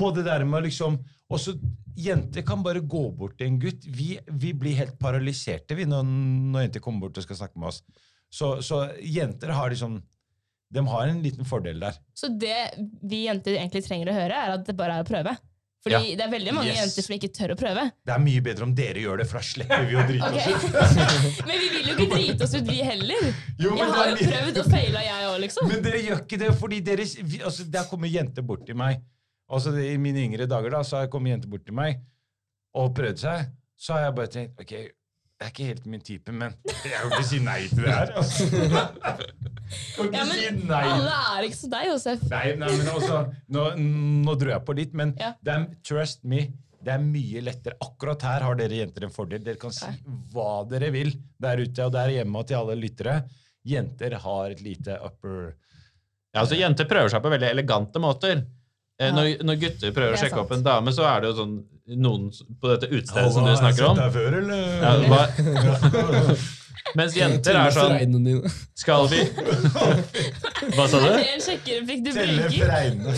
[0.00, 0.98] på det der med liksom
[1.30, 1.54] også,
[1.96, 3.84] Jenter kan bare gå bort til en gutt.
[3.86, 6.02] Vi, vi blir helt paralyserte vi, når,
[6.54, 7.82] når jenter kommer bort og skal snakke med oss.
[8.34, 10.00] Så, så jenter har liksom
[10.74, 11.94] De har en liten fordel der.
[12.18, 12.56] Så det
[13.06, 15.36] vi jenter egentlig trenger å høre, er at det bare er å prøve.
[15.84, 16.16] Fordi Ja.
[16.16, 16.78] det er veldig mange Yes.
[16.80, 17.82] jenter som ikke tør å prøve.
[18.08, 20.46] Det er mye bedre om dere gjør det, for da slipper vi å drite oss
[20.48, 21.42] ut.
[21.46, 23.26] Men vi vil jo ikke drite oss ut, vi heller.
[23.60, 25.68] Jo, men Jeg har jo prøvd og feila, jeg òg, liksom.
[25.68, 29.04] Men dere gjør ikke det, fordi dere vi, altså, Der kommer jenter bort til meg.
[29.50, 32.00] Altså, I mine yngre dager da, så har jeg kommet jenter bort til meg
[32.74, 33.50] og prøvd seg.
[33.76, 34.72] Så har jeg bare tenkt ok,
[35.34, 36.54] det er ikke helt min type, men
[36.86, 38.12] jeg kan ikke si nei til det her.
[38.16, 38.48] Altså.
[39.96, 40.82] Kan ikke Ja, si nei.
[40.92, 42.24] alle er ikke som deg, Josef.
[42.30, 43.20] Nei, nei, men også,
[43.56, 43.62] nå,
[44.26, 45.30] nå dro jeg på litt, men Ja.
[45.42, 46.42] det er, trust me,
[46.84, 47.78] det er mye lettere.
[47.82, 49.40] Akkurat her har dere jenter en fordel.
[49.44, 49.88] Dere kan si
[50.34, 53.22] hva dere vil der ute og der hjemme og til alle lyttere.
[53.64, 55.54] Jenter har et lite upper
[56.34, 58.44] Ja, altså Jenter prøver seg på veldig elegante måter.
[59.04, 59.14] Eh, Ja.
[59.18, 60.44] Når, når gutter prøver å sjekke sant.
[60.46, 61.54] opp en dame, så er det jo sånn
[62.00, 62.30] noen
[62.60, 63.98] på dette utestedet som du snakker om.
[64.14, 64.62] Før, eller?
[64.80, 64.92] Ja,
[66.98, 69.20] mens jenter er sånn Skal vi
[70.74, 71.08] Hva sa du?
[71.08, 73.14] er en sjekkerefikk du fregnene.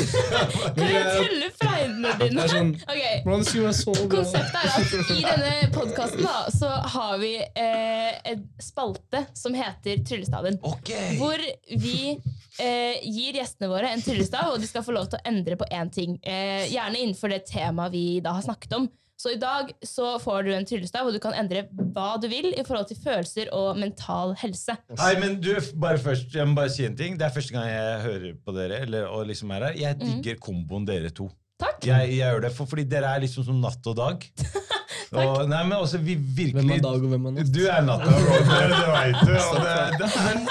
[0.76, 2.46] Kan jeg telle fregnene dine?
[2.50, 4.06] sånn, Ok, Hvordan det skulle være så bra?
[4.16, 10.58] Konseptet er at i denne podkasten så har vi eh, en spalte som heter Tryllestaven.
[10.66, 11.16] Okay.
[11.20, 11.42] Hvor
[11.82, 15.58] vi eh, gir gjestene våre en tryllestav, og de skal få lov til å endre
[15.60, 16.18] på én ting.
[16.22, 18.88] Eh, gjerne innenfor det temaet vi da har snakket om.
[19.16, 21.62] Så i dag så får du en tryllestav, og du kan endre
[21.96, 24.74] hva du vil i forhold til følelser og mental helse.
[24.92, 27.16] Nei, men du, bare først, jeg må bare si en ting.
[27.16, 28.82] Det er første gang jeg hører på dere.
[28.84, 29.78] Eller, og liksom er her.
[29.86, 31.30] Jeg digger komboen dere to.
[31.56, 31.80] Takk.
[31.88, 34.26] Jeg, jeg gjør det, for, fordi dere er liksom som natt og dag.
[35.16, 37.54] og, nei, men også vi virkelig Hvem er dag og hvem er natt?
[37.56, 38.36] Du er natta, bro.
[38.50, 39.32] Det, det vet du.
[39.40, 40.44] Og det, det, men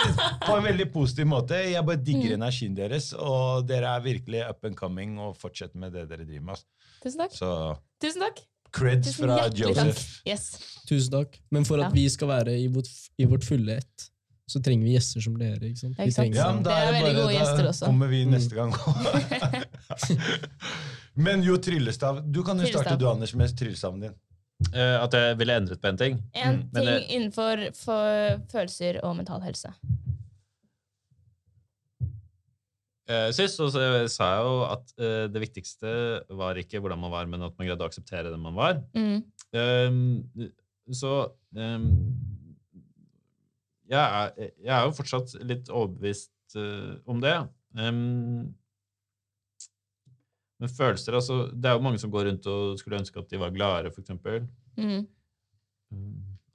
[0.47, 1.61] på en veldig positiv måte.
[1.69, 2.41] Jeg bare digger Mm.
[2.41, 6.49] energien deres, og dere er virkelig up and coming, og fortsett med det dere driver
[6.49, 6.65] med.
[7.05, 7.37] Tusen takk.
[7.37, 7.53] Så
[8.01, 8.41] Tusen takk.
[8.75, 9.39] Creds fra.
[9.55, 10.03] Joseph.
[10.27, 10.49] Yes.
[10.89, 11.39] Tusen takk.
[11.55, 11.93] Men for at Ja.
[11.95, 14.09] vi skal være i vårt, i vårt fulle ett,
[14.47, 15.59] så trenger vi gjester som dere.
[15.71, 15.95] ikke sant?
[15.97, 16.35] Ja, ikke sant?
[16.37, 17.85] Ja, men da Det er er veldig bare, gode da gjester også.
[17.89, 18.31] kommer vi Mm.
[18.35, 18.71] neste gang.
[21.15, 22.21] Men jo, tryllestav.
[22.31, 24.13] Du kan jo starte, du, Anders, med tryllestaven din.
[24.73, 26.17] Uh, At jeg ville endret på en ting?
[26.33, 29.73] En Mm, ting det- innenfor for følelser og mental helse.
[33.05, 35.89] Eh, Sist så sa jeg jo at uh, det viktigste
[36.39, 38.79] var ikke hvordan man var, men at man greide å akseptere den man var.
[38.97, 39.19] Mm.
[39.53, 40.49] Um,
[40.89, 41.11] så
[41.53, 41.85] um,
[43.85, 47.35] jeg, er, jeg er jo fortsatt litt overbevist uh, om det.
[47.77, 48.55] Um,
[50.55, 53.39] men følelser altså, Det er jo mange som går rundt og skulle ønske at de
[53.41, 54.45] var gladere, eksempel.
[54.79, 55.03] Mm.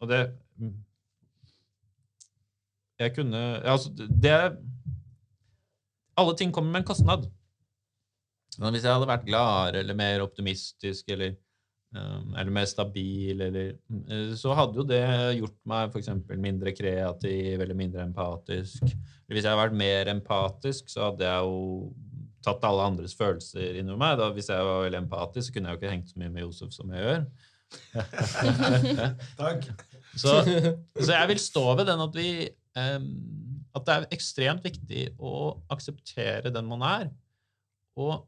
[0.00, 0.20] Og det
[0.58, 0.74] mm,
[3.00, 4.34] Jeg kunne altså, det
[6.20, 7.28] Alle ting kommer med en kostnad.
[8.60, 11.36] Men hvis jeg hadde vært gladere eller mer optimistisk eller,
[11.96, 13.74] um, eller mer stabil, eller,
[14.10, 15.02] eh, så hadde jo det
[15.38, 18.82] gjort meg eksempel mindre kreativ eller mindre empatisk.
[18.84, 21.92] Eller hvis jeg hadde vært mer empatisk, så hadde jeg jo
[22.44, 24.18] tatt alle andres følelser inn over meg.
[24.20, 26.44] Da, hvis jeg var veldig empatisk, så kunne jeg jo ikke hengt så mye med
[26.46, 27.24] Josef som jeg gjør.
[29.40, 29.68] Takk.
[30.18, 30.40] Så,
[30.98, 32.30] så jeg vil stå ved den at vi
[32.80, 33.10] em,
[33.76, 37.10] At det er ekstremt viktig å akseptere den man er.
[38.00, 38.26] Og,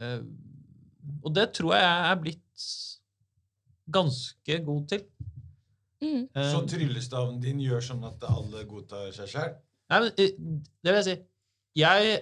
[0.00, 0.20] eh,
[1.22, 2.66] og det tror jeg jeg er blitt
[3.92, 5.04] ganske god til.
[6.02, 6.28] Mm.
[6.34, 9.54] Eh, Så tryllestaven din gjør sånn at alle godtar seg sjøl?
[9.92, 10.32] nei, men, eh,
[10.82, 11.16] det vil jeg si.
[11.76, 12.20] Jeg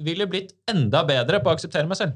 [0.00, 2.14] ville blitt enda bedre på å akseptere meg selv.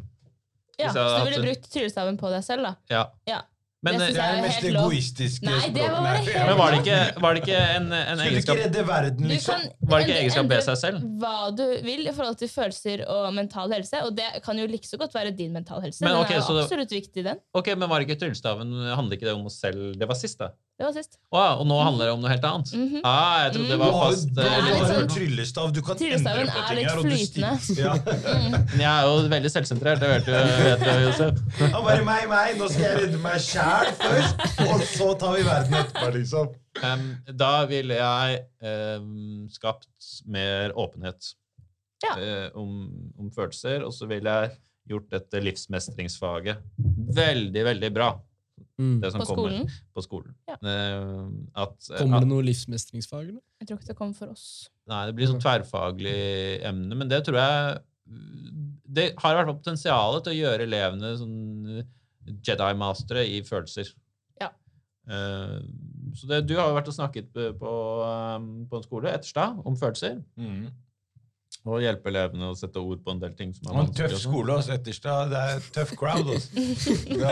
[0.79, 2.75] Ja, så du ville brukt tryllestaven på deg selv, da?
[2.91, 3.03] Ja.
[3.29, 3.43] Ja.
[3.85, 5.99] Men, Det eh, synes Det er jeg det er mest helt egoistiske Nei, det må
[6.01, 6.29] språket.
[6.35, 9.61] helt men var det ikke, var det ikke en, en Skulle ikke redde verden, liksom.
[9.61, 11.03] kan Var det ikke egenskap ved seg selv?
[11.21, 14.89] Hva du vil i forhold til følelser og mental helse, og det kan jo like
[14.89, 16.01] så godt være din mental helse.
[16.05, 17.43] Men den er så jo det- absolutt viktig, den.
[17.53, 19.93] Ok, men var det ikke tryllestaven Handler ikke det om oss selv?
[20.01, 20.49] Det var sist, da.
[20.75, 21.13] Det var sist.
[21.31, 22.71] Wow, og nå handler det om noe helt annet?
[22.75, 23.03] Mhm.
[23.07, 25.69] ah, jeg trodde det var fast du eh, har jo sånn- tryllestav.
[25.77, 26.99] Du kan endre på er ting litt her.
[26.99, 27.53] og du flytende.
[27.63, 27.93] stil- Ja.
[27.95, 28.57] Mm.
[28.81, 31.39] Jeg er jo veldig selvsentrert, det vet du, vet du Josef.
[31.61, 35.47] Ja, bare meg, meg, nå skal jeg redde meg sjæl først, og så tar vi
[35.47, 36.53] verden etterpå, liksom.
[36.83, 37.07] Um,
[37.45, 38.43] da ville jeg
[38.99, 39.87] um, skapt
[40.27, 41.35] mer åpenhet
[42.03, 42.17] Ja.
[42.19, 44.57] eh, om, om følelser, og så ville jeg
[44.91, 46.59] gjort dette livsmestringsfaget
[47.15, 48.11] veldig, veldig bra.
[48.81, 48.95] Mm.
[49.01, 49.75] Det som På kommer skolen.
[49.95, 50.35] på skolen.
[50.51, 50.57] Ja.
[50.59, 51.27] Eh,
[51.63, 53.29] at, Kommer at, det noe livsmestringsfag?
[53.29, 53.43] eller?
[53.61, 54.47] Jeg tror ikke det kommer for oss.
[54.91, 56.17] Nei, det blir sånn tverrfaglig
[56.67, 57.83] emne, men det tror jeg
[58.95, 61.85] Det har i hvert fall potensial til å gjøre elevene sånn
[62.45, 63.89] Jedi-mastere i følelser.
[64.41, 64.51] Ja.
[65.09, 65.61] Eh,
[66.19, 67.73] så det, du har jo vært og snakket på, på,
[68.71, 70.19] på en skole, Etterstad, om følelser.
[70.37, 70.67] Mm.
[71.65, 74.19] Og hjelpe elevene å sette ord på en del ting som er Og en tøff
[74.21, 75.31] skole hos Etterstad.
[75.33, 76.35] Det er tøff crowd.
[76.35, 76.67] Også.
[77.09, 77.31] Det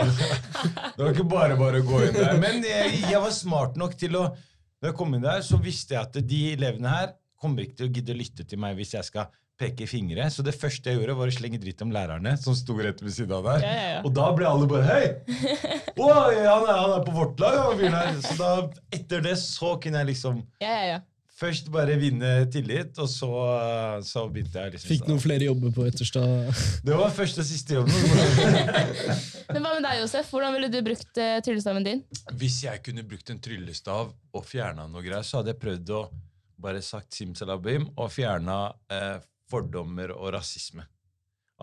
[0.95, 2.39] det var ikke bare bare å gå inn der.
[2.41, 4.25] Men jeg, jeg var smart nok til å
[4.81, 7.87] Da jeg kom inn der, så visste jeg at de elevene her kommer ikke til
[7.87, 9.29] å gidde å lytte til meg hvis jeg skal
[9.59, 10.25] peke fingre.
[10.33, 13.13] Så det første jeg gjorde, var å slenge dritt om lærerne, som sto rett ved
[13.15, 13.63] siden av der.
[13.63, 14.01] Ja, ja, ja.
[14.03, 15.05] Og da ble alle bare Hei!
[15.93, 18.21] Å, han er, han er på vårt lag, han fyren her.
[18.25, 18.51] Så da,
[18.97, 21.01] etter det så kunne jeg liksom Ja, ja, ja.
[21.43, 23.29] Først bare vinne tillit, og så,
[24.07, 26.49] så begynte jeg liksom Fikk noen flere jobber på Etterstad.
[26.87, 27.95] Det var første og siste jobben.
[29.53, 30.31] Men hva med deg, Josef?
[30.31, 32.03] Hvordan ville du brukt uh, tryllestaven din?
[32.39, 36.03] Hvis jeg kunne brukt en tryllestav og fjerna noe greier, så hadde jeg prøvd å
[36.63, 38.57] bare sagt simsalabim og fjerna
[38.93, 39.17] eh,
[39.51, 40.85] fordommer og rasisme.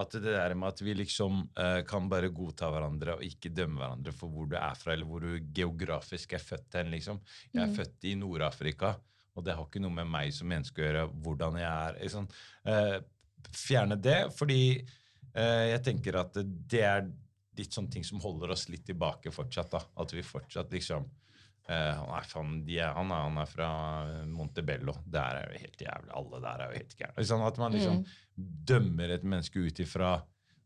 [0.01, 3.81] At det der med at vi liksom eh, kan bare godta hverandre og ikke dømme
[3.81, 7.21] hverandre for hvor du er fra, eller hvor du geografisk er født hen, liksom.
[7.53, 7.79] Jeg er mm.
[7.81, 8.95] født i Nord-Afrika,
[9.41, 11.99] og det har ikke noe med meg som menneske å gjøre, hvordan jeg er.
[12.03, 12.29] Liksom.
[12.69, 12.97] Eh,
[13.57, 17.09] fjerne det, fordi eh, jeg tenker at det er
[17.59, 19.73] litt sånne ting som holder oss litt tilbake fortsatt.
[19.73, 19.83] da.
[20.03, 21.07] At vi fortsatt liksom
[21.69, 23.71] eh, Nei, faen, er, han, er, han er fra
[24.29, 24.99] Montebello.
[25.05, 26.13] Der er jo helt jævlig.
[26.21, 27.17] Alle der er jo helt gærne.
[27.19, 28.05] Liksom, at man liksom
[28.71, 30.19] dømmer et menneske ut ifra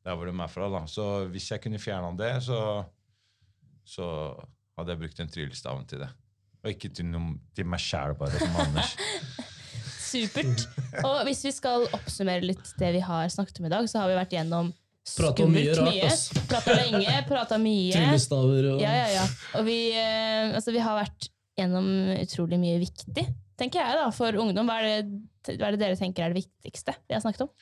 [0.05, 0.69] der hvor de er fra.
[0.73, 0.85] da.
[0.91, 2.59] Så hvis jeg kunne fjerna det, så,
[3.89, 4.07] så
[4.77, 6.11] hadde jeg brukt den tryllestaven til det.
[6.65, 8.95] Og ikke til, noen, til meg sjæl, bare, som Anders.
[10.15, 10.65] Supert.
[11.03, 14.13] Og hvis vi skal oppsummere litt det vi har snakket om i dag, så har
[14.13, 14.73] vi vært gjennom
[15.05, 16.23] Prata mye rart, ass.
[16.49, 17.93] Prata lenge, prata mye.
[17.93, 19.25] Tryllestaver og Ja, ja, ja.
[19.59, 21.29] Og vi, eh, altså, vi har vært
[21.61, 23.27] gjennom utrolig mye viktig,
[23.61, 24.71] tenker jeg, da, for ungdom.
[24.71, 27.53] Hva er, det, hva er det dere tenker er det viktigste vi har snakket om?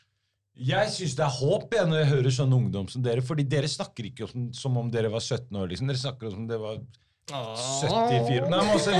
[0.62, 3.24] Jeg syns det er håp jeg, når jeg hører sånn ungdom som dere.
[3.24, 5.70] fordi dere snakker ikke som, som om dere var 17 år.
[5.72, 5.90] liksom.
[5.90, 6.82] Dere snakker som om dere var
[7.30, 8.96] 74 Nei, men også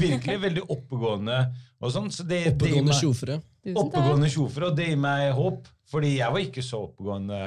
[0.00, 1.38] Virkelig veldig oppegående
[1.76, 2.08] og sånn.
[2.14, 3.36] Så det, det Oppegående sjofere.
[3.76, 5.68] Oppegående sjofere, og det gir meg håp.
[5.92, 7.40] Fordi jeg var ikke så oppegående.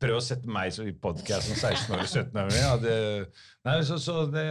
[0.00, 2.52] Prøv å sette meg i podkast som 16 år og 17 år.
[2.54, 2.94] Ja, det,
[3.66, 4.44] nei, så, så det,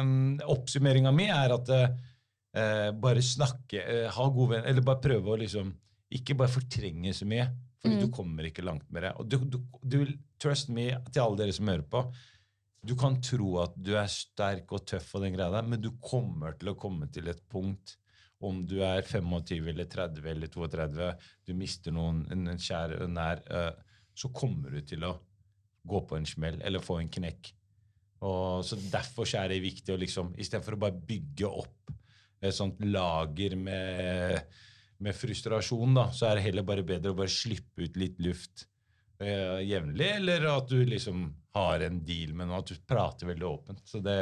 [0.00, 5.34] um, Oppsummeringa mi er at uh, bare snakke, uh, ha gode venner, eller bare prøve
[5.34, 5.74] å liksom
[6.16, 7.50] Ikke bare fortrenge så mye,
[7.82, 8.00] fordi Mm.
[8.00, 9.12] du kommer ikke langt med det.
[9.20, 9.98] Og du, du, du,
[10.40, 12.00] trust me til alle dere som hører på.
[12.88, 15.90] Du kan tro at du er sterk og tøff, og den greia der, men du
[16.00, 17.98] kommer til å komme til et punkt
[18.44, 21.08] om du er 25 eller 30 eller 32,
[21.48, 23.72] du mister noen en, kjær en nær, eh,
[24.14, 25.16] så kommer du til å
[25.88, 27.50] gå på en smell eller få en knekk.
[28.26, 31.92] Og så Derfor er det viktig å liksom, istedenfor å bare bygge opp
[32.38, 34.56] et sånt lager med,
[35.02, 38.68] med frustrasjon, da, så er det heller bare bedre å bare slippe ut litt luft
[39.18, 41.26] eh, jevnlig, eller at du liksom
[41.58, 43.82] har en deal med noe, at du prater veldig åpent.
[43.88, 44.18] Så det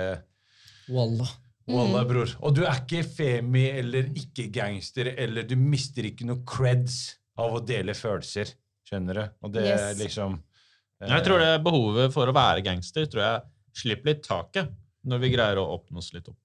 [0.92, 1.32] Wallah.
[1.66, 2.30] Wallah, bror.
[2.46, 7.58] Og du er ikke femi eller ikke gangster, eller du mister ikke noe creds av
[7.58, 8.52] å dele følelser.
[8.86, 9.24] Skjønner du?
[9.42, 13.24] Og det er liksom eh, Jeg tror det er behovet for å være gangster tror
[13.24, 14.70] jeg slipper litt taket
[15.06, 16.38] når vi greier å åpne oss litt opp.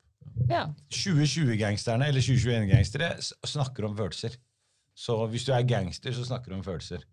[0.50, 0.66] Ja.
[0.94, 4.36] 2020-gangsterne eller 2021-gangstere snakker om følelser.
[4.98, 7.06] Så hvis du er gangster, så snakker du om følelser.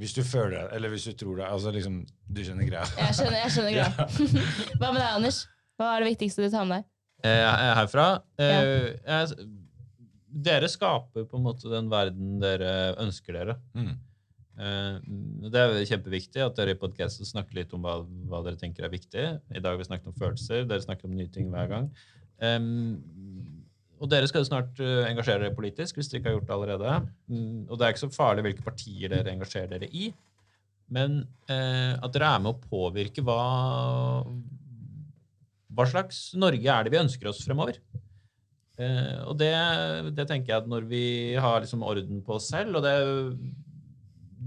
[0.00, 0.04] Ja.
[0.04, 1.44] Hvis du føler det, eller hvis du tror det.
[1.52, 2.00] altså liksom,
[2.32, 2.86] Du skjønner greia.
[2.96, 4.06] Jeg skjønner, jeg skjønner greia.
[4.80, 5.40] Hva med deg, Anders?
[5.76, 6.86] Hva er det viktigste du tar med deg?
[7.24, 8.06] Eh, Jeg er herfra.
[8.40, 9.48] Eh, jeg,
[10.46, 12.70] dere skaper på en måte den verden dere
[13.02, 13.58] ønsker dere.
[13.76, 13.90] Mm.
[14.60, 14.96] Eh,
[15.52, 17.98] Det er kjempeviktig at dere i podkasten snakker litt om hva,
[18.30, 19.26] hva dere tenker er viktig.
[19.52, 20.64] I dag har vi snakket om følelser.
[20.70, 21.90] Dere snakker om nye ting hver gang.
[22.40, 22.70] Em,
[24.00, 26.56] og dere skal jo snart eh, engasjere dere politisk, hvis dere ikke har gjort det
[26.56, 26.92] allerede.
[27.28, 30.08] Mm, og det er ikke så farlig hvilke partier dere engasjerer dere i.
[30.90, 31.20] Men
[31.52, 33.40] eh, at dere er med å påvirke hva
[35.70, 37.78] Hva slags Norge er det vi ønsker oss fremover?
[38.80, 39.52] Eh, og det,
[40.16, 41.04] det tenker jeg at når vi
[41.36, 42.96] har liksom orden på oss selv, og det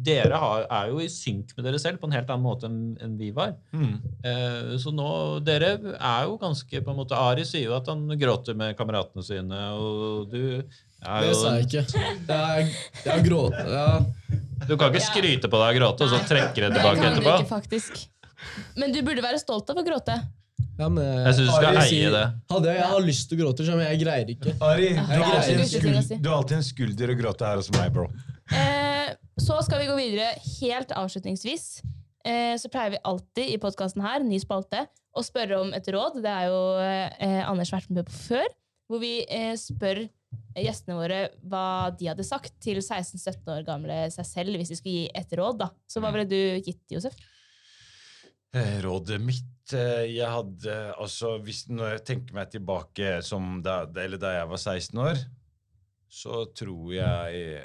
[0.03, 2.95] dere har, er jo i synk med dere selv på en helt annen måte enn
[3.03, 3.55] enn vi var.
[3.75, 3.93] Mm.
[4.25, 5.09] Eh, så nå,
[5.45, 9.25] dere er jo ganske på en måte Ari sier jo at han gråter med kameratene
[9.25, 10.43] sine, og du
[11.03, 12.03] er Det sa jeg ikke.
[12.29, 12.69] Jeg,
[13.07, 13.73] jeg gråter.
[13.73, 13.87] Ja.
[14.67, 17.25] Du kan ikke skryte på deg å gråte, og så trekke det Det kan du
[17.25, 18.05] ikke, faktisk.
[18.79, 20.15] Men du burde være stolt av å gråte.
[20.77, 22.23] Ja, men, Jeg synes du skal Ari eie det.
[22.49, 24.55] Hadde jeg, jeg har lyst til å gråte, men jeg greier ikke.
[24.65, 28.07] Ari, du har alltid en skulder å gråte her hos meg, bro.
[28.53, 30.31] Eh, så skal vi gå videre
[30.61, 31.81] helt avslutningsvis.
[32.23, 36.21] Eh, så pleier vi alltid i podkasten her, ny spalte, å spørre om et råd.
[36.23, 38.51] Det er jo eh, Anders vært med på før.
[38.89, 40.03] Hvor vi eh, spør
[40.57, 41.19] gjestene våre
[41.49, 45.37] hva de hadde sagt til 16-17 år gamle seg selv hvis de skulle gi et
[45.39, 45.61] råd.
[45.63, 45.69] da.
[45.89, 47.17] Så hva ville du gitt, Josef?
[48.53, 53.79] Eh, Rådet mitt eh, Jeg hadde altså hvis, Når jeg tenker meg tilbake som da,
[53.89, 55.23] eller da jeg var 16 år,
[56.13, 57.63] så tror jeg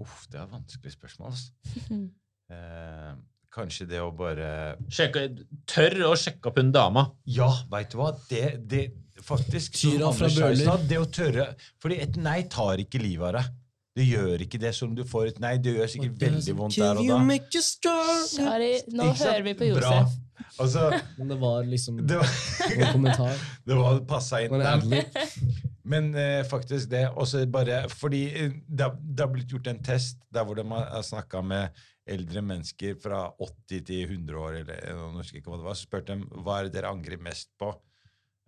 [0.00, 2.04] Uff, det er et vanskelig spørsmål, altså.
[2.46, 3.14] Eh,
[3.50, 5.24] kanskje det å bare Sjekke,
[5.66, 7.02] Tør å sjekke opp hun dama.
[7.26, 8.12] Ja, veit du hva?
[8.30, 8.84] Det, det
[9.26, 10.84] faktisk Tyra fra Bøhler.
[10.86, 11.48] Det å tørre
[11.82, 13.48] Fordi et nei tar ikke livet av deg.
[13.96, 15.54] Det gjør ikke det som du får et nei.
[15.58, 17.98] Det gjør sikkert veldig vondt der og da.
[18.28, 19.22] Sorry, nå Ikke sant?
[19.24, 19.92] hører vi på Bra.
[19.96, 20.16] Josef.
[20.60, 22.34] Altså, Men det var liksom det var,
[22.66, 23.40] en kommentar.
[23.68, 24.60] det var passa inn.
[24.60, 25.16] Adlib.
[25.86, 27.04] Men eh, faktisk det.
[27.14, 31.04] Også bare fordi eh, det, det har blitt gjort en test der hvor de har
[31.06, 35.58] snakka med eldre mennesker fra 80 til 100 år, eller jeg nå husker ikke hva
[35.58, 37.72] det var, så spurte hva er det dere angrer mest på.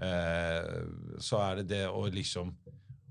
[0.03, 0.75] Eh,
[1.23, 2.53] så er det det å liksom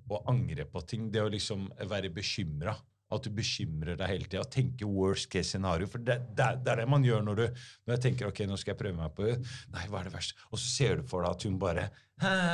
[0.07, 1.09] å angre på ting.
[1.11, 2.75] Det å liksom være bekymra.
[3.09, 4.41] At du bekymrer deg hele tida.
[4.51, 5.87] Tenker worst case scenario.
[5.87, 8.57] For det, det, det er det man gjør når du når jeg tenker ok, nå
[8.59, 10.35] skal jeg prøve meg på Nei, hva er det verste?
[10.51, 11.87] Og så ser du for deg at hun bare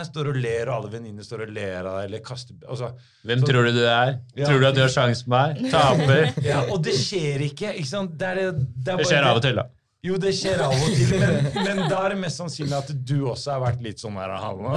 [0.03, 2.89] står og ler, og alle venninnene står og ler av deg, eller kaster altså,
[3.23, 4.17] Hvem Så- tror du du er?
[4.35, 4.45] Ja.
[4.49, 5.71] Tror du at du har sjanse med meg?
[5.71, 6.33] Taper.
[6.51, 7.71] ja, Og det skjer ikke!
[7.79, 8.13] ikke sant?
[8.19, 9.65] Det, er, det, er skjer av og til, da.
[10.03, 13.15] Jo, det skjer av og til, men, men da er det mest sannsynlig at du
[13.31, 14.73] også har vært litt sånn her Halla,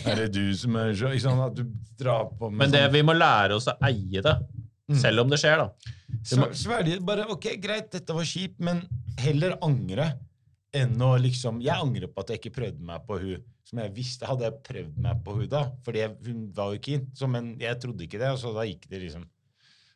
[0.00, 1.42] er det du som er så ikke sant?
[1.50, 1.66] At du
[2.00, 4.32] drar på med Men det, sånn- vi må lære oss å eie det,
[4.98, 5.94] selv om det skjer, da.
[6.26, 8.82] Så, svelge bare Ok, greit, dette var kjipt, men
[9.22, 10.12] heller angre
[10.74, 13.92] enn å liksom Jeg angrer på at jeg ikke prøvde meg på hun som jeg
[13.94, 14.26] visste.
[14.26, 17.52] Hadde jeg prøvd meg på hun da, fordi jeg, hun var jo keen, så, men
[17.60, 19.28] jeg trodde ikke det, og så da gikk det liksom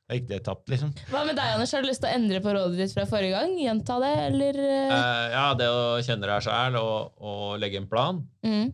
[0.04, 0.90] Da gikk det tapt, liksom.
[1.10, 1.72] Hva med deg, Anders?
[1.74, 3.54] Har du lyst til å endre på rådet ditt fra forrige gang?
[3.58, 4.58] Gjenta det, eller?
[4.60, 4.94] eh?
[4.94, 8.20] Eh, ja, det å kjenne deg sjæl og, og legge en plan.
[8.44, 8.68] Mm.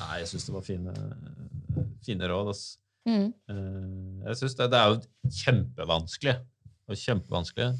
[0.00, 0.94] Nei, jeg syns det var fine,
[2.06, 2.50] fine råd.
[2.54, 2.64] ass.
[3.08, 3.30] Mm.
[3.50, 6.36] Eh, jeg synes det, det er jo kjempevanskelig.
[6.90, 7.70] Og kjempevanskelig.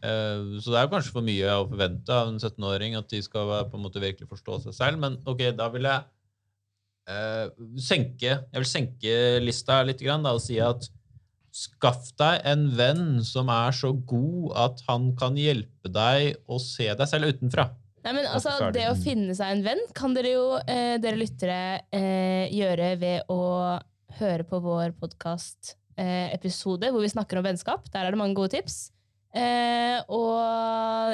[0.00, 3.20] Eh, så det er jo kanskje for mye å forvente av en 17-åring at de
[3.24, 6.06] skal på en måte virkelig forstå seg selv, men ok, da vil jeg
[7.12, 7.50] eh,
[7.84, 10.88] senke Jeg vil senke lista litt grann, da, og si at
[11.50, 16.86] skaff deg en venn som er så god at han kan hjelpe deg å se
[16.86, 17.66] deg selv utenfra.
[18.00, 18.54] Nei, men altså.
[18.72, 21.60] Det å finne seg en venn kan dere jo, eh, dere lyttere,
[21.92, 23.40] eh, gjøre ved å
[24.18, 27.86] høre på vår podkast-episode hvor vi snakker om vennskap.
[27.92, 28.90] Der er det mange gode tips.
[29.30, 30.38] Eh, og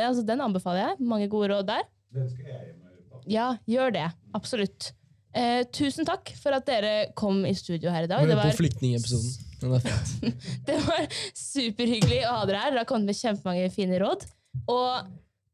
[0.00, 1.00] ja, altså, den anbefaler jeg.
[1.12, 1.88] Mange gode råd der.
[2.16, 3.22] Den skal jeg høre.
[3.26, 4.06] Ja, gjør det.
[4.38, 4.92] Absolutt.
[5.36, 8.22] Eh, tusen takk for at dere kom i studio her i dag.
[8.22, 9.30] Hør Det på var, flyktningepisoden.
[9.60, 10.08] Den er fet.
[10.68, 12.72] det var superhyggelig å ha dere her.
[12.72, 14.24] Dere har kommet med kjempemange fine råd.
[14.72, 15.10] Og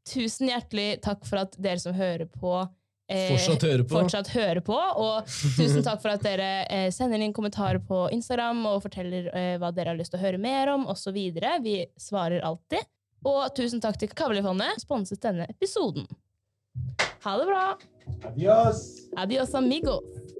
[0.09, 2.70] tusen hjertelig takk for at dere som hører på, eh,
[3.30, 3.97] Fortsatt hører på.
[3.98, 4.78] fortsatt hører på.
[5.05, 9.55] Og tusen takk for at dere eh, sender inn kommentarer på Instagram og forteller eh,
[9.62, 11.18] hva dere har lyst til å høre mer om, osv.
[11.64, 12.89] Vi svarer alltid.
[13.28, 16.09] Og tusen takk til Kavlifondet, sponset denne episoden.
[17.22, 17.64] Ha det bra!
[18.32, 18.86] Adios!
[19.16, 20.32] Adios, amigos!